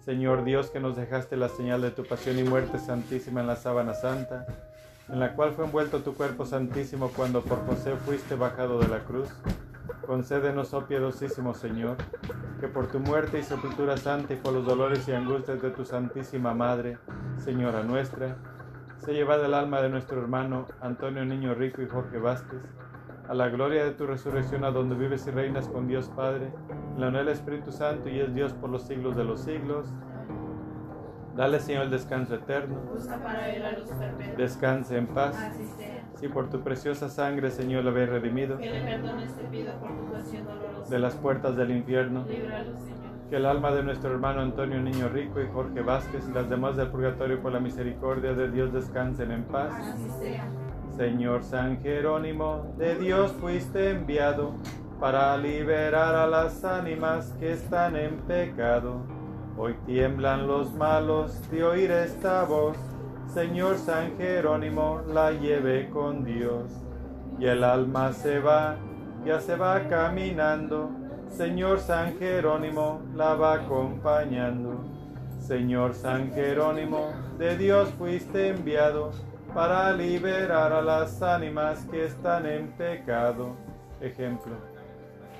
Señor 0.00 0.44
Dios, 0.44 0.70
que 0.70 0.80
nos 0.80 0.96
dejaste 0.96 1.36
la 1.36 1.50
señal 1.50 1.82
de 1.82 1.90
tu 1.90 2.04
pasión 2.04 2.38
y 2.38 2.42
muerte 2.42 2.78
santísima 2.78 3.42
en 3.42 3.48
la 3.48 3.56
sábana 3.56 3.92
santa, 3.92 4.46
en 5.10 5.20
la 5.20 5.34
cual 5.34 5.52
fue 5.52 5.66
envuelto 5.66 6.00
tu 6.00 6.14
cuerpo 6.14 6.46
santísimo 6.46 7.10
cuando 7.14 7.42
por 7.42 7.66
José 7.66 7.96
fuiste 7.96 8.34
bajado 8.34 8.78
de 8.78 8.88
la 8.88 9.00
cruz, 9.00 9.28
concédenos, 10.06 10.74
oh 10.74 10.86
piadosísimo 10.86 11.54
Señor, 11.54 11.96
que 12.60 12.68
por 12.68 12.86
tu 12.86 13.00
muerte 13.00 13.38
y 13.38 13.42
sepultura 13.42 13.96
santa 13.96 14.34
y 14.34 14.36
por 14.36 14.52
los 14.52 14.64
dolores 14.64 15.06
y 15.08 15.12
angustias 15.12 15.60
de 15.60 15.70
tu 15.70 15.84
santísima 15.84 16.54
Madre, 16.54 16.98
Señora 17.38 17.82
nuestra, 17.82 18.36
se 18.98 19.12
llevada 19.12 19.46
el 19.46 19.54
alma 19.54 19.82
de 19.82 19.90
nuestro 19.90 20.20
hermano 20.20 20.66
Antonio 20.80 21.24
Niño 21.24 21.54
Rico 21.54 21.82
y 21.82 21.88
Jorge 21.88 22.18
Vázquez, 22.18 22.60
a 23.28 23.34
la 23.34 23.48
gloria 23.48 23.84
de 23.84 23.92
tu 23.92 24.06
resurrección, 24.06 24.64
a 24.64 24.70
donde 24.70 24.94
vives 24.94 25.26
y 25.26 25.30
reinas 25.30 25.68
con 25.68 25.86
Dios 25.86 26.10
Padre, 26.10 26.52
en 26.94 27.00
la 27.00 27.08
unidad 27.08 27.24
del 27.24 27.34
Espíritu 27.34 27.72
Santo 27.72 28.08
y 28.08 28.20
es 28.20 28.34
Dios 28.34 28.52
por 28.52 28.70
los 28.70 28.86
siglos 28.86 29.16
de 29.16 29.24
los 29.24 29.40
siglos. 29.40 29.92
Dale, 31.34 31.58
Señor, 31.58 31.84
el 31.84 31.90
descanso 31.90 32.36
eterno. 32.36 32.76
Descanse 34.36 34.96
en 34.96 35.06
paz. 35.08 35.36
Si 36.24 36.30
por 36.30 36.48
tu 36.48 36.62
preciosa 36.62 37.10
sangre, 37.10 37.50
Señor, 37.50 37.84
lo 37.84 37.90
habéis 37.90 38.08
redimido 38.08 38.56
Que 38.56 38.70
le 38.70 38.80
perdones 38.80 39.30
te 39.36 39.44
pido 39.44 39.74
por 39.74 39.90
tu 39.90 40.10
pasión 40.10 40.46
dolorosa. 40.46 40.90
de 40.90 40.98
las 40.98 41.14
puertas 41.16 41.54
del 41.54 41.70
infierno, 41.72 42.24
Líbralos, 42.26 42.78
Señor. 42.80 43.28
que 43.28 43.36
el 43.36 43.44
alma 43.44 43.72
de 43.72 43.82
nuestro 43.82 44.10
hermano 44.10 44.40
Antonio 44.40 44.80
Niño 44.80 45.10
Rico 45.10 45.42
y 45.42 45.48
Jorge 45.52 45.82
Vázquez 45.82 46.26
y 46.26 46.32
las 46.32 46.48
demás 46.48 46.78
del 46.78 46.88
purgatorio 46.88 47.42
por 47.42 47.52
la 47.52 47.60
misericordia 47.60 48.32
de 48.32 48.50
Dios 48.50 48.72
descansen 48.72 49.32
en 49.32 49.44
paz. 49.44 49.70
Así 49.74 50.08
sea. 50.18 50.48
Señor 50.96 51.44
San 51.44 51.82
Jerónimo, 51.82 52.72
de 52.78 52.94
Dios 52.94 53.30
fuiste 53.32 53.90
enviado 53.90 54.54
para 54.98 55.36
liberar 55.36 56.14
a 56.14 56.26
las 56.26 56.64
ánimas 56.64 57.34
que 57.38 57.52
están 57.52 57.96
en 57.96 58.16
pecado. 58.22 59.02
Hoy 59.58 59.76
tiemblan 59.84 60.46
los 60.46 60.72
malos 60.72 61.50
de 61.50 61.64
oír 61.64 61.90
esta 61.90 62.44
voz. 62.44 62.78
Señor 63.34 63.78
San 63.78 64.16
Jerónimo, 64.16 65.02
la 65.08 65.32
lleve 65.32 65.90
con 65.90 66.24
Dios. 66.24 66.70
Y 67.40 67.46
el 67.46 67.64
alma 67.64 68.12
se 68.12 68.38
va, 68.38 68.76
ya 69.26 69.40
se 69.40 69.56
va 69.56 69.88
caminando. 69.88 70.88
Señor 71.30 71.80
San 71.80 72.16
Jerónimo, 72.16 73.02
la 73.16 73.34
va 73.34 73.54
acompañando. 73.54 74.84
Señor 75.40 75.94
San 75.94 76.32
Jerónimo, 76.32 77.10
de 77.36 77.56
Dios 77.56 77.88
fuiste 77.98 78.50
enviado 78.50 79.10
para 79.52 79.92
liberar 79.92 80.72
a 80.72 80.80
las 80.80 81.20
ánimas 81.20 81.84
que 81.86 82.04
están 82.04 82.46
en 82.46 82.68
pecado. 82.76 83.56
Ejemplo. 84.00 84.54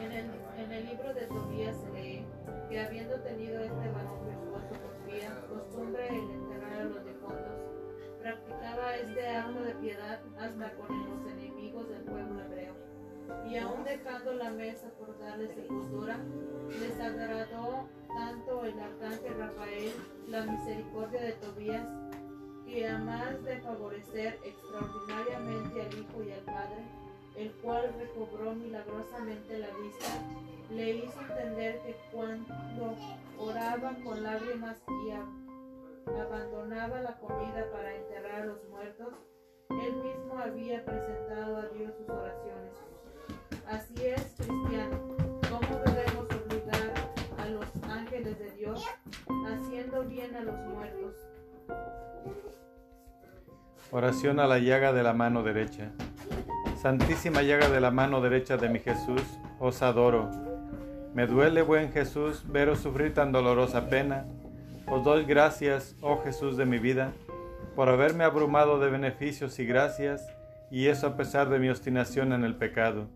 En 0.03 0.11
el, 0.11 0.31
en 0.59 0.87
libro 0.87 1.15
de 1.15 1.27
Tobías 1.29 1.77
se 1.77 1.93
lee 1.93 2.27
que 2.69 2.81
habiendo 2.81 3.15
tenido 3.21 3.61
este 3.61 3.89
varón 3.93 4.19
virtuoso 4.27 4.75
por 5.49 5.59
costumbre 5.59 6.09
el 6.09 6.34
este 8.97 9.29
acto 9.29 9.63
de 9.63 9.75
piedad 9.75 10.21
hasta 10.39 10.73
con 10.75 10.89
los 10.89 11.33
enemigos 11.33 11.89
del 11.89 12.03
pueblo 12.03 12.41
hebreo. 12.43 12.75
Y 13.49 13.57
aun 13.57 13.85
dejando 13.85 14.35
la 14.35 14.51
mesa 14.51 14.89
por 14.99 15.19
darle 15.19 15.49
sepultura, 15.49 16.19
les 16.69 17.01
agradó 17.01 17.89
tanto 18.15 18.65
el 18.65 18.79
arcángel 18.79 19.39
Rafael 19.39 19.93
la 20.29 20.45
misericordia 20.47 21.21
de 21.23 21.33
Tobías, 21.33 21.87
que 22.67 22.89
a 22.89 22.99
más 22.99 23.43
de 23.45 23.61
favorecer 23.61 24.39
extraordinariamente 24.45 25.83
al 25.83 25.99
Hijo 25.99 26.23
y 26.23 26.33
al 26.33 26.41
Padre, 26.41 26.85
el 27.37 27.51
cual 27.63 27.93
recobró 27.99 28.55
milagrosamente 28.55 29.59
la 29.59 29.69
vista, 29.69 30.09
le 30.71 30.97
hizo 30.97 31.21
entender 31.21 31.81
que 31.81 31.97
cuando 32.13 32.95
oraba 33.39 33.97
con 34.05 34.23
lágrimas 34.23 34.77
y 35.07 35.11
abandonaba 36.07 37.01
la 37.01 37.17
comida 37.19 37.71
para 37.73 37.95
enterrar 37.95 38.43
a 38.43 38.47
los 38.47 38.65
muertos, 38.69 39.15
él 39.71 39.95
mismo 39.97 40.39
había 40.39 40.85
presentado 40.85 41.57
a 41.57 41.69
Dios 41.69 41.93
sus 41.97 42.09
oraciones. 42.09 42.73
Así 43.69 43.95
es, 44.07 44.35
cristiano, 44.37 45.17
¿cómo 45.49 45.81
debemos 45.85 46.27
obligar 46.31 46.95
a 47.39 47.47
los 47.47 47.67
ángeles 47.91 48.39
de 48.39 48.51
Dios 48.53 48.85
haciendo 49.47 50.03
bien 50.05 50.35
a 50.37 50.41
los 50.41 50.57
muertos? 50.67 51.15
Oración 53.91 54.41
a 54.41 54.47
la 54.47 54.59
llaga 54.59 54.93
de 54.93 55.03
la 55.03 55.13
mano 55.13 55.43
derecha. 55.43 55.93
Santísima 56.81 57.43
llaga 57.43 57.69
de 57.69 57.81
la 57.81 57.91
mano 57.91 58.21
derecha 58.21 58.57
de 58.57 58.69
mi 58.69 58.79
Jesús, 58.79 59.23
os 59.59 59.83
adoro. 59.83 60.31
Me 61.15 61.27
duele, 61.27 61.63
buen 61.63 61.93
Jesús, 61.93 62.45
veros 62.47 62.81
sufrir 62.81 63.15
tan 63.15 63.31
dolorosa 63.31 63.89
pena. 63.89 64.27
Os 64.87 65.03
doy 65.03 65.25
gracias, 65.25 65.97
oh 66.03 66.23
Jesús 66.23 66.59
de 66.59 66.67
mi 66.67 66.79
vida, 66.79 67.13
por 67.75 67.89
haberme 67.89 68.25
abrumado 68.25 68.79
de 68.79 68.91
beneficios 68.91 69.59
y 69.59 69.65
gracias, 69.65 70.29
y 70.71 70.89
eso 70.89 71.07
a 71.07 71.17
pesar 71.17 71.49
de 71.49 71.59
mi 71.59 71.71
obstinación 71.71 72.33
en 72.33 72.45
el 72.45 72.55
pecado. 72.55 73.09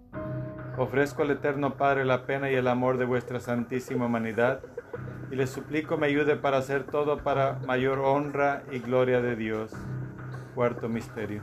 Ofrezco 0.79 1.23
al 1.23 1.31
Eterno 1.33 1.77
Padre 1.77 2.05
la 2.05 2.25
pena 2.25 2.51
y 2.51 2.55
el 2.55 2.69
amor 2.69 2.97
de 2.97 3.05
vuestra 3.05 3.39
santísima 3.39 4.07
humanidad, 4.07 4.61
y 5.31 5.37
le 5.37 5.47
suplico 5.47 5.99
me 5.99 6.07
ayude 6.07 6.37
para 6.37 6.57
hacer 6.57 6.85
todo 6.85 7.19
para 7.19 7.59
mayor 7.67 7.99
honra 7.99 8.63
y 8.73 8.79
gloria 8.79 9.21
de 9.21 9.37
Dios. 9.37 9.73
Cuarto 10.55 10.89
misterio. 10.89 11.43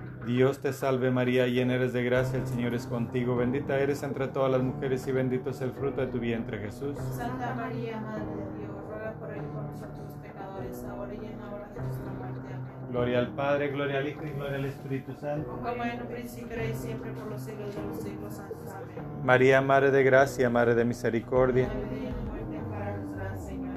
Dios 0.25 0.59
te 0.59 0.71
salve 0.71 1.09
María, 1.09 1.47
llena 1.47 1.73
eres 1.75 1.93
de 1.93 2.03
gracia, 2.03 2.39
el 2.39 2.47
Señor 2.47 2.73
es 2.75 2.85
contigo, 2.85 3.35
bendita 3.35 3.79
eres 3.79 4.03
entre 4.03 4.27
todas 4.27 4.51
las 4.51 4.61
mujeres 4.61 5.05
y 5.07 5.11
bendito 5.11 5.49
es 5.49 5.61
el 5.61 5.71
fruto 5.71 6.01
de 6.01 6.07
tu 6.07 6.19
vientre 6.19 6.59
Jesús. 6.59 6.95
Santa 7.15 7.55
María, 7.55 7.99
Madre 7.99 8.25
de 8.25 8.59
Dios, 8.59 8.71
ruega 8.87 9.13
por 9.13 9.31
él 9.31 9.41
y 9.43 9.53
por 9.53 9.63
nosotros 9.63 10.11
pecadores, 10.21 10.85
ahora 10.85 11.13
y 11.13 11.25
en 11.25 11.39
la 11.39 11.55
hora 11.55 11.69
de 11.73 11.81
nuestra 11.81 12.11
muerte. 12.11 12.53
Amén. 12.53 12.91
Gloria 12.91 13.19
al 13.19 13.27
Padre, 13.29 13.69
gloria 13.69 13.97
al 13.97 14.07
Hijo 14.07 14.25
y 14.25 14.29
gloria 14.31 14.57
al 14.57 14.65
Espíritu 14.65 15.13
Santo. 15.13 15.49
Como 15.49 15.83
en 15.83 16.01
un 16.01 16.07
principio 16.07 16.57
y 16.63 16.73
siempre 16.73 17.11
por 17.11 17.27
los 17.27 17.41
siglos 17.41 17.75
de 17.75 17.81
los 17.81 17.97
siglos. 17.97 18.33
Santos. 18.33 18.69
Amén. 18.69 19.25
María, 19.25 19.61
Madre 19.61 19.91
de 19.91 20.03
gracia, 20.03 20.49
Madre 20.49 20.75
de 20.75 20.85
misericordia. 20.85 21.67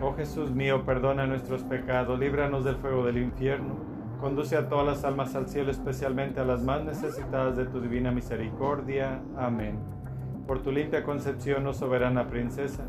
Oh 0.02 0.12
Jesús 0.14 0.50
mío, 0.50 0.84
perdona 0.84 1.26
nuestros 1.26 1.62
pecados, 1.62 2.18
líbranos 2.18 2.62
del 2.64 2.76
fuego 2.76 3.06
del 3.06 3.16
infierno, 3.16 3.76
conduce 4.24 4.56
a 4.56 4.70
todas 4.70 4.86
las 4.86 5.04
almas 5.04 5.34
al 5.34 5.48
cielo, 5.48 5.70
especialmente 5.70 6.40
a 6.40 6.46
las 6.46 6.62
más 6.62 6.82
necesitadas 6.82 7.58
de 7.58 7.66
tu 7.66 7.78
divina 7.78 8.10
misericordia. 8.10 9.20
Amén. 9.36 9.78
Por 10.46 10.62
tu 10.62 10.72
limpia 10.72 11.04
concepción, 11.04 11.66
oh 11.66 11.74
soberana 11.74 12.26
princesa, 12.26 12.84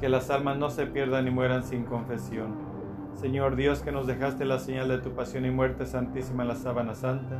que 0.00 0.10
las 0.10 0.28
almas 0.28 0.58
no 0.58 0.68
se 0.68 0.84
pierdan 0.84 1.24
ni 1.24 1.30
mueran 1.30 1.64
sin 1.64 1.84
confesión. 1.84 2.56
Señor 3.14 3.56
Dios, 3.56 3.80
que 3.80 3.90
nos 3.90 4.06
dejaste 4.06 4.44
la 4.44 4.58
señal 4.58 4.90
de 4.90 4.98
tu 4.98 5.12
pasión 5.12 5.46
y 5.46 5.50
muerte 5.50 5.86
santísima 5.86 6.42
en 6.42 6.48
la 6.50 6.56
sábana 6.56 6.94
santa, 6.94 7.38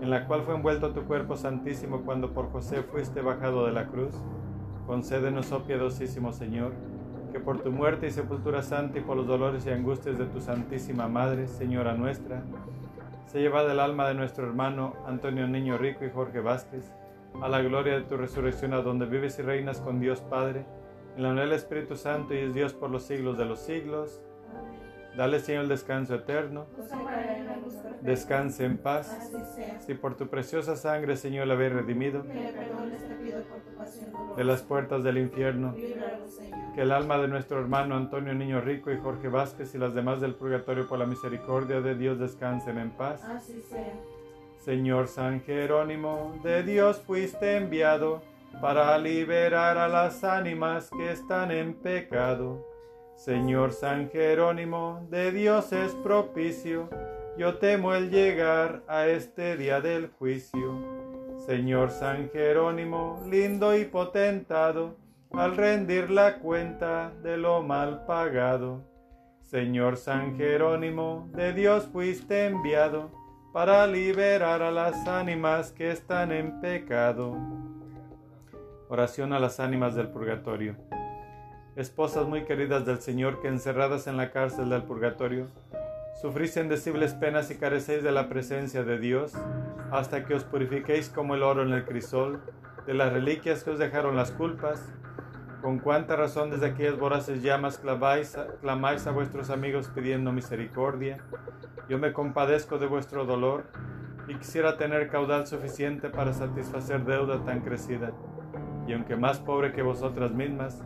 en 0.00 0.10
la 0.10 0.28
cual 0.28 0.42
fue 0.42 0.54
envuelto 0.54 0.92
tu 0.92 1.02
cuerpo 1.06 1.36
santísimo 1.36 2.02
cuando 2.02 2.32
por 2.32 2.52
José 2.52 2.84
fuiste 2.84 3.20
bajado 3.20 3.66
de 3.66 3.72
la 3.72 3.88
cruz, 3.88 4.14
concédenos, 4.86 5.50
oh 5.50 5.64
piadosísimo 5.64 6.32
Señor, 6.32 6.72
que 7.32 7.40
por 7.40 7.60
tu 7.60 7.70
muerte 7.70 8.06
y 8.06 8.10
sepultura 8.10 8.62
santa 8.62 8.98
y 8.98 9.02
por 9.02 9.16
los 9.16 9.26
dolores 9.26 9.66
y 9.66 9.70
angustias 9.70 10.18
de 10.18 10.26
tu 10.26 10.40
Santísima 10.40 11.08
Madre, 11.08 11.46
Señora 11.46 11.94
nuestra, 11.94 12.42
se 13.26 13.40
llevada 13.40 13.72
el 13.72 13.80
alma 13.80 14.08
de 14.08 14.14
nuestro 14.14 14.46
hermano 14.46 14.94
Antonio 15.06 15.46
Niño 15.46 15.76
Rico 15.76 16.04
y 16.04 16.10
Jorge 16.10 16.40
Vázquez, 16.40 16.92
a 17.42 17.48
la 17.48 17.60
gloria 17.60 17.94
de 17.94 18.02
tu 18.02 18.16
resurrección, 18.16 18.72
a 18.72 18.82
donde 18.82 19.06
vives 19.06 19.38
y 19.38 19.42
reinas 19.42 19.80
con 19.80 20.00
Dios 20.00 20.22
Padre, 20.22 20.64
en 21.16 21.22
la 21.22 21.30
unidad 21.30 21.44
del 21.44 21.52
Espíritu 21.52 21.96
Santo 21.96 22.34
y 22.34 22.38
es 22.38 22.54
Dios 22.54 22.72
por 22.72 22.90
los 22.90 23.02
siglos 23.02 23.36
de 23.36 23.44
los 23.44 23.60
siglos. 23.60 24.22
Dale, 25.18 25.40
Señor, 25.40 25.64
el 25.64 25.68
descanso 25.68 26.14
eterno. 26.14 26.66
Descanse 28.02 28.64
en 28.64 28.78
paz. 28.78 29.32
Si 29.84 29.94
por 29.94 30.16
tu 30.16 30.28
preciosa 30.28 30.76
sangre, 30.76 31.16
Señor, 31.16 31.48
la 31.48 31.54
habéis 31.54 31.72
redimido 31.72 32.22
de 34.36 34.44
las 34.44 34.62
puertas 34.62 35.02
del 35.02 35.18
infierno, 35.18 35.74
que 35.74 36.82
el 36.82 36.92
alma 36.92 37.18
de 37.18 37.26
nuestro 37.26 37.58
hermano 37.58 37.96
Antonio 37.96 38.32
Niño 38.32 38.60
Rico 38.60 38.92
y 38.92 38.98
Jorge 38.98 39.26
Vázquez 39.26 39.74
y 39.74 39.78
las 39.78 39.92
demás 39.92 40.20
del 40.20 40.36
purgatorio 40.36 40.86
por 40.86 41.00
la 41.00 41.06
misericordia 41.06 41.80
de 41.80 41.96
Dios 41.96 42.20
descansen 42.20 42.78
en 42.78 42.92
paz. 42.92 43.20
Señor 44.64 45.08
San 45.08 45.40
Jerónimo, 45.40 46.38
de 46.44 46.62
Dios 46.62 47.02
fuiste 47.04 47.56
enviado 47.56 48.22
para 48.60 48.96
liberar 48.98 49.78
a 49.78 49.88
las 49.88 50.22
ánimas 50.22 50.88
que 50.90 51.10
están 51.10 51.50
en 51.50 51.74
pecado. 51.74 52.67
Señor 53.18 53.72
San 53.72 54.10
Jerónimo, 54.10 55.04
de 55.10 55.32
Dios 55.32 55.72
es 55.72 55.92
propicio, 55.96 56.88
yo 57.36 57.58
temo 57.58 57.92
el 57.92 58.10
llegar 58.10 58.84
a 58.86 59.08
este 59.08 59.56
día 59.56 59.80
del 59.80 60.06
juicio. 60.06 60.78
Señor 61.44 61.90
San 61.90 62.30
Jerónimo, 62.30 63.20
lindo 63.28 63.76
y 63.76 63.86
potentado, 63.86 64.96
al 65.32 65.56
rendir 65.56 66.10
la 66.10 66.38
cuenta 66.38 67.12
de 67.24 67.36
lo 67.36 67.60
mal 67.60 68.06
pagado. 68.06 68.84
Señor 69.42 69.96
San 69.96 70.36
Jerónimo, 70.36 71.28
de 71.34 71.52
Dios 71.52 71.88
fuiste 71.92 72.46
enviado 72.46 73.10
para 73.52 73.84
liberar 73.88 74.62
a 74.62 74.70
las 74.70 75.08
ánimas 75.08 75.72
que 75.72 75.90
están 75.90 76.30
en 76.30 76.60
pecado. 76.60 77.36
Oración 78.88 79.32
a 79.32 79.40
las 79.40 79.58
ánimas 79.58 79.96
del 79.96 80.08
purgatorio. 80.08 80.76
Esposas 81.78 82.26
muy 82.26 82.42
queridas 82.42 82.84
del 82.84 82.98
Señor 82.98 83.40
que 83.40 83.46
encerradas 83.46 84.08
en 84.08 84.16
la 84.16 84.32
cárcel 84.32 84.68
del 84.68 84.82
purgatorio, 84.82 85.46
sufrís 86.20 86.56
indecibles 86.56 87.14
penas 87.14 87.52
y 87.52 87.54
carecéis 87.56 88.02
de 88.02 88.10
la 88.10 88.28
presencia 88.28 88.82
de 88.82 88.98
Dios, 88.98 89.32
hasta 89.92 90.24
que 90.24 90.34
os 90.34 90.42
purifiquéis 90.42 91.08
como 91.08 91.36
el 91.36 91.44
oro 91.44 91.62
en 91.62 91.72
el 91.72 91.84
crisol, 91.84 92.42
de 92.84 92.94
las 92.94 93.12
reliquias 93.12 93.62
que 93.62 93.70
os 93.70 93.78
dejaron 93.78 94.16
las 94.16 94.32
culpas, 94.32 94.92
con 95.62 95.78
cuánta 95.78 96.16
razón 96.16 96.50
desde 96.50 96.66
aquellas 96.66 96.98
voraces 96.98 97.44
llamas 97.44 97.78
clamáis 97.78 98.36
a, 98.36 98.48
clamáis 98.60 99.06
a 99.06 99.12
vuestros 99.12 99.48
amigos 99.48 99.88
pidiendo 99.94 100.32
misericordia. 100.32 101.18
Yo 101.88 101.96
me 101.96 102.12
compadezco 102.12 102.78
de 102.78 102.86
vuestro 102.88 103.24
dolor 103.24 103.62
y 104.26 104.34
quisiera 104.34 104.78
tener 104.78 105.06
caudal 105.06 105.46
suficiente 105.46 106.10
para 106.10 106.32
satisfacer 106.32 107.04
deuda 107.04 107.44
tan 107.44 107.60
crecida. 107.60 108.10
Y 108.88 108.94
aunque 108.94 109.14
más 109.14 109.38
pobre 109.38 109.72
que 109.72 109.82
vosotras 109.82 110.32
mismas, 110.32 110.82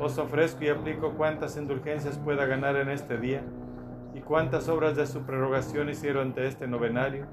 os 0.00 0.16
ofrezco 0.16 0.64
y 0.64 0.68
aplico 0.68 1.12
cuantas 1.12 1.58
indulgencias 1.58 2.18
pueda 2.18 2.46
ganar 2.46 2.76
en 2.76 2.88
este 2.88 3.18
día 3.18 3.42
y 4.14 4.20
cuantas 4.20 4.68
obras 4.68 4.96
de 4.96 5.06
su 5.06 5.20
prerrogación 5.22 5.90
hicieron 5.90 6.28
ante 6.28 6.46
este 6.46 6.66
novenario, 6.66 7.26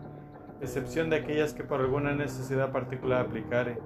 excepción 0.59 1.09
de 1.09 1.15
aquellas 1.15 1.53
que 1.53 1.63
por 1.63 1.79
alguna 1.79 2.13
necesidad 2.13 2.73
particular 2.73 3.21
aplicare. 3.21 3.79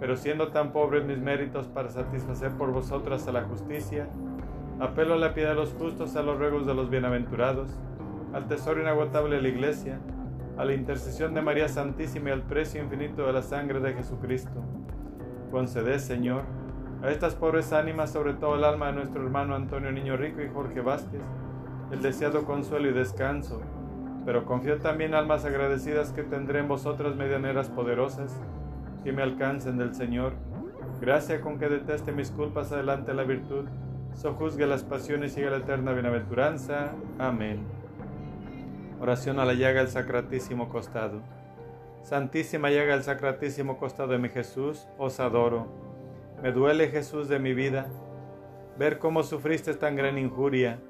Pero 0.00 0.16
siendo 0.16 0.48
tan 0.48 0.72
pobres 0.72 1.04
mis 1.04 1.18
méritos 1.18 1.66
para 1.66 1.88
satisfacer 1.88 2.52
por 2.52 2.72
vosotras 2.72 3.26
a 3.26 3.32
la 3.32 3.44
justicia, 3.44 4.06
apelo 4.80 5.14
a 5.14 5.18
la 5.18 5.32
piedad 5.32 5.50
de 5.50 5.54
los 5.56 5.72
justos, 5.72 6.14
a 6.14 6.22
los 6.22 6.38
ruegos 6.38 6.66
de 6.66 6.74
los 6.74 6.90
bienaventurados, 6.90 7.70
al 8.34 8.46
tesoro 8.48 8.82
inagotable 8.82 9.36
de 9.36 9.42
la 9.42 9.48
Iglesia, 9.48 9.98
a 10.58 10.64
la 10.66 10.74
intercesión 10.74 11.32
de 11.32 11.40
María 11.40 11.68
Santísima 11.68 12.28
y 12.28 12.32
al 12.32 12.42
precio 12.42 12.82
infinito 12.82 13.26
de 13.26 13.32
la 13.32 13.42
sangre 13.42 13.80
de 13.80 13.94
Jesucristo. 13.94 14.62
Conceded, 15.50 15.98
Señor, 15.98 16.42
a 17.04 17.10
estas 17.10 17.34
pobres 17.34 17.74
ánimas, 17.74 18.10
sobre 18.10 18.32
todo 18.32 18.54
el 18.54 18.64
alma 18.64 18.86
de 18.86 18.94
nuestro 18.94 19.22
hermano 19.22 19.54
Antonio 19.54 19.92
Niño 19.92 20.16
Rico 20.16 20.40
y 20.40 20.48
Jorge 20.48 20.80
Vázquez, 20.80 21.20
el 21.92 22.00
deseado 22.00 22.46
consuelo 22.46 22.88
y 22.88 22.94
descanso, 22.94 23.60
pero 24.24 24.46
confío 24.46 24.78
también 24.78 25.12
almas 25.12 25.44
agradecidas 25.44 26.12
que 26.12 26.22
tendré 26.22 26.60
en 26.60 26.68
vosotras 26.68 27.14
medianeras 27.14 27.68
poderosas, 27.68 28.34
que 29.04 29.12
me 29.12 29.22
alcancen 29.22 29.76
del 29.76 29.94
Señor, 29.94 30.32
gracia 31.02 31.42
con 31.42 31.58
que 31.58 31.68
deteste 31.68 32.10
mis 32.10 32.30
culpas 32.30 32.72
adelante 32.72 33.12
la 33.12 33.24
virtud, 33.24 33.66
sojuzgue 34.14 34.66
las 34.66 34.82
pasiones 34.82 35.34
y 35.34 35.40
llegue 35.40 35.50
la 35.50 35.58
eterna 35.58 35.92
bienaventuranza. 35.92 36.92
Amén. 37.18 37.66
Oración 38.98 39.38
a 39.40 39.44
la 39.44 39.52
llaga 39.52 39.80
del 39.80 39.88
sacratísimo 39.88 40.70
costado. 40.70 41.20
Santísima 42.02 42.70
llaga 42.70 42.94
del 42.94 43.02
sacratísimo 43.02 43.76
costado 43.76 44.12
de 44.12 44.18
mi 44.18 44.30
Jesús, 44.30 44.88
os 44.96 45.20
adoro. 45.20 45.83
Me 46.42 46.52
duele 46.52 46.88
Jesús 46.88 47.28
de 47.28 47.38
mi 47.38 47.54
vida, 47.54 47.88
ver 48.78 48.98
cómo 48.98 49.22
sufriste 49.22 49.74
tan 49.74 49.96
gran 49.96 50.18
injuria. 50.18 50.80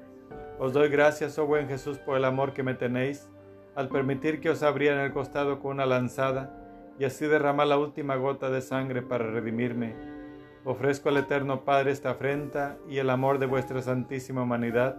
Os 0.59 0.73
doy 0.73 0.89
gracias, 0.89 1.37
oh 1.37 1.45
buen 1.45 1.67
Jesús, 1.67 1.97
por 1.97 2.17
el 2.17 2.25
amor 2.25 2.53
que 2.53 2.63
me 2.63 2.73
tenéis, 2.73 3.29
al 3.75 3.89
permitir 3.89 4.41
que 4.41 4.49
os 4.49 4.63
abrieran 4.63 4.99
el 4.99 5.13
costado 5.13 5.59
con 5.59 5.73
una 5.73 5.85
lanzada 5.85 6.61
y 6.97 7.05
así 7.05 7.25
derramar 7.25 7.67
la 7.67 7.77
última 7.77 8.15
gota 8.15 8.49
de 8.49 8.61
sangre 8.61 9.01
para 9.01 9.29
redimirme. 9.29 9.95
Ofrezco 10.63 11.09
al 11.09 11.17
Eterno 11.17 11.63
Padre 11.63 11.91
esta 11.91 12.11
afrenta 12.11 12.77
y 12.89 12.97
el 12.97 13.09
amor 13.09 13.37
de 13.37 13.45
vuestra 13.45 13.81
santísima 13.81 14.43
humanidad, 14.43 14.97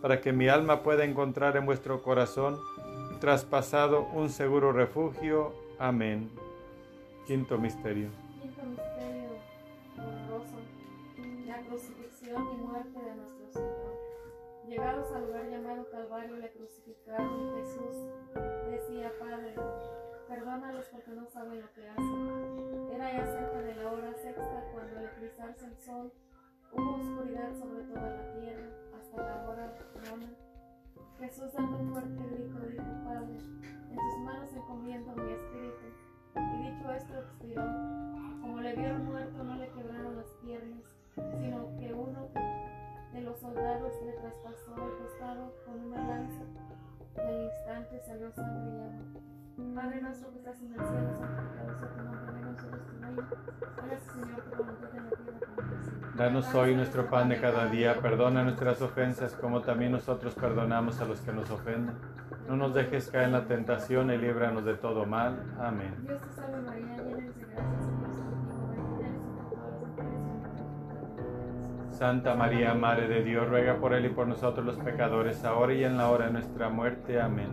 para 0.00 0.20
que 0.20 0.32
mi 0.32 0.48
alma 0.48 0.82
pueda 0.82 1.04
encontrar 1.04 1.56
en 1.56 1.66
vuestro 1.66 2.02
corazón 2.02 2.58
traspasado 3.20 4.08
un 4.14 4.30
seguro 4.30 4.72
refugio. 4.72 5.52
Amén. 5.78 6.30
Quinto 7.26 7.58
misterio. 7.58 8.08
Quinto 8.08 8.08
misterio 8.08 8.21
la 11.46 11.60
crucifixión 11.66 12.42
y 12.52 12.56
muerte 12.56 12.98
de 12.98 13.14
nuestro 13.14 13.52
Señor. 13.52 13.98
Llegados 14.66 15.12
al 15.12 15.26
lugar 15.26 15.48
llamado 15.48 15.88
Calvario, 15.90 16.36
le 16.36 16.50
crucificaron. 16.50 17.54
Jesús 17.56 18.08
decía, 18.70 19.12
Padre, 19.20 19.54
perdónalos 20.28 20.86
porque 20.86 21.10
no 21.10 21.26
saben 21.26 21.60
lo 21.60 21.72
que 21.72 21.88
hacen. 21.88 22.90
Era 22.92 23.12
ya 23.12 23.26
cerca 23.26 23.58
de 23.58 23.74
la 23.74 23.92
hora 23.92 24.14
sexta 24.14 24.70
cuando 24.72 24.98
al 24.98 25.04
eclipsarse 25.06 25.66
el 25.66 25.78
sol 25.78 26.12
hubo 26.72 26.94
oscuridad 26.96 27.54
sobre 27.58 27.84
toda 27.84 28.08
la 28.08 28.32
tierra 28.40 28.66
hasta 28.98 29.16
la 29.22 29.48
hora 29.48 29.74
nona. 30.10 30.32
Jesús 31.20 31.52
dando 31.52 31.78
un 31.78 31.92
fuerte 31.92 32.24
grito 32.30 32.58
dijo, 32.66 33.04
Padre, 33.04 33.38
en 33.90 33.96
tus 33.96 34.18
manos 34.24 34.52
encomiendo 34.54 35.14
mi 35.14 35.32
espíritu. 35.32 35.91
Y 36.36 36.70
dicho 36.70 36.90
esto 36.92 37.14
expiró. 37.18 37.62
Como 38.40 38.60
le 38.60 38.74
vieron 38.74 39.06
muerto 39.06 39.44
no 39.44 39.56
le 39.56 39.68
quebraron 39.68 40.16
las 40.16 40.30
piernas, 40.42 40.82
sino 41.14 41.76
que 41.78 41.92
uno 41.92 42.28
de 43.12 43.20
los 43.20 43.38
soldados 43.38 43.92
le 44.04 44.12
traspasó 44.12 44.74
el 44.74 44.98
costado 44.98 45.52
con 45.66 45.80
una 45.80 45.98
lanza 46.08 46.42
y 47.16 47.20
al 47.20 47.42
instante 47.44 48.00
salió 48.06 48.32
sangre 48.32 48.70
y 48.70 48.80
agua. 48.80 49.74
Padre 49.74 50.02
nuestro 50.02 50.30
que 50.32 50.38
estás 50.38 50.60
en 50.60 50.74
el 50.74 50.80
cielo, 50.80 51.14
santificado 51.16 51.78
sea 51.78 51.88
tu 51.88 52.02
nombre, 52.02 52.32
venga 52.32 52.50
nosotros 52.52 52.86
tu 52.86 52.92
reino. 53.00 53.22
Hágase 53.82 54.10
Señor 54.10 54.40
tu 54.42 54.50
voluntad 54.56 54.96
en 54.96 55.04
la 55.04 55.10
tierra 55.10 55.40
como 55.40 55.52
en 55.52 55.58
el. 55.58 55.61
Danos 56.16 56.54
hoy 56.54 56.74
nuestro 56.74 57.08
pan 57.08 57.30
de 57.30 57.40
cada 57.40 57.66
día, 57.66 57.98
perdona 58.00 58.44
nuestras 58.44 58.82
ofensas 58.82 59.32
como 59.34 59.62
también 59.62 59.92
nosotros 59.92 60.34
perdonamos 60.34 61.00
a 61.00 61.06
los 61.06 61.20
que 61.20 61.32
nos 61.32 61.50
ofenden. 61.50 61.94
No 62.46 62.56
nos 62.56 62.74
dejes 62.74 63.08
caer 63.08 63.24
en 63.24 63.32
la 63.32 63.46
tentación 63.46 64.10
y 64.10 64.18
líbranos 64.18 64.64
de 64.64 64.74
todo 64.74 65.06
mal. 65.06 65.42
Amén. 65.58 65.94
Dios 66.02 66.20
te 66.20 66.28
salve 66.34 66.60
María, 66.60 66.86
llena 66.86 67.04
de 67.04 67.22
gracia. 67.22 67.46
Santa 71.92 72.34
María, 72.34 72.74
Madre 72.74 73.08
de 73.08 73.22
Dios, 73.22 73.48
ruega 73.48 73.76
por 73.76 73.94
él 73.94 74.04
y 74.04 74.08
por 74.10 74.26
nosotros 74.26 74.66
los 74.66 74.76
pecadores, 74.76 75.44
ahora 75.44 75.72
y 75.72 75.84
en 75.84 75.96
la 75.96 76.10
hora 76.10 76.26
de 76.26 76.32
nuestra 76.32 76.68
muerte. 76.68 77.20
Amén. 77.20 77.48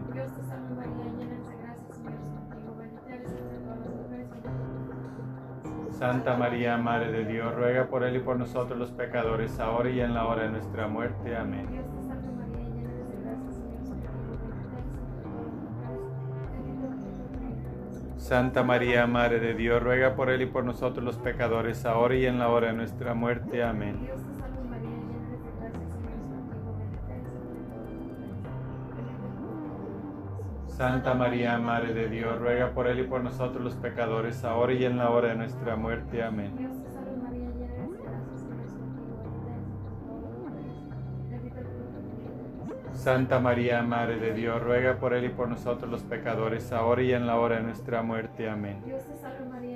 Santa 6.00 6.38
María, 6.38 6.78
Madre 6.78 7.12
de 7.12 7.26
Dios, 7.26 7.54
ruega 7.54 7.88
por 7.88 8.06
él 8.06 8.16
y 8.16 8.20
por 8.20 8.40
nosotros 8.40 8.80
los 8.80 8.90
pecadores, 8.90 9.60
ahora 9.60 9.90
y 9.90 10.00
en 10.00 10.14
la 10.14 10.26
hora 10.26 10.44
de 10.44 10.50
nuestra 10.50 10.88
muerte. 10.88 11.36
Amén. 11.36 11.68
Santa 18.16 18.64
María, 18.64 19.08
Madre 19.08 19.42
de 19.42 19.54
Dios, 19.54 19.84
ruega 19.84 20.16
por 20.16 20.30
él 20.30 20.42
y 20.42 20.46
por 20.46 20.64
nosotros 20.64 21.04
los 21.04 21.18
pecadores, 21.18 21.86
ahora 21.86 22.16
y 22.16 22.26
en 22.26 22.40
la 22.40 22.48
hora 22.48 22.68
de 22.68 22.74
nuestra 22.74 23.14
muerte. 23.14 23.62
Amén. 23.62 24.08
Santa 30.80 31.14
María, 31.14 31.58
Madre 31.58 31.94
de 31.94 32.08
Dios, 32.08 32.40
ruega 32.40 32.72
por 32.72 32.88
él 32.88 33.02
y 33.02 33.04
por 33.04 33.22
nosotros 33.22 33.62
los 33.62 33.76
pecadores, 33.76 34.46
ahora 34.46 34.72
y 34.72 34.86
en 34.86 34.98
la 34.98 35.10
hora 35.10 35.28
de 35.28 35.36
nuestra 35.36 35.76
muerte. 35.76 36.24
Amén. 36.24 36.54
Santa 42.94 43.40
María, 43.42 43.82
Madre 43.82 44.20
de 44.20 44.34
Dios, 44.34 44.64
ruega 44.64 44.96
por 44.96 45.14
él 45.14 45.26
y 45.26 45.30
por 45.30 45.50
nosotros 45.50 45.92
los 45.92 46.04
pecadores, 46.04 46.72
ahora 46.72 47.02
y 47.02 47.12
en 47.12 47.28
la 47.28 47.38
hora 47.38 47.58
de 47.58 47.64
nuestra 47.64 48.02
muerte. 48.02 48.50
Amén. 48.50 48.82
Dios 48.86 49.06
te 49.06 49.18
salve 49.18 49.46
María, 49.50 49.69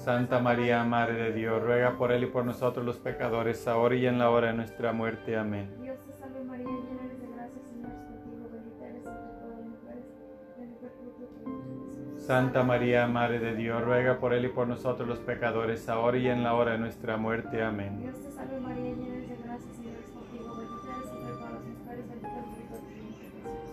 Santa 0.00 0.38
María, 0.38 0.82
Madre 0.82 1.24
de 1.24 1.32
Dios, 1.32 1.62
ruega 1.62 1.98
por 1.98 2.10
él 2.10 2.24
y 2.24 2.26
por 2.26 2.46
nosotros 2.46 2.86
los 2.86 2.96
pecadores, 2.96 3.68
ahora 3.68 3.94
y 3.94 4.06
en 4.06 4.18
la 4.18 4.30
hora 4.30 4.46
de 4.46 4.54
nuestra 4.54 4.94
muerte. 4.94 5.36
Amén. 5.36 5.68
Dios 5.82 5.98
te 6.00 6.14
salve 6.14 6.42
María, 6.42 6.64
llena 6.64 7.04
eres 7.04 7.20
de 7.20 7.26
gracia, 7.28 7.60
Señor 7.68 7.90
es 7.92 8.04
contigo, 8.06 8.48
bendita 8.50 8.86
eres 8.86 9.04
entre 9.04 9.32
todas 9.38 9.58
las 9.60 9.68
mujeres, 9.68 10.04
bendito 10.58 10.86
el 10.86 10.92
fruto 10.92 11.20
de 11.20 11.26
tu 11.26 11.44
vientre, 11.44 11.84
Jesús. 11.84 12.26
Santa 12.26 12.62
María, 12.62 13.06
Madre 13.08 13.40
de 13.40 13.54
Dios, 13.54 13.84
ruega 13.84 14.18
por 14.18 14.32
él 14.32 14.46
y 14.46 14.48
por 14.48 14.66
nosotros 14.66 15.06
los 15.06 15.18
pecadores, 15.18 15.86
ahora 15.90 16.16
y 16.16 16.28
en 16.28 16.44
la 16.44 16.54
hora 16.54 16.72
de 16.72 16.78
nuestra 16.78 17.18
muerte. 17.18 17.62
Amén. 17.62 18.00
Dios 18.00 18.18
te 18.22 18.30
salve 18.30 18.58
María, 18.58 18.89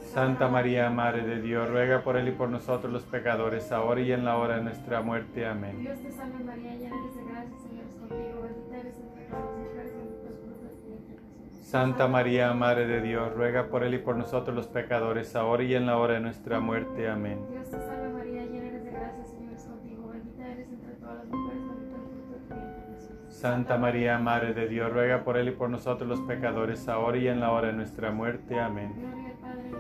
Santa 0.08 0.48
María, 0.48 0.90
Madre 0.90 1.24
de 1.24 1.42
Dios, 1.42 1.70
ruega 1.70 2.02
por 2.02 2.18
él 2.18 2.30
y 2.30 2.32
por 2.32 2.50
nosotros 2.50 2.92
los 2.92 3.04
pecadores, 3.04 3.72
ahora 3.72 4.02
y 4.02 4.12
en 4.12 4.26
la 4.26 4.38
hora 4.38 4.56
de 4.58 4.64
nuestra 4.64 5.02
muerte. 5.02 5.46
Amén. 5.46 5.80
Dios 5.80 6.00
te 6.00 6.12
salve 6.12 6.44
María, 6.44 6.76
llena 6.76 6.96
eres 6.96 7.16
de 7.16 7.24
gracia, 7.24 7.58
Señor 7.58 7.86
es 7.86 7.96
contigo, 7.96 8.42
bendita 8.42 8.78
eres 8.80 8.96
entre 9.00 9.26
todas 9.26 9.46
las 9.46 9.58
mujeres, 9.58 9.94
bendito 9.96 10.28
el 10.28 10.36
fruto 10.38 10.64
de 10.64 10.76
tu 10.76 10.88
vientre, 10.88 11.16
Jesús. 11.50 11.68
Santa 11.68 12.08
María, 12.08 12.54
Madre 12.54 12.88
de 12.88 13.02
Dios, 13.02 13.34
ruega 13.34 13.68
por 13.68 13.84
él 13.84 13.94
y 13.94 13.98
por 14.00 14.16
nosotros 14.16 14.56
los 14.56 14.68
pecadores, 14.68 15.36
ahora 15.36 15.64
y 15.64 15.76
en 15.76 15.86
la 15.86 15.98
hora 15.98 16.14
de 16.16 16.22
nuestra 16.22 16.60
muerte. 16.62 17.10
Amén. 17.10 17.40
Dios 17.52 17.70
te 17.70 17.78
salve 17.80 18.10
María, 18.10 18.46
llena 18.46 18.68
eres 18.68 18.84
de 18.86 18.92
gracia, 18.92 19.26
Señor 19.26 19.54
es 19.54 19.64
contigo, 19.66 20.10
bendita 20.10 20.48
eres 20.48 20.70
entre 20.72 20.94
todas 20.94 21.18
las 21.18 21.28
mujeres, 21.28 21.62
bendito 21.68 21.96
el 21.96 22.02
fruto 22.02 22.34
de 22.34 22.40
tu 22.40 22.54
vientre, 22.56 22.96
Jesús. 22.96 23.18
Santa 23.28 23.78
María, 23.78 24.18
Madre 24.18 24.54
de 24.54 24.68
Dios, 24.68 24.92
ruega 24.92 25.24
por 25.24 25.38
él 25.38 25.50
y 25.50 25.52
por 25.52 25.70
nosotros 25.70 26.08
los 26.10 26.22
pecadores, 26.22 26.88
ahora 26.88 27.18
y 27.18 27.28
en 27.28 27.40
la 27.42 27.52
hora 27.52 27.68
de 27.68 27.74
nuestra 27.74 28.10
muerte. 28.12 28.58
Amén. 28.60 28.94
Gloria 28.96 29.30
al 29.32 29.38
Padre, 29.38 29.72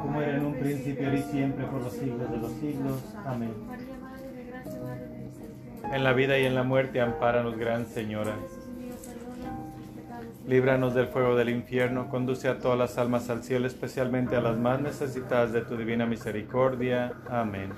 como 0.00 0.22
era 0.22 0.36
en 0.36 0.46
un 0.46 0.54
principio, 0.54 1.14
y 1.14 1.22
siempre, 1.22 1.64
por 1.66 1.82
los 1.82 1.92
siglos 1.92 2.30
de 2.30 2.36
los 2.38 2.52
siglos. 2.52 3.16
Amén. 3.26 3.52
En 5.92 6.04
la 6.04 6.12
vida 6.12 6.38
y 6.38 6.44
en 6.44 6.54
la 6.54 6.62
muerte, 6.62 7.00
ampáranos, 7.00 7.58
Gran 7.58 7.86
Señora. 7.86 8.34
Líbranos 10.46 10.94
del 10.94 11.06
fuego 11.06 11.36
del 11.36 11.50
infierno, 11.50 12.08
conduce 12.08 12.48
a 12.48 12.58
todas 12.58 12.78
las 12.78 12.98
almas 12.98 13.30
al 13.30 13.42
cielo, 13.42 13.66
especialmente 13.66 14.36
a 14.36 14.40
las 14.40 14.56
más 14.56 14.80
necesitadas 14.80 15.52
de 15.52 15.60
tu 15.60 15.76
divina 15.76 16.06
misericordia. 16.06 17.12
Amén. 17.28 17.70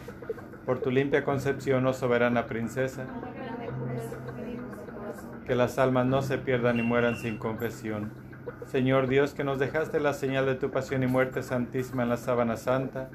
Por 0.64 0.80
tu 0.80 0.90
limpia 0.90 1.24
concepción, 1.24 1.86
oh 1.86 1.92
soberana 1.92 2.46
princesa, 2.46 3.04
que 5.46 5.54
las 5.54 5.78
almas 5.78 6.06
no 6.06 6.22
se 6.22 6.38
pierdan 6.38 6.76
ni 6.76 6.82
mueran 6.82 7.16
sin 7.16 7.36
confesión. 7.36 8.21
Señor 8.66 9.06
Dios, 9.08 9.34
que 9.34 9.44
nos 9.44 9.58
dejaste 9.58 10.00
la 10.00 10.12
señal 10.14 10.46
de 10.46 10.54
tu 10.54 10.70
pasión 10.70 11.02
y 11.02 11.06
muerte 11.06 11.42
santísima 11.42 12.02
en 12.02 12.08
la 12.08 12.16
sábana 12.16 12.56
santa, 12.56 13.10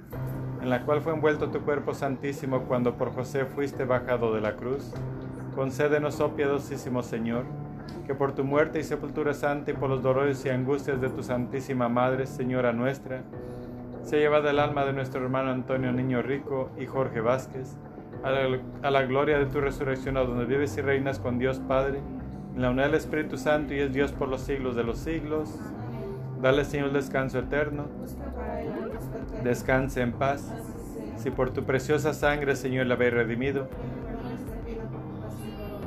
en 0.61 0.69
la 0.69 0.83
cual 0.83 1.01
fue 1.01 1.13
envuelto 1.13 1.49
tu 1.49 1.61
cuerpo 1.61 1.93
santísimo 1.93 2.63
cuando 2.63 2.95
por 2.95 3.13
José 3.13 3.45
fuiste 3.45 3.85
bajado 3.85 4.33
de 4.33 4.41
la 4.41 4.55
cruz, 4.55 4.93
concédenos, 5.55 6.19
oh 6.19 6.35
piadosísimo 6.35 7.01
Señor, 7.01 7.45
que 8.05 8.13
por 8.13 8.33
tu 8.33 8.43
muerte 8.43 8.79
y 8.79 8.83
sepultura 8.83 9.33
santa 9.33 9.71
y 9.71 9.73
por 9.73 9.89
los 9.89 10.03
dolores 10.03 10.45
y 10.45 10.49
angustias 10.49 11.01
de 11.01 11.09
tu 11.09 11.23
Santísima 11.23 11.89
Madre, 11.89 12.25
Señora 12.25 12.73
nuestra, 12.73 13.23
se 14.03 14.19
llevada 14.19 14.51
el 14.51 14.59
alma 14.59 14.85
de 14.85 14.93
nuestro 14.93 15.23
hermano 15.23 15.51
Antonio 15.51 15.91
Niño 15.91 16.21
Rico 16.21 16.69
y 16.77 16.85
Jorge 16.85 17.21
Vázquez, 17.21 17.75
a 18.23 18.31
la, 18.31 18.59
a 18.83 18.91
la 18.91 19.03
gloria 19.03 19.39
de 19.39 19.47
tu 19.47 19.59
resurrección, 19.59 20.17
a 20.17 20.21
donde 20.21 20.45
vives 20.45 20.77
y 20.77 20.81
reinas 20.81 21.19
con 21.19 21.37
Dios 21.39 21.59
Padre, 21.59 21.99
en 22.57 22.63
la 22.63 22.71
unidad 22.71 22.85
del 22.87 22.95
Espíritu 22.95 23.37
Santo 23.37 23.75
y 23.75 23.79
es 23.81 23.93
Dios 23.93 24.11
por 24.11 24.27
los 24.29 24.41
siglos 24.41 24.75
de 24.75 24.83
los 24.83 24.97
siglos. 24.97 25.47
Dale, 26.41 26.65
Señor, 26.65 26.91
descanso 26.91 27.37
eterno. 27.37 27.85
Descanse 29.43 30.01
en 30.01 30.11
paz. 30.11 30.51
Si 31.17 31.29
por 31.29 31.51
tu 31.51 31.65
preciosa 31.65 32.15
sangre, 32.15 32.55
Señor, 32.55 32.87
la 32.87 32.95
habéis 32.95 33.13
redimido 33.13 33.67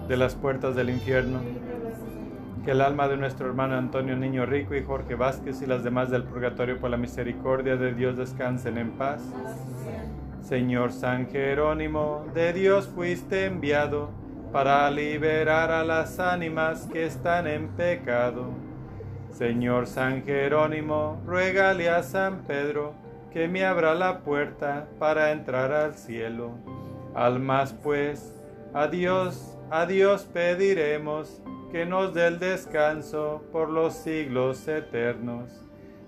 de 0.07 0.17
las 0.17 0.37
puertas 0.37 0.77
del 0.77 0.91
infierno, 0.91 1.41
que 2.65 2.71
el 2.71 2.83
alma 2.83 3.09
de 3.09 3.17
nuestro 3.17 3.49
hermano 3.49 3.77
Antonio 3.77 4.17
Niño 4.17 4.47
Rico 4.47 4.77
y 4.77 4.85
Jorge 4.85 5.17
Vázquez 5.17 5.63
y 5.63 5.67
las 5.67 5.83
demás 5.83 6.09
del 6.09 6.23
purgatorio 6.23 6.79
por 6.79 6.91
la 6.91 6.97
misericordia 6.97 7.75
de 7.75 7.95
Dios 7.95 8.17
descansen 8.17 8.79
en 8.79 8.93
paz. 8.93 9.21
Señor 10.43 10.93
San 10.93 11.29
Jerónimo, 11.31 12.27
de 12.33 12.53
Dios 12.53 12.87
fuiste 12.87 13.47
enviado 13.47 14.20
para 14.53 14.91
liberar 14.91 15.71
a 15.71 15.85
las 15.85 16.19
ánimas 16.19 16.87
que 16.93 17.07
están 17.07 17.47
en 17.47 17.69
pecado. 17.69 18.49
Señor 19.31 19.87
San 19.87 20.25
Jerónimo, 20.25 21.21
ruégale 21.25 21.89
a 21.89 22.03
San 22.03 22.45
Pedro 22.45 22.95
que 23.33 23.47
me 23.47 23.65
abra 23.65 23.95
la 23.95 24.21
puerta 24.21 24.89
para 24.99 25.31
entrar 25.31 25.73
al 25.73 25.95
cielo. 25.95 26.59
Almas 27.15 27.73
pues, 27.73 28.35
a 28.75 28.89
Dios, 28.89 29.57
a 29.71 29.87
Dios 29.87 30.25
pediremos 30.25 31.41
que 31.71 31.87
nos 31.87 32.13
dé 32.13 32.27
el 32.27 32.39
descanso 32.41 33.45
por 33.53 33.71
los 33.71 33.95
siglos 33.95 34.67
eternos. 34.67 35.51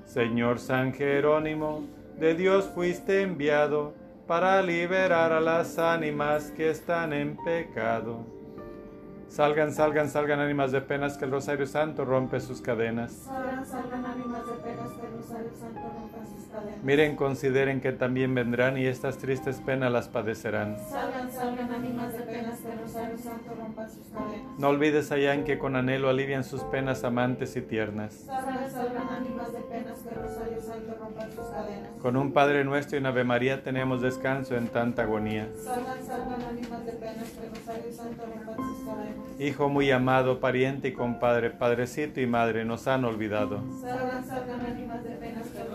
Señor 0.05 0.59
San 0.59 0.93
Jerónimo, 0.93 1.87
de 2.19 2.35
Dios 2.35 2.69
fuiste 2.75 3.23
enviado 3.23 3.95
para 4.33 4.63
liberar 4.63 5.31
a 5.31 5.43
las 5.43 5.79
ánimas 5.79 6.51
que 6.53 6.71
están 6.71 7.13
en 7.13 7.37
pecado. 7.37 8.25
Salgan, 9.29 9.75
salgan, 9.75 10.09
salgan 10.09 10.41
ánimas 10.41 10.73
de 10.73 10.81
penas 10.81 11.19
que 11.19 11.27
el 11.27 11.31
Rosario 11.31 11.67
Santo 11.67 12.07
rompe 12.07 12.41
sus 12.41 12.63
cadenas. 12.63 13.13
Salgan, 13.13 13.67
salgan 13.67 14.07
ánimas 14.07 14.47
de 14.47 14.53
penas 14.55 14.91
que 14.93 15.07
Miren, 16.83 17.17
consideren 17.17 17.81
que 17.81 17.93
también 17.93 18.35
vendrán 18.35 18.77
y 18.77 18.87
estas 18.87 19.19
tristes 19.19 19.61
penas 19.61 19.93
las 19.93 20.09
padecerán. 20.09 20.77
Salgan, 20.91 21.31
salgan 21.33 21.71
ánimas 21.73 22.13
de 22.13 22.21
penas 22.21 22.59
que 22.59 22.75
Rosario 22.75 23.19
Santo 23.19 23.55
rompa 23.55 23.89
sus 23.89 24.07
cadenas. 24.09 24.59
No 24.59 24.69
olvides 24.69 25.13
allá 25.13 25.45
que 25.45 25.59
con 25.59 25.77
anhelo 25.77 26.09
alivian 26.11 26.45
sus 26.45 26.63
penas 26.65 27.05
amantes 27.05 27.57
y 27.57 27.63
tiernas. 27.63 28.25
Salgan, 28.27 28.71
salgan 28.71 29.09
ánimas 29.09 29.53
de 29.53 29.61
penas 29.61 29.99
que 30.01 30.09
el 30.11 30.23
Rosario 30.23 30.61
Santo 30.61 30.97
rompa 31.01 31.27
sus 31.31 31.47
cadenas. 31.47 31.91
Con 32.03 32.17
un 32.17 32.33
Padre 32.33 32.65
nuestro 32.65 32.97
y 32.97 33.01
una 33.01 33.11
Ave 33.11 33.25
María 33.25 33.63
tenemos 33.63 34.03
descanso 34.03 34.57
en 34.57 34.69
tanta 34.69 35.03
agonía. 35.03 35.49
Salgan, 35.57 36.05
salgan 36.05 36.43
ánimas 36.43 36.85
de 36.85 36.93
penas 36.93 37.31
que 37.31 37.49
Rosario 37.49 37.93
Santo 37.93 38.25
rompa 38.27 38.57
sus 38.57 38.85
cadenas. 38.85 39.41
Hijo 39.41 39.69
muy 39.69 39.91
amado, 39.91 40.41
pariente 40.41 40.89
y 40.89 40.93
compadre, 40.93 41.51
padrecito 41.51 42.21
y 42.21 42.27
madre, 42.27 42.65
nos 42.65 42.87
han 42.89 43.05
olvidado. 43.05 43.63
Salgan, 43.81 44.25
salgan 44.27 44.61
ánimas 44.61 45.03
de 45.05 45.12
penas 45.19 45.47
que 45.49 45.61
el 45.61 45.69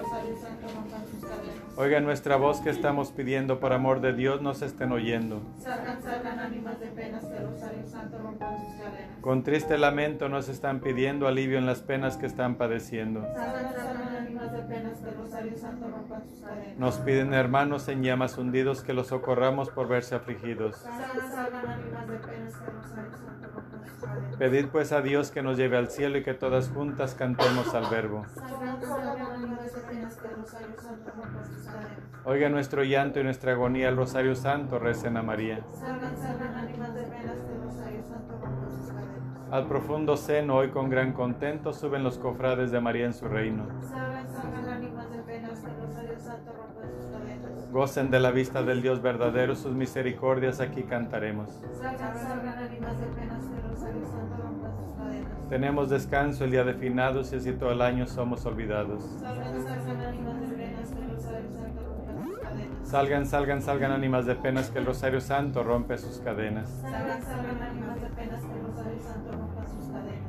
Oigan 1.79 2.05
nuestra 2.05 2.37
voz 2.37 2.59
que 2.59 2.71
estamos 2.71 3.11
pidiendo 3.11 3.59
por 3.59 3.71
amor 3.71 4.01
de 4.01 4.11
Dios, 4.11 4.41
nos 4.41 4.63
estén 4.63 4.91
oyendo. 4.91 5.43
Salgan, 5.59 6.01
salgan 6.01 6.39
ánimas 6.39 6.79
de 6.79 6.87
penas 6.87 7.23
que 7.23 7.37
el 7.37 7.47
Rosario 7.51 7.85
Santo 7.85 8.17
rompa 8.17 8.51
sus 8.57 8.81
cadenas. 8.81 9.17
Con 9.21 9.43
triste 9.43 9.77
lamento 9.77 10.27
nos 10.27 10.49
están 10.49 10.79
pidiendo 10.79 11.27
alivio 11.27 11.59
en 11.59 11.67
las 11.67 11.81
penas 11.81 12.17
que 12.17 12.25
están 12.25 12.55
padeciendo. 12.55 13.21
Salgan, 13.21 13.75
salgan 13.75 14.15
ánimas 14.15 14.51
de 14.53 14.59
penas 14.63 14.97
que 14.97 15.09
el 15.09 15.17
Rosario 15.17 15.55
Santo 15.55 15.87
rompa 15.87 16.19
sus 16.21 16.39
cadenas. 16.39 16.79
Nos 16.79 16.97
piden 16.97 17.33
hermanos 17.35 17.87
en 17.89 18.01
llamas 18.01 18.39
hundidos 18.39 18.81
que 18.81 18.93
los 18.93 19.05
socorramos 19.07 19.69
por 19.69 19.87
verse 19.87 20.15
afligidos. 20.15 20.77
Salgan, 20.77 21.31
salgan 21.31 21.67
ánimas 21.67 22.07
de 22.07 22.17
penas 22.17 22.55
que 22.55 22.71
el 22.71 22.75
Rosario 22.75 23.11
Santo 23.11 23.49
rompa 23.53 23.85
sus 23.85 24.03
cadenas. 24.03 24.35
Pedid 24.37 24.65
pues 24.69 24.91
a 24.91 25.01
Dios 25.01 25.29
que 25.29 25.43
nos 25.43 25.57
lleve 25.57 25.77
al 25.77 25.91
cielo 25.91 26.17
y 26.17 26.23
que 26.23 26.33
todas 26.33 26.69
juntas 26.69 27.13
cantemos 27.13 27.71
al 27.75 27.87
verbo. 27.91 28.25
Salgan, 28.33 28.81
salgan 28.81 29.21
ánimas 29.21 29.63
de 29.63 29.79
penas 29.81 29.96
Rosario 30.23 30.75
Santo 30.81 31.11
cadenas. 31.11 31.97
Oiga 32.25 32.49
nuestro 32.49 32.83
llanto 32.83 33.19
y 33.19 33.23
nuestra 33.23 33.53
agonía, 33.53 33.89
el 33.89 33.95
Rosario 33.95 34.35
Santo, 34.35 34.79
recen 34.79 35.17
a 35.17 35.23
María. 35.23 35.61
Salgan, 35.73 36.17
salgan 36.17 36.55
ánimas 36.55 36.93
de 36.93 37.03
penas 37.03 37.43
que 37.43 37.53
el 37.53 37.61
Rosario 37.61 38.03
Santo 38.03 38.39
rompa 38.41 38.69
sus 38.69 38.87
cadenas. 38.87 39.51
Al 39.51 39.67
profundo 39.67 40.17
seno, 40.17 40.55
hoy 40.55 40.69
con 40.69 40.89
gran 40.89 41.13
contento, 41.13 41.73
suben 41.73 42.03
los 42.03 42.17
cofrades 42.17 42.71
de 42.71 42.81
María 42.81 43.05
en 43.05 43.13
su 43.13 43.27
reino. 43.27 43.67
Salgan, 43.81 44.27
salgan 44.29 44.69
ánimas 44.69 45.11
de 45.11 45.19
penas 45.19 45.59
que 45.59 45.69
el 45.69 45.77
Rosario 45.77 46.19
Santo 46.19 46.53
rompa 46.53 46.81
sus 46.87 47.05
cadenas. 47.11 47.71
Gocen 47.71 48.11
de 48.11 48.19
la 48.19 48.31
vista 48.31 48.63
del 48.63 48.81
Dios 48.81 49.01
verdadero, 49.01 49.55
sus 49.55 49.73
misericordias 49.73 50.59
aquí 50.59 50.83
cantaremos. 50.83 51.49
Salgan, 51.79 52.17
salgan 52.17 52.57
ánimas 52.57 52.99
de 52.99 53.05
penas 53.07 53.43
que 53.45 53.55
el 53.55 53.69
Rosario 53.69 54.05
Santo 54.05 54.35
rompa 54.41 54.66
sus 54.66 54.66
cadenas. 55.07 55.49
Tenemos 55.49 55.89
descanso 55.89 56.43
el 56.43 56.51
día 56.51 56.63
de 56.63 56.73
finados 56.73 57.31
y 57.33 57.37
así 57.37 57.53
todo 57.53 57.71
el 57.71 57.81
año 57.81 58.07
somos 58.07 58.45
olvidados. 58.45 59.03
Salgan, 59.19 59.65
salgan 59.65 60.01
ánimas 60.01 60.39
de 60.39 60.55
penas 60.55 60.91
que 60.91 60.99
el 60.99 61.09
Rosario 61.11 61.51
Santo 61.51 61.87
sus 62.25 62.39
cadenas. 62.39 62.87
Salgan, 62.87 63.25
salgan, 63.25 63.61
salgan 63.61 63.91
ánimas 63.91 64.25
de 64.25 64.35
penas 64.35 64.69
que 64.69 64.79
el 64.79 64.85
Rosario 64.85 65.21
Santo 65.21 65.63
rompe 65.63 65.97
sus 65.97 66.19
cadenas. 66.19 66.69
Salgan, 66.81 67.21
salgan 67.21 67.61
ánimas 67.61 68.01
de 68.01 68.07
penas 68.09 68.41
que 68.43 68.53
el 68.53 68.65
Rosario 68.65 69.01
Santo 69.01 69.31
rompa 69.31 69.65
sus 69.67 69.85
cadenas. 69.87 70.27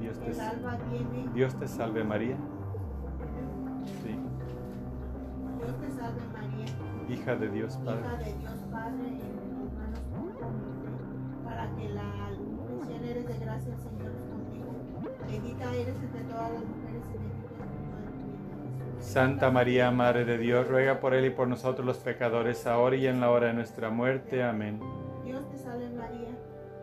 Dios 0.00 0.18
te, 0.18 0.30
viene, 0.90 1.30
Dios 1.34 1.54
te 1.54 1.68
salve 1.68 2.04
María. 2.04 2.36
Sí, 4.02 4.18
Dios 5.58 5.80
te 5.80 5.90
salve 5.90 6.20
María, 6.32 6.66
hija 7.08 7.36
de 7.36 7.48
Dios 7.48 7.74
hija 7.74 7.84
Padre. 7.84 8.24
de 8.24 8.38
Dios 8.38 8.58
Padre, 8.70 9.08
en 9.08 9.18
tus 9.18 9.72
manos 9.72 10.04
para 11.44 11.70
que 11.76 11.88
la 11.88 12.33
llena 13.04 13.10
eres 13.10 13.26
de 13.26 13.44
gracia, 13.44 13.72
el 13.72 13.78
Señor 13.78 14.12
es 14.12 14.22
contigo. 14.22 14.72
Bendita 15.26 15.74
eres 15.74 15.96
entre 15.96 16.20
todas 16.22 16.52
las 16.52 16.64
mujeres 16.64 17.02
y 17.08 17.18
bendito 17.18 17.54
es 17.54 17.70
el 17.70 17.76
fruto 17.76 18.00
de 18.00 18.16
tu 18.16 18.28
vientre. 18.28 19.04
Santa 19.04 19.50
María, 19.50 19.90
Madre 19.90 20.24
de 20.24 20.38
Dios, 20.38 20.68
ruega 20.68 21.00
por 21.00 21.14
él 21.14 21.26
y 21.26 21.30
por 21.30 21.48
nosotros 21.48 21.86
los 21.86 21.98
pecadores, 21.98 22.66
ahora 22.66 22.96
y 22.96 23.06
en 23.06 23.20
la 23.20 23.30
hora 23.30 23.48
de 23.48 23.54
nuestra 23.54 23.90
muerte. 23.90 24.42
Amén. 24.42 24.80
Dios 25.24 25.48
te 25.50 25.58
salve 25.58 25.90
María, 25.90 26.30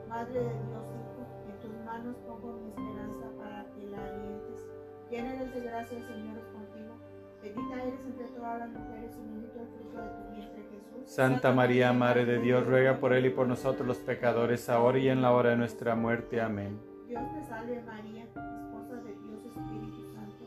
Madre 0.07 0.39
de 0.39 0.53
Dios 0.53 0.85
Hijo, 0.93 1.25
en 1.49 1.59
tus 1.59 1.85
manos 1.85 2.15
pongo 2.25 2.53
mi 2.53 2.69
esperanza 2.69 3.25
para 3.37 3.65
que 3.73 3.85
la 3.87 3.97
alientes. 3.97 4.69
Llena 5.09 5.33
eres 5.35 5.53
de 5.53 5.61
gracia, 5.61 5.97
el 5.97 6.05
Señor 6.05 6.37
es 6.37 6.45
contigo. 6.45 6.93
Bendita 7.41 7.83
eres 7.83 8.05
entre 8.05 8.25
todas 8.27 8.59
las 8.59 8.69
mujeres 8.69 9.11
y 9.17 9.21
bendito 9.25 9.59
el 9.59 9.67
fruto 9.67 9.97
de 9.97 10.09
tu 10.09 10.35
vientre. 10.35 10.70
Santa 11.05 11.51
María, 11.51 11.91
Madre 11.93 12.25
de 12.25 12.39
Dios, 12.39 12.65
ruega 12.65 12.99
por 12.99 13.13
él 13.13 13.25
y 13.25 13.29
por 13.29 13.47
nosotros 13.47 13.87
los 13.87 13.97
pecadores, 13.97 14.69
ahora 14.69 14.97
y 14.99 15.09
en 15.09 15.21
la 15.21 15.31
hora 15.31 15.49
de 15.49 15.57
nuestra 15.57 15.95
muerte. 15.95 16.39
Amén. 16.39 16.79
Dios 17.07 17.21
te 17.33 17.43
salve 17.49 17.81
María, 17.83 18.23
esposa 18.23 18.95
de 19.03 19.11
Dios 19.11 19.45
Espíritu 19.45 20.13
Santo. 20.13 20.45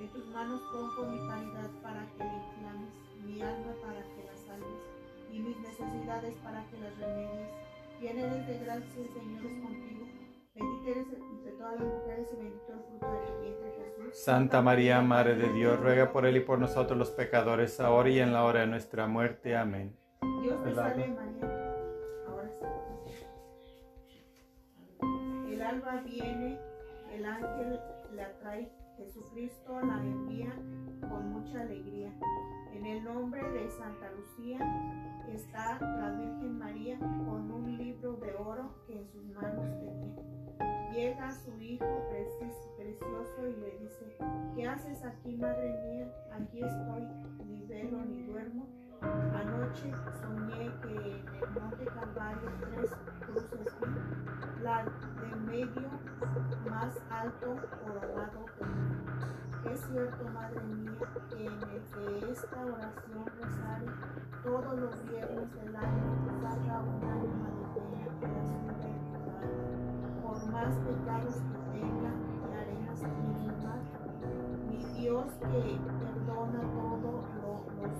En 0.00 0.08
tus 0.08 0.26
manos 0.28 0.62
pongo 0.72 1.10
mi 1.10 1.18
caridad 1.28 1.70
para 1.82 2.06
que 2.16 2.24
la 2.24 2.34
inflames, 2.34 2.92
mi 3.26 3.42
alma 3.42 3.72
para 3.82 4.00
que 4.00 4.24
la 4.24 4.36
salves 4.36 4.80
y 5.30 5.38
mis 5.40 5.58
necesidades 5.58 6.34
para 6.42 6.64
que 6.70 6.78
las 6.80 6.96
remedies. 6.98 7.48
Llena 8.00 8.20
eres 8.22 8.46
de 8.46 8.58
gracia, 8.64 9.02
el 9.02 9.08
Señor 9.12 9.42
contigo. 9.62 9.95
Bendita 10.56 10.90
eres 10.90 11.06
entre 11.12 11.52
todas 11.52 11.78
las 11.78 11.86
mujeres 11.86 12.28
y 12.32 12.36
bendito 12.36 12.72
el 12.72 12.80
fruto 12.80 13.12
de 13.12 13.18
tu 13.26 13.40
vientre 13.42 13.72
Jesús. 13.72 14.18
Santa 14.24 14.62
María, 14.62 15.02
Madre 15.02 15.36
de 15.36 15.52
Dios, 15.52 15.78
ruega 15.78 16.12
por 16.12 16.24
él 16.24 16.38
y 16.38 16.40
por 16.40 16.58
nosotros 16.58 16.98
los 16.98 17.10
pecadores, 17.10 17.78
ahora 17.78 18.08
y 18.08 18.20
en 18.20 18.32
la 18.32 18.44
hora 18.44 18.60
de 18.60 18.66
nuestra 18.66 19.06
muerte. 19.06 19.54
Amén. 19.54 19.94
Dios 20.40 20.64
te 20.64 20.74
salve. 20.74 21.08
María. 21.08 21.44
Ahora 22.26 22.48
sí. 22.48 22.64
El 25.52 25.62
alba 25.62 26.00
viene, 26.00 26.58
el 27.12 27.26
ángel 27.26 27.78
la 28.14 28.32
trae, 28.38 28.72
Jesucristo 28.96 29.78
la 29.82 30.00
envía 30.00 30.54
con 31.00 31.32
mucha 31.32 31.60
alegría. 31.60 32.10
En 32.72 32.86
el 32.86 33.04
nombre 33.04 33.42
de 33.42 33.68
Santa 33.70 34.10
Lucía 34.12 34.58
está 35.28 35.78
la 35.80 36.12
Virgen 36.12 36.58
María 36.58 36.98
con 36.98 37.50
un 37.50 37.76
libro 37.76 38.14
de 38.14 38.34
oro 38.34 38.82
que 38.86 38.98
en 38.98 39.06
sus 39.08 39.24
manos 39.26 39.66
tenía. 39.80 40.35
Llega 40.96 41.30
su 41.30 41.60
hijo 41.60 42.08
precioso 42.08 43.46
y 43.46 43.54
le 43.56 43.78
dice, 43.80 44.16
¿qué 44.54 44.66
haces 44.66 45.04
aquí, 45.04 45.36
madre 45.36 45.70
mía? 45.84 46.10
Aquí 46.32 46.62
estoy, 46.62 47.06
ni 47.46 47.66
velo 47.66 48.02
ni 48.06 48.22
duermo. 48.22 48.66
Anoche 49.02 49.92
soñé 50.22 50.72
que 50.80 50.88
en 50.88 51.34
el 51.34 51.60
monte 51.60 51.84
Calvario 51.84 52.50
tres 52.62 52.90
cruces 53.20 53.76
vi, 53.78 54.62
la 54.62 54.84
de 54.84 55.36
medio 55.44 55.90
más 56.70 56.98
alto 57.10 57.56
coronado. 57.84 58.46
Es 59.70 59.80
cierto, 59.92 60.24
madre 60.32 60.62
mía, 60.62 60.96
que 61.28 61.44
en 61.44 61.52
el 61.52 61.82
que 61.92 62.32
esta 62.32 62.64
oración 62.64 63.26
rosario 63.38 63.92
todos 64.42 64.80
los 64.80 65.10
viernes 65.10 65.54
del 65.56 65.76
año 65.76 66.40
salga 66.40 66.80
un 66.80 67.04
ánima 67.04 67.50
de 67.84 68.10
pena 68.18 68.75
por 70.40 70.52
más 70.52 70.74
pecados 70.84 71.34
que 71.34 71.80
tenga 71.80 72.12
en 73.02 73.48
el 73.48 73.56
mar. 73.64 73.80
Mi 74.68 75.00
Dios 75.00 75.24
que 75.40 75.78
perdona 76.04 76.60
todo 76.60 77.12
lo- 77.40 77.64
los, 77.80 77.96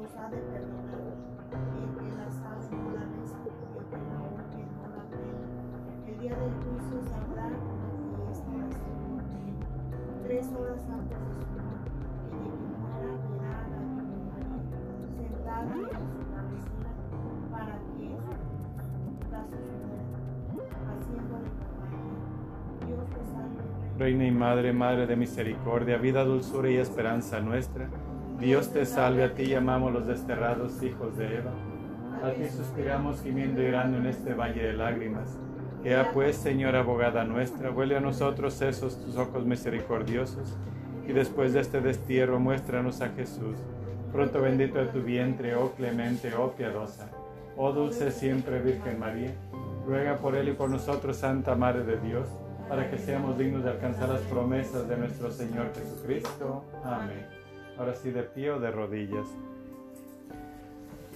los 0.00 0.16
ha 0.16 0.28
de 0.30 0.36
perdonar. 0.38 1.04
Que 1.50 2.08
la 2.16 2.28
sabe 2.30 2.95
Reina 24.06 24.24
y 24.24 24.30
Madre, 24.30 24.72
Madre 24.72 25.04
de 25.08 25.16
misericordia, 25.16 25.96
vida, 25.96 26.22
dulzura 26.22 26.70
y 26.70 26.76
esperanza 26.76 27.40
nuestra. 27.40 27.88
Dios 28.38 28.72
te 28.72 28.86
salve, 28.86 29.24
a 29.24 29.34
ti 29.34 29.46
llamamos 29.46 29.92
los 29.92 30.06
desterrados 30.06 30.80
hijos 30.84 31.18
de 31.18 31.38
Eva. 31.38 31.50
A 32.22 32.30
ti 32.30 32.48
suspiramos 32.48 33.20
gimiendo 33.20 33.60
y 33.60 33.64
llorando 33.64 33.98
en 33.98 34.06
este 34.06 34.32
valle 34.32 34.62
de 34.62 34.74
lágrimas. 34.74 35.36
Ea 35.82 36.12
pues, 36.14 36.36
Señora 36.36 36.78
abogada 36.78 37.24
nuestra, 37.24 37.70
vuelve 37.70 37.96
a 37.96 38.00
nosotros 38.00 38.62
esos 38.62 39.04
tus 39.04 39.16
ojos 39.16 39.44
misericordiosos, 39.44 40.56
y 41.08 41.12
después 41.12 41.52
de 41.52 41.58
este 41.58 41.80
destierro 41.80 42.38
muéstranos 42.38 43.00
a 43.00 43.08
Jesús, 43.08 43.56
pronto 44.12 44.40
bendito 44.40 44.78
de 44.78 44.86
tu 44.86 45.02
vientre, 45.02 45.56
oh 45.56 45.72
clemente, 45.72 46.32
oh 46.36 46.52
piadosa, 46.52 47.10
oh 47.56 47.72
dulce 47.72 48.12
siempre 48.12 48.62
Virgen 48.62 49.00
María. 49.00 49.34
Ruega 49.84 50.18
por 50.18 50.36
él 50.36 50.50
y 50.50 50.52
por 50.52 50.70
nosotros, 50.70 51.16
Santa 51.16 51.56
Madre 51.56 51.82
de 51.82 51.98
Dios, 51.98 52.28
para 52.68 52.90
que 52.90 52.98
seamos 52.98 53.38
dignos 53.38 53.64
de 53.64 53.70
alcanzar 53.70 54.08
las 54.08 54.22
promesas 54.22 54.88
de 54.88 54.96
nuestro 54.96 55.30
Señor 55.30 55.72
Jesucristo. 55.74 56.64
Amén. 56.84 57.26
Ahora 57.78 57.94
sí, 57.94 58.10
de 58.10 58.22
pie 58.22 58.50
o 58.50 58.60
de 58.60 58.70
rodillas. 58.70 59.26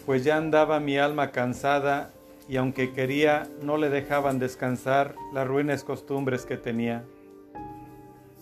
Pues 0.07 0.25
ya 0.25 0.37
andaba 0.37 0.81
mi 0.81 0.99
alma 0.99 1.31
cansada 1.31 2.11
y 2.49 2.57
aunque 2.57 2.93
quería, 2.93 3.47
no 3.63 3.77
le 3.77 3.91
dejaban 3.91 4.39
descansar 4.39 5.15
las 5.33 5.47
ruines 5.47 5.85
costumbres 5.85 6.47
que 6.47 6.57
tenía. 6.57 7.05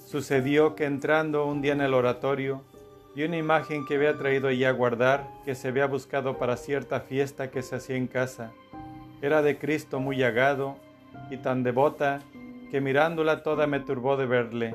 Sucedió 0.06 0.74
que 0.74 0.84
entrando 0.84 1.46
un 1.46 1.60
día 1.60 1.72
en 1.72 1.82
el 1.82 1.94
oratorio, 1.94 2.62
vi 3.14 3.24
una 3.24 3.36
imagen 3.36 3.84
que 3.84 3.96
había 3.96 4.16
traído 4.16 4.48
allí 4.48 4.64
a 4.64 4.72
guardar, 4.72 5.28
que 5.44 5.54
se 5.54 5.68
había 5.68 5.86
buscado 5.86 6.38
para 6.38 6.56
cierta 6.56 7.00
fiesta 7.00 7.50
que 7.50 7.62
se 7.62 7.76
hacía 7.76 7.96
en 7.96 8.06
casa. 8.06 8.52
Era 9.20 9.42
de 9.42 9.58
Cristo 9.58 10.00
muy 10.00 10.16
llagado 10.16 10.76
y 11.30 11.36
tan 11.36 11.62
devota 11.62 12.20
que 12.70 12.80
mirándola 12.80 13.42
toda 13.42 13.66
me 13.66 13.80
turbó 13.80 14.16
de 14.16 14.26
verle, 14.26 14.74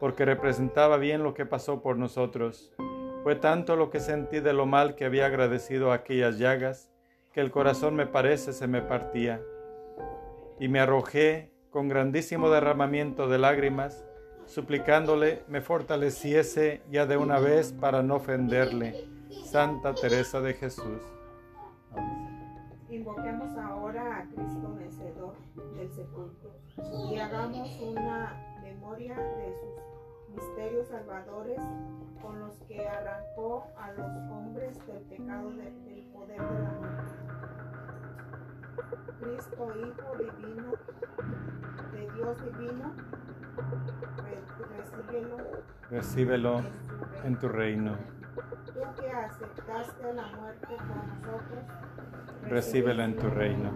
porque 0.00 0.24
representaba 0.24 0.96
bien 0.96 1.22
lo 1.22 1.34
que 1.34 1.46
pasó 1.46 1.82
por 1.82 1.96
nosotros. 1.96 2.72
Fue 3.22 3.36
tanto 3.36 3.76
lo 3.76 3.90
que 3.90 4.00
sentí 4.00 4.40
de 4.40 4.52
lo 4.52 4.66
mal 4.66 4.94
que 4.94 5.04
había 5.04 5.26
agradecido 5.26 5.92
aquellas 5.92 6.38
llagas, 6.38 6.90
que 7.32 7.40
el 7.40 7.50
corazón 7.50 7.94
me 7.94 8.06
parece 8.06 8.52
se 8.52 8.66
me 8.66 8.82
partía. 8.82 9.40
Y 10.58 10.68
me 10.68 10.80
arrojé 10.80 11.52
con 11.70 11.88
grandísimo 11.88 12.50
derramamiento 12.50 13.28
de 13.28 13.38
lágrimas, 13.38 14.04
suplicándole 14.46 15.42
me 15.48 15.60
fortaleciese 15.60 16.82
ya 16.90 17.06
de 17.06 17.16
una 17.16 17.38
vez 17.38 17.72
para 17.72 18.02
no 18.02 18.16
ofenderle. 18.16 19.06
Santa 19.44 19.94
Teresa 19.94 20.40
de 20.40 20.54
Jesús. 20.54 21.00
Invoquemos 23.02 23.56
ahora 23.58 24.18
a 24.18 24.22
Cristo 24.28 24.72
vencedor 24.78 25.34
del 25.74 25.90
sepulcro 25.90 26.52
y 27.10 27.18
hagamos 27.18 27.68
una 27.80 28.32
memoria 28.62 29.16
de 29.16 29.52
sus 29.54 30.36
misterios 30.36 30.86
salvadores 30.86 31.58
con 32.22 32.38
los 32.38 32.54
que 32.68 32.86
arrancó 32.86 33.66
a 33.76 33.90
los 33.90 34.16
hombres 34.30 34.78
del 34.86 35.00
pecado 35.02 35.50
de- 35.50 35.72
del 35.84 36.06
poder 36.12 36.40
de 36.40 36.62
la 36.62 36.70
muerte. 36.78 37.12
Cristo, 39.20 39.68
Hijo 39.80 40.16
divino, 40.18 40.72
de 41.90 42.10
Dios 42.14 42.44
divino, 42.44 42.92
re- 44.22 44.42
recíbelo 44.78 45.36
Recíbelo 45.90 46.58
en 46.60 46.72
su 46.72 46.94
reino. 46.94 47.24
en 47.26 47.38
tu 47.40 47.48
reino. 47.48 47.96
Tú 48.34 48.80
que 49.00 49.10
aceptaste 49.12 50.14
la 50.14 50.26
muerte 50.40 50.66
por 50.76 51.06
nosotros, 51.08 51.64
Recíbelo 52.48 53.02
en 53.04 53.16
tu 53.16 53.28
reino. 53.30 53.70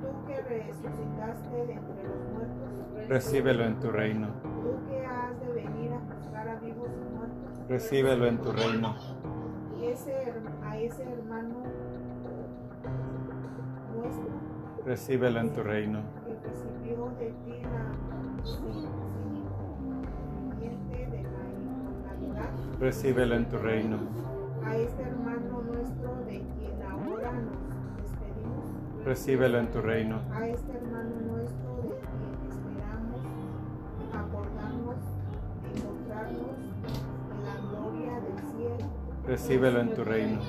Tú 0.00 0.26
que 0.26 0.40
resucitaste 0.42 1.66
de 1.66 1.72
entre 1.74 2.02
los 2.04 2.22
muertos, 2.32 3.08
Recíbelo 3.08 3.64
en 3.64 3.80
tu 3.80 3.90
reino. 3.90 4.28
tú 4.42 4.86
que 4.88 5.04
has 5.06 5.40
de 5.40 5.52
venir 5.52 5.92
a 5.92 6.00
juzgar 6.14 6.48
a 6.48 6.54
vivos 6.60 6.88
y 6.88 7.14
muertos, 7.16 7.68
Recíbelo 7.68 8.26
en 8.26 8.38
tu 8.38 8.52
reino. 8.52 8.94
ese, 9.82 10.12
her- 10.12 10.42
a 10.64 10.76
ese 10.78 11.02
hermano 11.12 11.54
nuestro 13.94 14.28
Recíbelo 14.84 15.40
en 15.40 15.52
tu 15.52 15.62
reino. 15.62 16.00
que 16.24 16.48
recibió 16.48 17.06
de 17.18 17.30
ti 17.44 17.62
la 17.62 17.92
Recíbelo 22.80 23.34
en 23.34 23.48
tu 23.48 23.58
reino. 23.58 23.96
a 24.64 24.76
este 24.76 25.02
hermano 25.02 25.62
nuestro 25.62 26.14
de 26.26 26.42
quien 26.54 26.82
ahora 26.82 27.32
nos 27.32 27.96
despedimos, 28.02 29.04
Recíbelo 29.04 29.58
en 29.58 29.70
tu 29.70 29.80
reino. 29.80 30.20
a 30.32 30.46
este 30.48 30.72
hermano 30.72 31.10
nuestro 31.32 31.76
de 31.82 31.88
quien 31.98 32.34
esperamos 32.50 33.20
acordarnos 34.14 34.96
encontrarnos 35.74 36.56
en 37.32 37.44
la 37.44 37.56
gloria 37.70 38.12
del 38.20 38.38
cielo. 38.52 38.90
Recíbelo 39.26 39.80
en 39.80 39.94
tu 39.94 40.04
reino. 40.04 40.40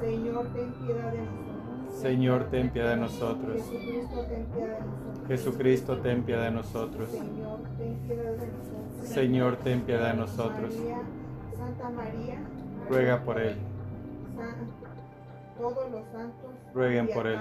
Señor, 0.00 0.46
ten 0.52 0.72
piedad 0.72 1.12
de 1.12 1.18
nosotros. 1.18 2.00
Señor, 2.00 2.44
ten 2.50 2.70
piedad 2.70 2.90
de 2.90 2.96
nosotros. 2.96 3.62
Jesucristo, 3.62 4.22
ten 4.28 4.44
piedad 4.46 4.78
de 4.78 4.80
nosotros. 4.80 5.28
Jesucristo, 5.28 5.98
ten 5.98 6.22
piedad 6.24 6.44
de 6.44 6.50
nosotros. 6.50 7.08
Señor, 7.10 7.58
ten 7.78 7.94
piedad 8.06 8.32
de 8.32 8.46
nosotros. 8.48 8.81
Señor, 9.02 9.56
ten 9.56 9.82
piedad 9.82 10.12
de 10.12 10.16
nosotros. 10.18 10.74
Santa 11.56 11.90
María, 11.90 12.38
Ruega 12.88 13.22
por 13.22 13.38
él. 13.38 13.56
Todos 15.58 15.90
los 15.90 16.04
santos 16.12 16.50
Rueguen 16.74 17.08
por 17.08 17.26
él. 17.26 17.38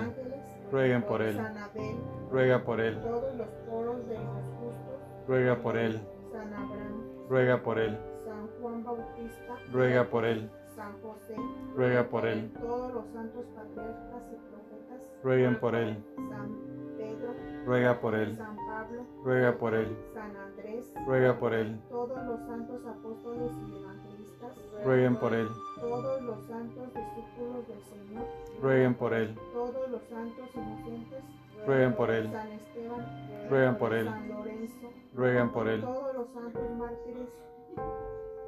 Rueguen 0.72 1.04
por 1.04 1.22
él. 1.22 1.36
San 1.38 1.58
Abel, 1.58 1.96
Ruega 2.32 2.64
por 2.64 2.80
él. 2.80 3.00
todos 3.02 3.36
los 3.36 3.48
coros 3.70 4.08
de 4.08 4.16
los 4.16 4.46
justos, 4.60 5.00
Ruega 5.28 5.56
por 5.58 5.78
él. 5.78 6.02
San 6.32 6.54
Abraham, 6.54 7.04
Ruega 7.30 7.64
por 7.64 7.80
él. 7.80 7.98
San 8.26 8.48
Juan 8.62 8.84
Bautista, 8.84 9.56
Ruega 9.72 10.04
por 10.10 10.26
él. 10.26 10.50
San 10.76 10.94
José, 11.02 11.36
Ruega 11.76 12.04
por 12.08 12.26
él. 12.26 12.52
todos 12.60 12.94
los 12.94 13.06
santos 13.14 13.46
patriarcas 13.56 14.24
y 14.32 14.36
profetas, 14.50 15.08
Rueguen 15.24 15.60
por 15.60 15.76
él. 15.76 16.04
San 16.16 16.50
Pedro, 16.98 17.34
Ruega 17.66 18.00
por 18.00 18.16
él. 18.16 18.38
San 18.38 18.56
Pablo, 18.82 19.06
Ruega 19.24 19.58
por 19.58 19.74
él. 19.76 19.96
San 20.14 20.36
Andrés, 20.36 20.92
Ruega 21.06 21.40
por 21.40 21.54
él. 21.54 21.80
todos 21.90 22.26
los 22.26 22.40
santos 22.48 22.86
apóstoles 22.86 23.52
y 23.70 23.78
evangelistas, 23.78 24.52
Rueguen 24.84 25.16
por 25.18 25.34
él. 25.34 25.48
todos 25.80 26.22
los 26.24 26.46
santos 26.48 26.88
discípulos 26.94 27.68
del 27.68 27.82
Señor, 27.84 28.24
Rueguen 28.62 28.96
por 28.96 29.14
él. 29.14 29.36
todos 29.54 29.90
los 29.92 30.02
santos 30.04 30.50
inocentes, 30.56 31.24
Rueguen 31.68 31.94
por 31.96 32.10
él. 32.10 32.32
San 32.32 32.48
Esteban, 32.52 33.50
Rueguen 33.50 33.76
por 33.78 33.94
él. 33.94 34.06
San 34.08 34.30
Lorenzo, 34.30 34.90
Rueguen 35.14 35.52
por 35.52 35.68
él. 35.68 35.82
todos 35.82 36.16
los 36.16 36.28
santos 36.34 36.72
mártires, 36.78 37.30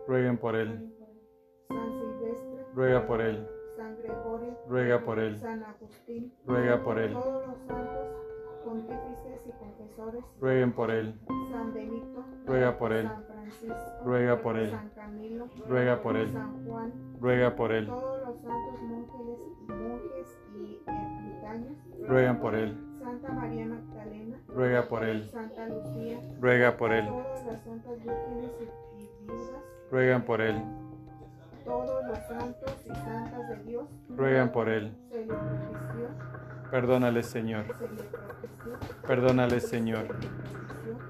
Rueguen 0.07 0.37
por 0.39 0.55
él. 0.55 0.93
San 1.67 1.91
Silvestre, 1.91 2.65
Ruega 2.73 3.05
por 3.07 3.21
él. 3.21 3.47
San 3.77 3.97
Gregorio, 3.97 4.57
Ruega 4.67 4.99
por 5.05 5.19
él. 5.19 5.37
San 5.37 5.63
Agustín, 5.63 6.33
Ruega 6.47 6.83
por 6.83 6.97
él. 6.97 7.13
todos 7.13 7.47
los 7.47 7.57
santos 7.67 8.22
pontífices 8.63 9.41
y 9.47 9.51
confesores, 9.51 10.23
Rueguen 10.39 10.73
por 10.73 10.91
él. 10.91 11.19
San 11.51 11.73
Benito, 11.73 12.23
Ruega 12.45 12.77
por 12.77 12.93
él. 12.93 13.07
San 13.07 13.23
Francisco, 13.25 13.75
Ruega 14.05 14.41
por 14.41 14.57
él. 14.57 14.71
San 14.71 14.89
Camilo, 14.89 15.47
Ruega 15.67 16.01
por 16.01 16.15
él. 16.17 16.31
San 16.31 16.65
Juan, 16.65 16.93
Ruega 17.19 17.55
por 17.55 17.71
él. 17.71 17.85
todos 17.87 18.21
los 18.27 18.35
santos 18.41 18.81
monjes, 18.81 19.39
monjes 19.67 20.39
y 20.55 20.81
ermitaños, 20.87 21.77
Ruegan 22.07 22.39
por 22.39 22.55
él. 22.55 22.77
Santa 22.99 23.31
María 23.33 23.65
Magdalena, 23.65 24.37
Ruega 24.47 24.87
por 24.87 25.03
él. 25.03 25.29
Santa 25.29 25.67
Lucía, 25.67 26.19
Ruega 26.39 26.77
por 26.77 26.91
él. 26.93 27.05
todas 27.07 27.45
las 27.45 27.63
santas 27.63 27.97
vírgenes 27.97 28.51
y, 28.97 29.09
viudas, 29.25 29.63
Ruegan 29.91 30.23
por 30.23 30.41
él. 30.41 30.55
Todos 31.63 32.05
los 32.07 32.17
santos 32.27 32.75
y 32.85 32.89
santas 32.95 33.49
de 33.49 33.55
Dios, 33.63 33.85
Ruegan 34.09 34.51
por 34.51 34.69
él. 34.69 34.95
se 35.09 35.19
le 35.19 35.25
propició, 35.25 36.07
Perdónale, 36.71 37.23
Señor. 37.23 37.65
se 37.77 37.87
le 37.87 38.03
propició, 38.03 39.07
Perdónale, 39.07 39.59
Señor. 39.61 40.07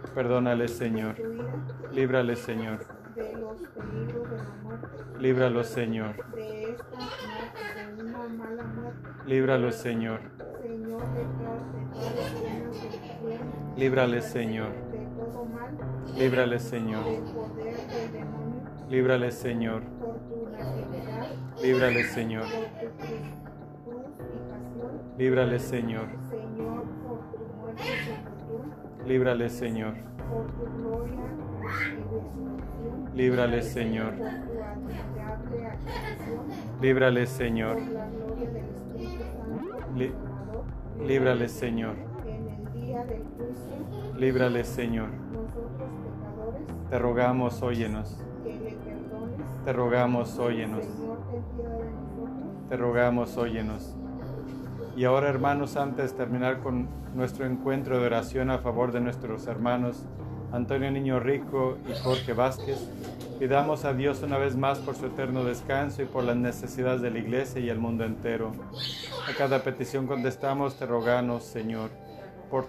se 0.07 0.67
Señor. 0.67 1.15
tu 1.15 1.31
ira 1.33 1.53
Líbrale, 1.91 2.35
Señor. 2.35 2.79
de 3.15 3.33
los 3.33 3.57
peligros 3.69 4.29
de 4.29 4.37
la 4.37 4.43
muerte, 4.63 4.87
Líbralo, 5.19 5.63
Señor. 5.63 6.31
de 6.35 6.71
esta 6.71 6.95
ma- 6.97 7.95
de 7.95 8.03
una 8.03 8.27
mala 8.29 8.63
muerte, 8.63 9.09
Líbralo, 9.25 9.71
Señor. 9.71 10.19
Señor 10.61 11.01
de 11.13 11.23
todas 11.23 11.73
de 11.73 11.85
todas 11.93 12.15
las 12.15 12.41
penas 12.41 12.73
del 12.81 12.93
infierno, 12.95 13.73
Líbrale, 13.77 14.21
Señor. 14.21 14.69
de 14.91 14.97
todo 15.15 15.45
mal, 15.45 15.77
Líbrale, 16.17 16.59
Señor. 16.59 17.03
Del 18.88 18.99
poder 19.03 19.19
del 19.19 19.31
demonio, 19.31 19.31
Líbrale, 19.31 19.31
Señor. 19.31 19.81
por 19.99 20.15
tu 20.27 20.49
natividad, 20.51 21.27
Líbrale, 21.61 22.03
Señor. 22.03 22.43
por 22.43 22.49
tu 22.51 22.95
cruz, 22.97 23.23
cruz 23.86 24.05
y 24.19 24.39
pasión, 24.49 24.91
Líbrale, 25.17 25.59
Señor. 25.59 26.07
Señor, 26.29 26.84
por 27.07 27.19
tu 27.31 27.43
muerte 27.59 27.81
y 27.84 28.05
sepultura, 28.05 29.05
Líbrale, 29.05 29.49
Señor. 29.49 29.93
por 30.29 30.45
tu 30.51 30.63
gloria 30.77 31.13
y 31.13 31.63
resurrección, 31.63 33.15
Líbrale, 33.15 33.61
Señor. 33.61 34.13
por 34.13 34.17
tu 34.17 34.61
admirable 34.63 35.65
acción, 35.67 36.45
Líbrale, 36.81 37.25
Señor. 37.27 37.73
por 37.75 37.88
la 37.93 38.09
gloria 38.09 38.49
del 38.49 38.65
Espíritu 38.65 39.23
Santo, 39.23 39.95
Li- 39.95 40.09
Consolador, 40.09 40.65
Líbrale, 41.07 41.47
Señor. 41.49 41.95
en 42.25 42.47
el 42.49 42.73
día 42.73 43.03
del 43.05 43.23
juicio, 43.23 44.17
Líbrale, 44.19 44.63
Señor. 44.63 45.09
Te 46.89 46.99
rogamos, 46.99 47.61
óyenos. 47.63 48.19
Te 49.66 49.72
rogamos, 49.72 50.38
óyenos. 50.39 50.86
Te 52.68 52.76
rogamos, 52.76 53.38
óyenos. 53.38 53.95
Y 54.97 55.05
ahora, 55.05 55.30
hermanos, 55.30 55.78
antes 55.78 56.11
de 56.11 56.18
terminar 56.18 56.59
con 56.59 56.88
nuestro 57.16 57.45
encuentro 57.45 57.99
de 57.99 58.05
oración 58.05 58.49
a 58.49 58.59
favor 58.59 58.91
de 58.91 58.99
nuestros 58.99 59.47
hermanos 59.47 60.03
Antonio 60.51 60.91
Niño 60.91 61.20
Rico 61.20 61.78
y 61.89 61.93
Jorge 62.03 62.34
Vázquez, 62.34 62.78
pidamos 63.39 63.86
a 63.86 63.93
Dios 63.93 64.22
una 64.22 64.38
vez 64.38 64.55
más 64.55 64.80
por 64.80 64.95
su 64.95 65.07
eterno 65.07 65.43
descanso 65.43 66.03
y 66.03 66.05
por 66.05 66.24
las 66.24 66.36
necesidades 66.36 67.01
de 67.01 67.09
la 67.09 67.20
iglesia 67.20 67.59
y 67.59 67.70
el 67.70 67.80
mundo 67.80 68.03
entero. 68.03 68.51
A 69.28 69.36
cada 69.36 69.64
petición 69.64 70.05
contestamos, 70.05 70.76
te 70.76 70.86
rogamos, 70.86 71.43
Señor, 71.43 71.89
por, 72.51 72.68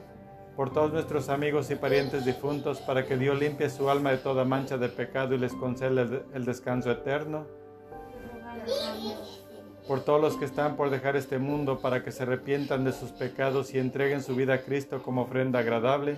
por 0.57 0.73
todos 0.73 0.93
nuestros 0.93 1.29
amigos 1.29 1.71
y 1.71 1.75
parientes 1.75 2.25
difuntos, 2.25 2.79
para 2.81 3.07
que 3.07 3.17
Dios 3.17 3.39
limpie 3.39 3.71
su 3.71 3.91
alma 3.91 4.11
de 4.11 4.19
toda 4.19 4.45
mancha 4.45 4.79
de 4.79 4.89
pecado 4.89 5.35
y 5.35 5.39
les 5.39 5.53
conceda 5.55 6.03
el, 6.33 6.45
descanso 6.45 6.91
eterno 6.91 7.47
por 9.87 10.01
todos 10.01 10.21
los 10.21 10.37
que 10.37 10.45
están 10.45 10.77
por 10.77 10.91
dejar 10.91 11.17
este 11.17 11.39
mundo 11.39 11.81
para 11.81 12.03
que 12.03 12.11
se 12.11 12.23
arrepientan 12.23 12.85
de 12.85 12.93
sus 12.93 13.11
pecados 13.11 13.75
y 13.75 13.79
entreguen 13.79 14.23
su 14.23 14.35
vida 14.35 14.55
a 14.55 14.63
Cristo 14.63 15.03
como 15.03 15.23
ofrenda 15.23 15.59
agradable. 15.59 16.17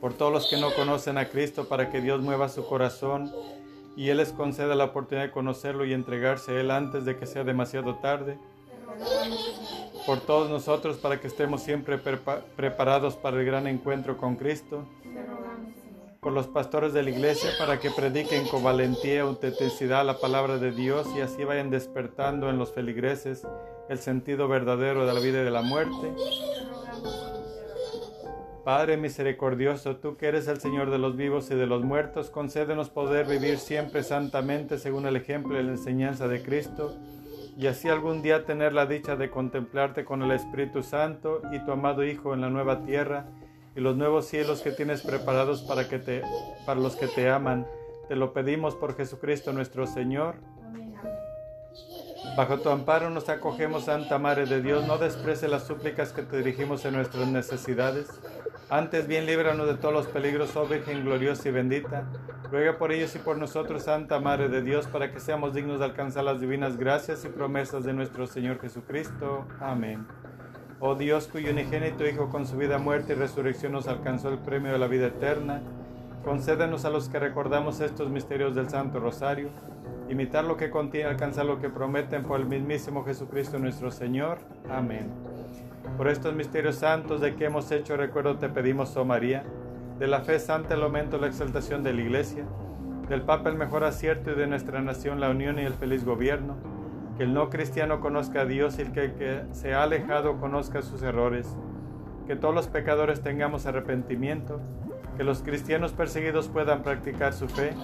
Por 0.00 0.14
todos 0.14 0.32
los 0.32 0.50
que 0.50 0.56
no 0.56 0.72
conocen 0.74 1.18
a 1.18 1.28
Cristo 1.28 1.68
para 1.68 1.90
que 1.90 2.00
Dios 2.00 2.20
mueva 2.20 2.48
su 2.48 2.66
corazón 2.66 3.32
y 3.96 4.10
Él 4.10 4.18
les 4.18 4.32
conceda 4.32 4.74
la 4.74 4.84
oportunidad 4.84 5.26
de 5.26 5.32
conocerlo 5.32 5.84
y 5.84 5.92
entregarse 5.92 6.52
a 6.52 6.60
Él 6.60 6.70
antes 6.70 7.04
de 7.04 7.16
que 7.16 7.26
sea 7.26 7.44
demasiado 7.44 7.96
tarde. 7.96 8.38
Por 10.08 10.20
todos 10.20 10.48
nosotros 10.48 10.96
para 10.96 11.20
que 11.20 11.26
estemos 11.26 11.62
siempre 11.62 11.98
preparados 11.98 13.16
para 13.16 13.38
el 13.38 13.44
gran 13.44 13.66
encuentro 13.66 14.16
con 14.16 14.36
Cristo 14.36 14.86
por 16.22 16.32
los 16.32 16.46
pastores 16.46 16.94
de 16.94 17.02
la 17.02 17.10
iglesia 17.10 17.50
para 17.58 17.78
que 17.78 17.90
prediquen 17.90 18.48
con 18.48 18.64
valentía 18.64 19.16
y 19.16 19.18
autenticidad 19.18 20.06
la 20.06 20.18
palabra 20.18 20.56
de 20.56 20.72
Dios 20.72 21.06
y 21.14 21.20
así 21.20 21.44
vayan 21.44 21.68
despertando 21.68 22.48
en 22.48 22.56
los 22.56 22.72
feligreses 22.72 23.46
el 23.90 23.98
sentido 23.98 24.48
verdadero 24.48 25.06
de 25.06 25.12
la 25.12 25.20
vida 25.20 25.42
y 25.42 25.44
de 25.44 25.50
la 25.50 25.60
muerte. 25.60 26.14
Padre 28.64 28.96
misericordioso, 28.96 29.96
tú 29.96 30.16
que 30.16 30.28
eres 30.28 30.48
el 30.48 30.58
Señor 30.58 30.90
de 30.90 30.96
los 30.96 31.16
vivos 31.16 31.50
y 31.50 31.54
de 31.54 31.66
los 31.66 31.84
muertos, 31.84 32.30
concédenos 32.30 32.88
poder 32.88 33.26
vivir 33.26 33.58
siempre 33.58 34.02
santamente 34.02 34.78
según 34.78 35.04
el 35.04 35.16
ejemplo 35.16 35.60
y 35.60 35.62
la 35.62 35.72
enseñanza 35.72 36.28
de 36.28 36.42
Cristo, 36.42 36.96
y 37.58 37.66
así 37.66 37.88
algún 37.88 38.22
día 38.22 38.44
tener 38.44 38.72
la 38.72 38.86
dicha 38.86 39.16
de 39.16 39.30
contemplarte 39.30 40.04
con 40.04 40.22
el 40.22 40.30
Espíritu 40.30 40.84
Santo 40.84 41.42
y 41.52 41.58
tu 41.58 41.72
amado 41.72 42.04
Hijo 42.04 42.32
en 42.32 42.40
la 42.40 42.48
nueva 42.48 42.84
tierra 42.84 43.26
y 43.74 43.80
los 43.80 43.96
nuevos 43.96 44.26
cielos 44.26 44.62
que 44.62 44.70
tienes 44.70 45.02
preparados 45.02 45.62
para, 45.62 45.88
que 45.88 45.98
te, 45.98 46.22
para 46.64 46.78
los 46.78 46.94
que 46.94 47.08
te 47.08 47.28
aman. 47.28 47.66
Te 48.06 48.14
lo 48.14 48.32
pedimos 48.32 48.76
por 48.76 48.96
Jesucristo 48.96 49.52
nuestro 49.52 49.88
Señor. 49.88 50.36
Bajo 52.36 52.60
tu 52.60 52.70
amparo 52.70 53.10
nos 53.10 53.28
acogemos, 53.28 53.86
Santa 53.86 54.20
Madre 54.20 54.46
de 54.46 54.62
Dios. 54.62 54.86
No 54.86 54.96
desprece 54.96 55.48
las 55.48 55.66
súplicas 55.66 56.12
que 56.12 56.22
te 56.22 56.36
dirigimos 56.36 56.84
en 56.84 56.94
nuestras 56.94 57.26
necesidades. 57.26 58.08
Antes 58.70 59.06
bien 59.06 59.24
líbranos 59.24 59.66
de 59.66 59.76
todos 59.76 59.94
los 59.94 60.06
peligros, 60.06 60.54
oh 60.54 60.66
Virgen 60.66 61.02
gloriosa 61.02 61.48
y 61.48 61.52
bendita. 61.52 62.04
Ruega 62.50 62.76
por 62.76 62.92
ellos 62.92 63.14
y 63.16 63.18
por 63.18 63.38
nosotros, 63.38 63.84
Santa 63.84 64.20
Madre 64.20 64.50
de 64.50 64.60
Dios, 64.60 64.86
para 64.86 65.10
que 65.10 65.20
seamos 65.20 65.54
dignos 65.54 65.78
de 65.78 65.86
alcanzar 65.86 66.24
las 66.24 66.38
divinas 66.38 66.76
gracias 66.76 67.24
y 67.24 67.28
promesas 67.28 67.84
de 67.84 67.94
nuestro 67.94 68.26
Señor 68.26 68.60
Jesucristo. 68.60 69.46
Amén. 69.58 70.06
Oh 70.80 70.94
Dios, 70.94 71.28
cuyo 71.28 71.50
unigénito 71.50 72.06
Hijo 72.06 72.28
con 72.28 72.46
su 72.46 72.58
vida, 72.58 72.76
muerte 72.76 73.14
y 73.14 73.16
resurrección 73.16 73.72
nos 73.72 73.88
alcanzó 73.88 74.28
el 74.28 74.38
premio 74.38 74.70
de 74.70 74.78
la 74.78 74.86
vida 74.86 75.06
eterna, 75.06 75.62
concédenos 76.22 76.84
a 76.84 76.90
los 76.90 77.08
que 77.08 77.18
recordamos 77.18 77.80
estos 77.80 78.10
misterios 78.10 78.54
del 78.54 78.68
Santo 78.68 79.00
Rosario, 79.00 79.48
imitar 80.10 80.44
lo 80.44 80.58
que 80.58 80.70
contiene, 80.70 81.08
alcanzar 81.08 81.46
lo 81.46 81.58
que 81.58 81.70
prometen 81.70 82.22
por 82.22 82.38
el 82.38 82.46
mismísimo 82.46 83.02
Jesucristo 83.02 83.58
nuestro 83.58 83.90
Señor. 83.90 84.38
Amén. 84.70 85.27
Por 85.96 86.08
estos 86.08 86.34
misterios 86.34 86.76
santos 86.76 87.20
de 87.20 87.34
que 87.34 87.46
hemos 87.46 87.70
hecho 87.72 87.96
recuerdo 87.96 88.36
te 88.36 88.48
pedimos, 88.48 88.96
oh 88.96 89.04
María, 89.04 89.44
de 89.98 90.06
la 90.06 90.20
fe 90.20 90.38
santa 90.38 90.74
el 90.74 90.82
aumento, 90.82 91.18
la 91.18 91.26
exaltación 91.26 91.82
de 91.82 91.92
la 91.92 92.02
Iglesia, 92.02 92.44
del 93.08 93.22
Papa 93.22 93.48
el 93.48 93.56
mejor 93.56 93.84
acierto 93.84 94.30
y 94.30 94.34
de 94.34 94.46
nuestra 94.46 94.80
nación 94.80 95.18
la 95.18 95.30
unión 95.30 95.58
y 95.58 95.62
el 95.62 95.74
feliz 95.74 96.04
gobierno. 96.04 96.56
Que 97.16 97.24
el 97.24 97.34
no 97.34 97.50
cristiano 97.50 98.00
conozca 98.00 98.42
a 98.42 98.44
Dios 98.44 98.78
y 98.78 98.82
el 98.82 98.92
que, 98.92 99.42
se 99.50 99.74
ha 99.74 99.82
alejado 99.82 100.38
conozca 100.38 100.82
sus 100.82 101.02
errores, 101.02 101.56
que 102.28 102.36
todos 102.36 102.54
los 102.54 102.68
pecadores 102.68 103.22
tengamos 103.22 103.66
arrepentimiento, 103.66 104.60
que 105.16 105.24
los 105.24 105.42
cristianos 105.42 105.92
perseguidos 105.92 106.46
puedan 106.46 106.82
practicar 106.84 107.32
su 107.32 107.48
fe, 107.48 107.74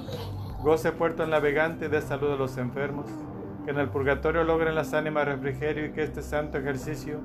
goce 0.63 0.93
puerto 0.93 1.25
en 1.25 1.31
navegante 1.31 1.87
y 1.87 1.89
de 1.89 2.01
salud 2.01 2.31
a 2.31 2.37
los 2.37 2.59
enfermos, 2.59 3.07
que 3.65 3.73
en 3.73 3.81
el 3.81 3.89
purgatorio 3.89 4.45
logren 4.45 4.77
las 4.77 4.95
ánimas 4.95 5.27
refrigerio 5.27 5.87
y 5.87 5.91
que 5.91 6.05
este 6.05 6.23
santo 6.23 6.59
ejercicio 6.59 7.19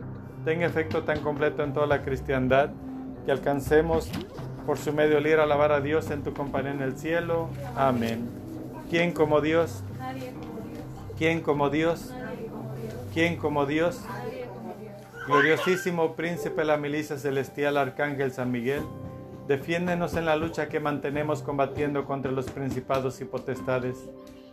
tenga 0.45 0.65
efecto 0.65 1.03
tan 1.03 1.19
completo 1.21 1.63
en 1.63 1.73
toda 1.73 1.87
la 1.87 2.01
cristiandad 2.01 2.69
que 3.25 3.31
alcancemos 3.31 4.09
por 4.65 4.77
su 4.77 4.93
medio 4.93 5.17
a 5.17 5.43
alabar 5.43 5.71
a 5.71 5.81
Dios 5.81 6.11
en 6.11 6.23
tu 6.23 6.33
compañía 6.33 6.71
en 6.71 6.81
el 6.81 6.97
cielo. 6.97 7.49
Amén. 7.75 8.29
¿Quién 8.89 9.11
como 9.11 9.41
Dios? 9.41 9.83
¿Quién 11.17 11.41
como 11.41 11.69
Dios? 11.69 12.13
¿Quién 13.13 13.37
como 13.37 13.65
Dios? 13.65 14.01
Gloriosísimo 15.27 16.15
príncipe 16.15 16.61
de 16.61 16.65
la 16.65 16.77
milicia 16.77 17.17
celestial, 17.17 17.77
Arcángel 17.77 18.31
San 18.31 18.51
Miguel, 18.51 18.81
defiéndenos 19.47 20.15
en 20.15 20.25
la 20.25 20.35
lucha 20.35 20.69
que 20.69 20.79
mantenemos 20.79 21.43
combatiendo 21.43 22.05
contra 22.05 22.31
los 22.31 22.49
principados 22.49 23.21
y 23.21 23.25
potestades, 23.25 23.97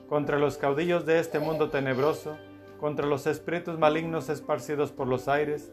contra 0.08 0.38
los 0.38 0.58
caudillos 0.58 1.06
de 1.06 1.18
este 1.18 1.38
mundo 1.38 1.70
tenebroso, 1.70 2.36
contra 2.78 3.06
los 3.06 3.26
espíritus 3.26 3.78
malignos 3.78 4.28
esparcidos 4.28 4.92
por 4.92 5.06
los 5.06 5.28
aires. 5.28 5.72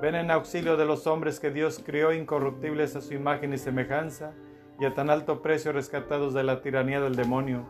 Ven 0.00 0.14
en 0.14 0.30
auxilio 0.30 0.76
de 0.76 0.84
los 0.84 1.06
hombres 1.06 1.40
que 1.40 1.50
Dios 1.50 1.80
crió 1.84 2.12
incorruptibles 2.12 2.96
a 2.96 3.00
su 3.00 3.14
imagen 3.14 3.52
y 3.52 3.58
semejanza, 3.58 4.32
y 4.80 4.84
a 4.84 4.94
tan 4.94 5.10
alto 5.10 5.42
precio 5.42 5.72
rescatados 5.72 6.34
de 6.34 6.42
la 6.42 6.60
tiranía 6.60 7.00
del 7.00 7.14
demonio 7.14 7.66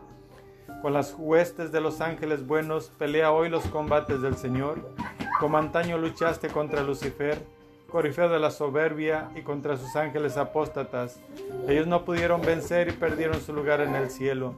con 0.83 0.91
las 0.91 1.15
huestes 1.17 1.71
de 1.71 1.79
los 1.79 2.01
ángeles 2.01 2.45
buenos, 2.45 2.91
pelea 2.97 3.31
hoy 3.31 3.47
los 3.47 3.63
combates 3.67 4.21
del 4.21 4.35
Señor. 4.35 4.93
Como 5.39 5.57
antaño 5.57 5.97
luchaste 5.97 6.49
contra 6.49 6.83
Lucifer, 6.83 7.41
corifeo 7.89 8.27
de 8.27 8.37
la 8.37 8.51
soberbia, 8.51 9.31
y 9.33 9.43
contra 9.43 9.77
sus 9.77 9.95
ángeles 9.95 10.35
apóstatas. 10.35 11.21
Ellos 11.69 11.87
no 11.87 12.03
pudieron 12.03 12.41
vencer 12.41 12.89
y 12.89 12.91
perdieron 12.91 13.39
su 13.39 13.53
lugar 13.53 13.79
en 13.79 13.95
el 13.95 14.09
cielo. 14.09 14.55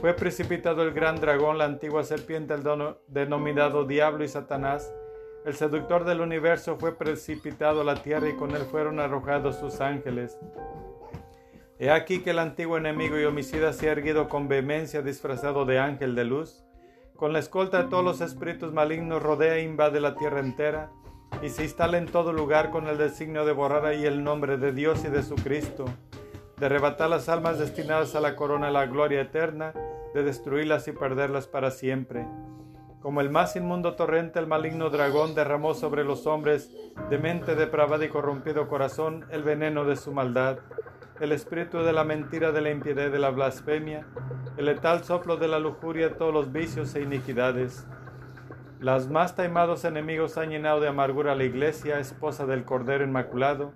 Fue 0.00 0.14
precipitado 0.14 0.82
el 0.82 0.92
gran 0.92 1.16
dragón, 1.16 1.58
la 1.58 1.66
antigua 1.66 2.04
serpiente, 2.04 2.54
el 2.54 2.62
denominado 3.06 3.84
Diablo 3.84 4.24
y 4.24 4.28
Satanás. 4.28 4.90
El 5.44 5.52
seductor 5.54 6.04
del 6.04 6.22
universo 6.22 6.78
fue 6.78 6.96
precipitado 6.96 7.82
a 7.82 7.84
la 7.84 7.96
tierra 7.96 8.30
y 8.30 8.34
con 8.34 8.52
él 8.56 8.62
fueron 8.62 8.98
arrojados 8.98 9.56
sus 9.56 9.82
ángeles. 9.82 10.38
He 11.78 11.90
aquí 11.90 12.22
que 12.22 12.30
el 12.30 12.38
antiguo 12.38 12.78
enemigo 12.78 13.20
y 13.20 13.24
homicida 13.24 13.74
se 13.74 13.90
ha 13.90 13.92
erguido 13.92 14.30
con 14.30 14.48
vehemencia 14.48 15.02
disfrazado 15.02 15.66
de 15.66 15.78
ángel 15.78 16.14
de 16.14 16.24
luz. 16.24 16.64
Con 17.16 17.34
la 17.34 17.38
escolta 17.38 17.82
de 17.82 17.90
todos 17.90 18.04
los 18.04 18.22
espíritus 18.22 18.72
malignos 18.72 19.22
rodea 19.22 19.56
e 19.56 19.64
invade 19.64 20.00
la 20.00 20.14
tierra 20.14 20.40
entera 20.40 20.90
y 21.42 21.50
se 21.50 21.64
instala 21.64 21.98
en 21.98 22.06
todo 22.06 22.32
lugar 22.32 22.70
con 22.70 22.86
el 22.86 22.96
designio 22.96 23.44
de 23.44 23.52
borrar 23.52 23.84
ahí 23.84 24.06
el 24.06 24.24
nombre 24.24 24.56
de 24.56 24.72
Dios 24.72 25.04
y 25.04 25.08
de 25.08 25.22
su 25.22 25.34
Cristo, 25.34 25.84
de 26.56 26.66
arrebatar 26.66 27.10
las 27.10 27.28
almas 27.28 27.58
destinadas 27.58 28.14
a 28.14 28.20
la 28.20 28.34
corona 28.34 28.68
de 28.68 28.72
la 28.72 28.86
gloria 28.86 29.20
eterna, 29.20 29.74
de 30.14 30.22
destruirlas 30.22 30.88
y 30.88 30.92
perderlas 30.92 31.46
para 31.46 31.70
siempre. 31.70 32.26
Como 33.00 33.20
el 33.20 33.30
más 33.30 33.56
inmundo 33.56 33.96
torrente, 33.96 34.38
el 34.38 34.46
maligno 34.46 34.90
dragón 34.90 35.34
derramó 35.34 35.74
sobre 35.74 36.04
los 36.04 36.26
hombres 36.26 36.70
de 37.08 37.18
mente 37.18 37.54
depravada 37.54 38.04
y 38.04 38.08
corrompido 38.08 38.68
corazón 38.68 39.24
el 39.30 39.42
veneno 39.42 39.84
de 39.84 39.96
su 39.96 40.12
maldad 40.12 40.58
el 41.20 41.32
espíritu 41.32 41.82
de 41.82 41.92
la 41.92 42.02
mentira, 42.02 42.50
de 42.50 42.62
la 42.62 42.70
impiedad, 42.70 43.10
de 43.10 43.18
la 43.18 43.28
blasfemia, 43.28 44.06
el 44.56 44.64
letal 44.64 45.04
soplo 45.04 45.36
de 45.36 45.48
la 45.48 45.58
lujuria, 45.58 46.16
todos 46.16 46.32
los 46.32 46.50
vicios 46.50 46.94
e 46.94 47.02
iniquidades. 47.02 47.86
Las 48.80 49.10
más 49.10 49.36
taimados 49.36 49.84
enemigos 49.84 50.38
han 50.38 50.48
llenado 50.48 50.80
de 50.80 50.88
amargura 50.88 51.32
a 51.32 51.34
la 51.34 51.44
iglesia, 51.44 51.98
esposa 51.98 52.46
del 52.46 52.64
Cordero 52.64 53.04
Inmaculado, 53.04 53.72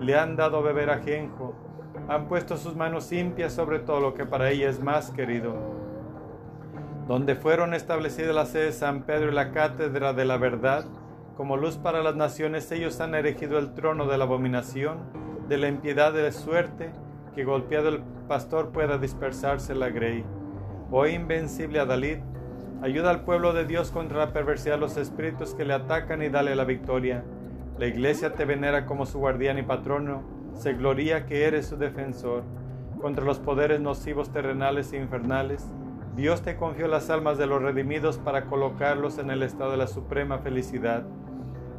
le 0.00 0.18
han 0.18 0.34
dado 0.34 0.58
a 0.58 0.62
beber 0.62 0.90
ajenjo, 0.90 1.54
han 2.08 2.26
puesto 2.26 2.56
sus 2.56 2.74
manos 2.74 3.12
impias 3.12 3.52
sobre 3.52 3.78
todo 3.78 4.00
lo 4.00 4.14
que 4.14 4.24
para 4.24 4.50
ella 4.50 4.68
es 4.68 4.82
más 4.82 5.10
querido. 5.10 5.54
Donde 7.06 7.34
fueron 7.36 7.74
establecidas 7.74 8.34
la 8.34 8.46
sede 8.46 8.66
de 8.66 8.72
San 8.72 9.02
Pedro 9.02 9.30
y 9.30 9.34
la 9.34 9.52
cátedra 9.52 10.12
de 10.14 10.24
la 10.24 10.38
verdad, 10.38 10.84
como 11.36 11.56
luz 11.56 11.76
para 11.76 12.02
las 12.02 12.16
naciones, 12.16 12.70
ellos 12.72 13.00
han 13.00 13.14
erigido 13.14 13.58
el 13.58 13.74
trono 13.74 14.06
de 14.06 14.18
la 14.18 14.24
abominación 14.24 14.98
de 15.48 15.56
la 15.56 15.68
impiedad 15.68 16.12
de 16.12 16.22
la 16.22 16.32
suerte, 16.32 16.90
que 17.34 17.44
golpeado 17.44 17.88
el 17.88 18.02
pastor 18.28 18.70
pueda 18.70 18.98
dispersarse 18.98 19.74
la 19.74 19.88
grey. 19.88 20.24
Oh 20.90 21.06
invencible 21.06 21.80
Adalid, 21.80 22.18
ayuda 22.82 23.10
al 23.10 23.22
pueblo 23.22 23.52
de 23.52 23.64
Dios 23.64 23.90
contra 23.90 24.18
la 24.18 24.32
perversidad 24.32 24.74
de 24.74 24.80
los 24.80 24.96
espíritus 24.96 25.54
que 25.54 25.64
le 25.64 25.74
atacan 25.74 26.22
y 26.22 26.28
dale 26.28 26.54
la 26.56 26.64
victoria. 26.64 27.24
La 27.78 27.86
iglesia 27.86 28.34
te 28.34 28.44
venera 28.44 28.84
como 28.84 29.06
su 29.06 29.18
guardián 29.18 29.58
y 29.58 29.62
patrono, 29.62 30.37
se 30.58 30.72
gloria 30.74 31.24
que 31.24 31.44
eres 31.44 31.66
su 31.66 31.76
defensor 31.76 32.42
contra 33.00 33.24
los 33.24 33.38
poderes 33.38 33.80
nocivos 33.80 34.30
terrenales 34.30 34.92
e 34.92 34.96
infernales. 34.96 35.64
Dios 36.16 36.42
te 36.42 36.56
confió 36.56 36.88
las 36.88 37.10
almas 37.10 37.38
de 37.38 37.46
los 37.46 37.62
redimidos 37.62 38.18
para 38.18 38.46
colocarlos 38.46 39.18
en 39.18 39.30
el 39.30 39.44
estado 39.44 39.70
de 39.70 39.76
la 39.76 39.86
suprema 39.86 40.38
felicidad. 40.38 41.04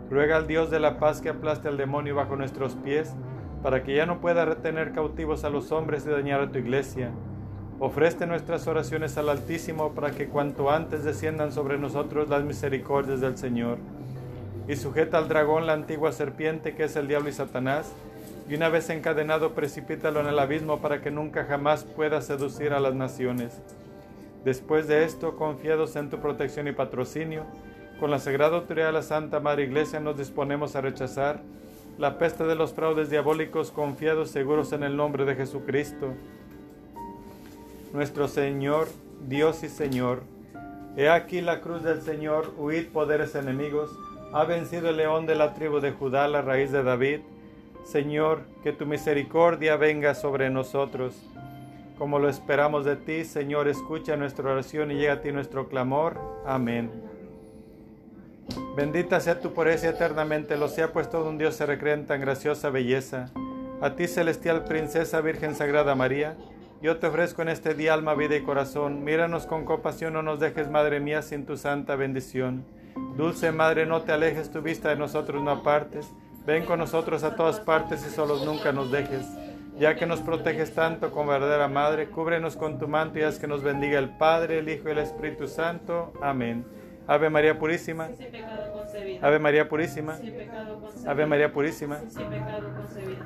Ruega 0.09 0.38
al 0.38 0.47
Dios 0.47 0.71
de 0.71 0.80
la 0.80 0.97
paz 0.97 1.19
que 1.19 1.27
aplaste 1.27 1.67
al 1.67 1.75
demonio 1.75 2.15
bajo 2.15 2.38
nuestros 2.38 2.75
pies, 2.75 3.13
para 3.61 3.84
que 3.84 3.95
ya 3.95 4.05
no 4.05 4.21
pueda 4.21 4.45
retener 4.45 4.93
cautivos 4.93 5.43
a 5.43 5.49
los 5.49 5.73
hombres 5.73 6.05
y 6.05 6.09
dañar 6.09 6.39
a 6.39 6.49
tu 6.49 6.59
iglesia. 6.59 7.11
Ofrece 7.82 8.25
nuestras 8.27 8.65
oraciones 8.67 9.17
al 9.17 9.27
Altísimo 9.27 9.91
para 9.91 10.11
que 10.11 10.30
cuanto 10.30 10.71
antes 10.71 11.03
desciendan 11.03 11.51
sobre 11.51 11.77
nosotros 11.77 12.30
las 12.30 12.45
misericordias 12.45 13.19
del 13.19 13.38
Señor. 13.38 13.77
Y 14.69 14.77
sujeta 14.77 15.17
al 15.17 15.27
dragón 15.27 15.67
la 15.67 15.73
antigua 15.73 16.13
serpiente 16.13 16.75
que 16.75 16.86
es 16.86 16.95
el 16.95 17.09
diablo 17.09 17.27
y 17.27 17.34
Satanás, 17.34 17.93
y 18.50 18.56
una 18.56 18.70
vez 18.70 18.89
encadenado 18.89 19.54
precipítalo 19.54 20.22
en 20.22 20.28
el 20.28 20.39
abismo 20.39 20.82
para 20.82 21.02
que 21.02 21.12
nunca 21.12 21.45
jamás 21.45 21.84
pueda 21.84 22.20
seducir 22.22 22.74
a 22.74 22.80
las 22.80 22.95
naciones. 22.95 23.62
Después 24.43 24.88
de 24.88 25.04
esto, 25.04 25.36
confiados 25.38 25.95
en 25.95 26.10
tu 26.10 26.20
protección 26.20 26.68
y 26.68 26.72
patrocinio, 26.72 27.45
con 28.00 28.10
la 28.10 28.18
sagrada 28.18 28.58
autoridad 28.58 28.88
de 28.88 28.93
la 28.93 29.04
Santa 29.04 29.39
Madre 29.39 29.64
Iglesia 29.64 30.00
nos 30.00 30.18
disponemos 30.18 30.76
a 30.76 30.82
rechazar 30.82 31.41
la 32.00 32.18
peste 32.18 32.45
de 32.45 32.56
los 32.56 32.74
fraudes 32.74 33.10
diabólicos 33.10 33.72
confiados 33.72 34.32
seguros 34.32 34.72
en 34.72 34.84
el 34.84 34.97
nombre 34.97 35.26
de 35.26 35.36
Jesucristo. 35.36 36.14
Nuestro 37.93 38.28
Señor, 38.28 38.88
Dios 39.28 39.64
y 39.64 39.70
Señor, 39.70 40.24
he 40.95 41.10
aquí 41.10 41.41
la 41.41 41.62
cruz 41.62 41.84
del 41.84 42.02
Señor, 42.02 42.54
huid 42.58 42.88
poderes 42.88 43.36
enemigos, 43.36 43.91
ha 44.34 44.43
vencido 44.45 44.89
el 44.89 44.97
león 44.97 45.26
de 45.26 45.36
la 45.36 45.54
tribu 45.54 45.82
de 45.82 45.91
Judá, 45.91 46.28
la 46.28 46.41
raíz 46.41 46.72
de 46.72 46.84
David. 46.84 47.20
Señor, 47.84 48.41
que 48.63 48.71
tu 48.71 48.86
misericordia 48.86 49.75
venga 49.75 50.13
sobre 50.13 50.49
nosotros. 50.49 51.15
Como 51.97 52.19
lo 52.19 52.30
esperamos 52.30 52.86
de 52.86 52.95
ti, 52.95 53.25
Señor, 53.25 53.67
escucha 53.67 54.15
nuestra 54.15 54.51
oración 54.51 54.91
y 54.91 54.95
llega 54.95 55.13
a 55.13 55.21
ti 55.21 55.32
nuestro 55.32 55.67
clamor. 55.67 56.17
Amén. 56.45 56.91
Bendita 58.75 59.19
sea 59.19 59.39
tu 59.39 59.53
pureza 59.53 59.89
eternamente, 59.89 60.57
lo 60.57 60.69
sea 60.69 60.93
pues 60.93 61.09
todo 61.09 61.30
un 61.30 61.38
Dios 61.38 61.55
se 61.55 61.65
recree 61.65 61.93
en 61.93 62.07
tan 62.07 62.21
graciosa 62.21 62.69
belleza. 62.69 63.32
A 63.82 63.95
ti, 63.95 64.07
celestial 64.07 64.63
princesa, 64.65 65.21
Virgen 65.21 65.55
Sagrada 65.55 65.95
María, 65.95 66.38
yo 66.82 66.97
te 66.97 67.07
ofrezco 67.07 67.41
en 67.41 67.49
este 67.49 67.73
día 67.73 67.93
alma, 67.93 68.13
vida 68.13 68.38
y 68.38 68.41
corazón. 68.41 69.03
Míranos 69.03 69.45
con 69.45 69.65
compasión, 69.65 70.13
no 70.13 70.21
nos 70.21 70.39
dejes, 70.39 70.69
Madre 70.69 71.01
mía, 71.01 71.21
sin 71.21 71.45
tu 71.45 71.57
santa 71.57 71.97
bendición. 71.97 72.63
Dulce 73.17 73.51
Madre, 73.51 73.86
no 73.86 74.03
te 74.03 74.13
alejes 74.13 74.49
tu 74.49 74.61
vista 74.61 74.89
de 74.89 74.95
nosotros, 74.95 75.43
no 75.43 75.51
apartes. 75.51 76.09
Ven 76.45 76.65
con 76.65 76.79
nosotros 76.79 77.23
a 77.23 77.35
todas 77.35 77.59
partes 77.59 78.05
y 78.05 78.09
solos 78.09 78.45
nunca 78.45 78.71
nos 78.71 78.91
dejes. 78.91 79.25
Ya 79.77 79.95
que 79.95 80.05
nos 80.05 80.19
proteges 80.19 80.73
tanto 80.73 81.11
como 81.11 81.31
verdadera 81.31 81.67
Madre, 81.67 82.09
cúbrenos 82.09 82.57
con 82.57 82.79
tu 82.79 82.87
manto 82.87 83.19
y 83.19 83.21
haz 83.21 83.39
que 83.39 83.47
nos 83.47 83.63
bendiga 83.63 83.97
el 83.99 84.09
Padre, 84.09 84.59
el 84.59 84.69
Hijo 84.69 84.89
y 84.89 84.91
el 84.91 84.97
Espíritu 84.97 85.47
Santo. 85.47 86.11
Amén. 86.21 86.65
Ave 87.09 87.31
María 87.31 87.57
Purísima. 87.57 88.09
Ave 89.23 89.39
María 89.39 89.67
Purísima. 89.67 90.15
Ave 91.07 91.25
María 91.25 91.51
Purísima. 91.51 91.97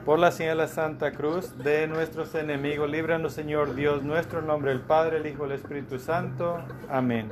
Por 0.05 0.19
la 0.19 0.31
señal 0.31 0.57
de 0.57 0.63
la 0.63 0.69
Santa 0.69 1.11
Cruz 1.11 1.57
de 1.57 1.87
nuestros 1.87 2.33
enemigos, 2.33 2.89
líbranos 2.89 3.33
Señor 3.33 3.75
Dios 3.75 4.03
nuestro, 4.03 4.39
en 4.39 4.47
nombre 4.47 4.71
del 4.71 4.81
Padre, 4.81 5.17
el 5.17 5.27
Hijo 5.27 5.43
y 5.43 5.49
el 5.49 5.55
Espíritu 5.55 5.99
Santo. 5.99 6.63
Amén. 6.89 7.31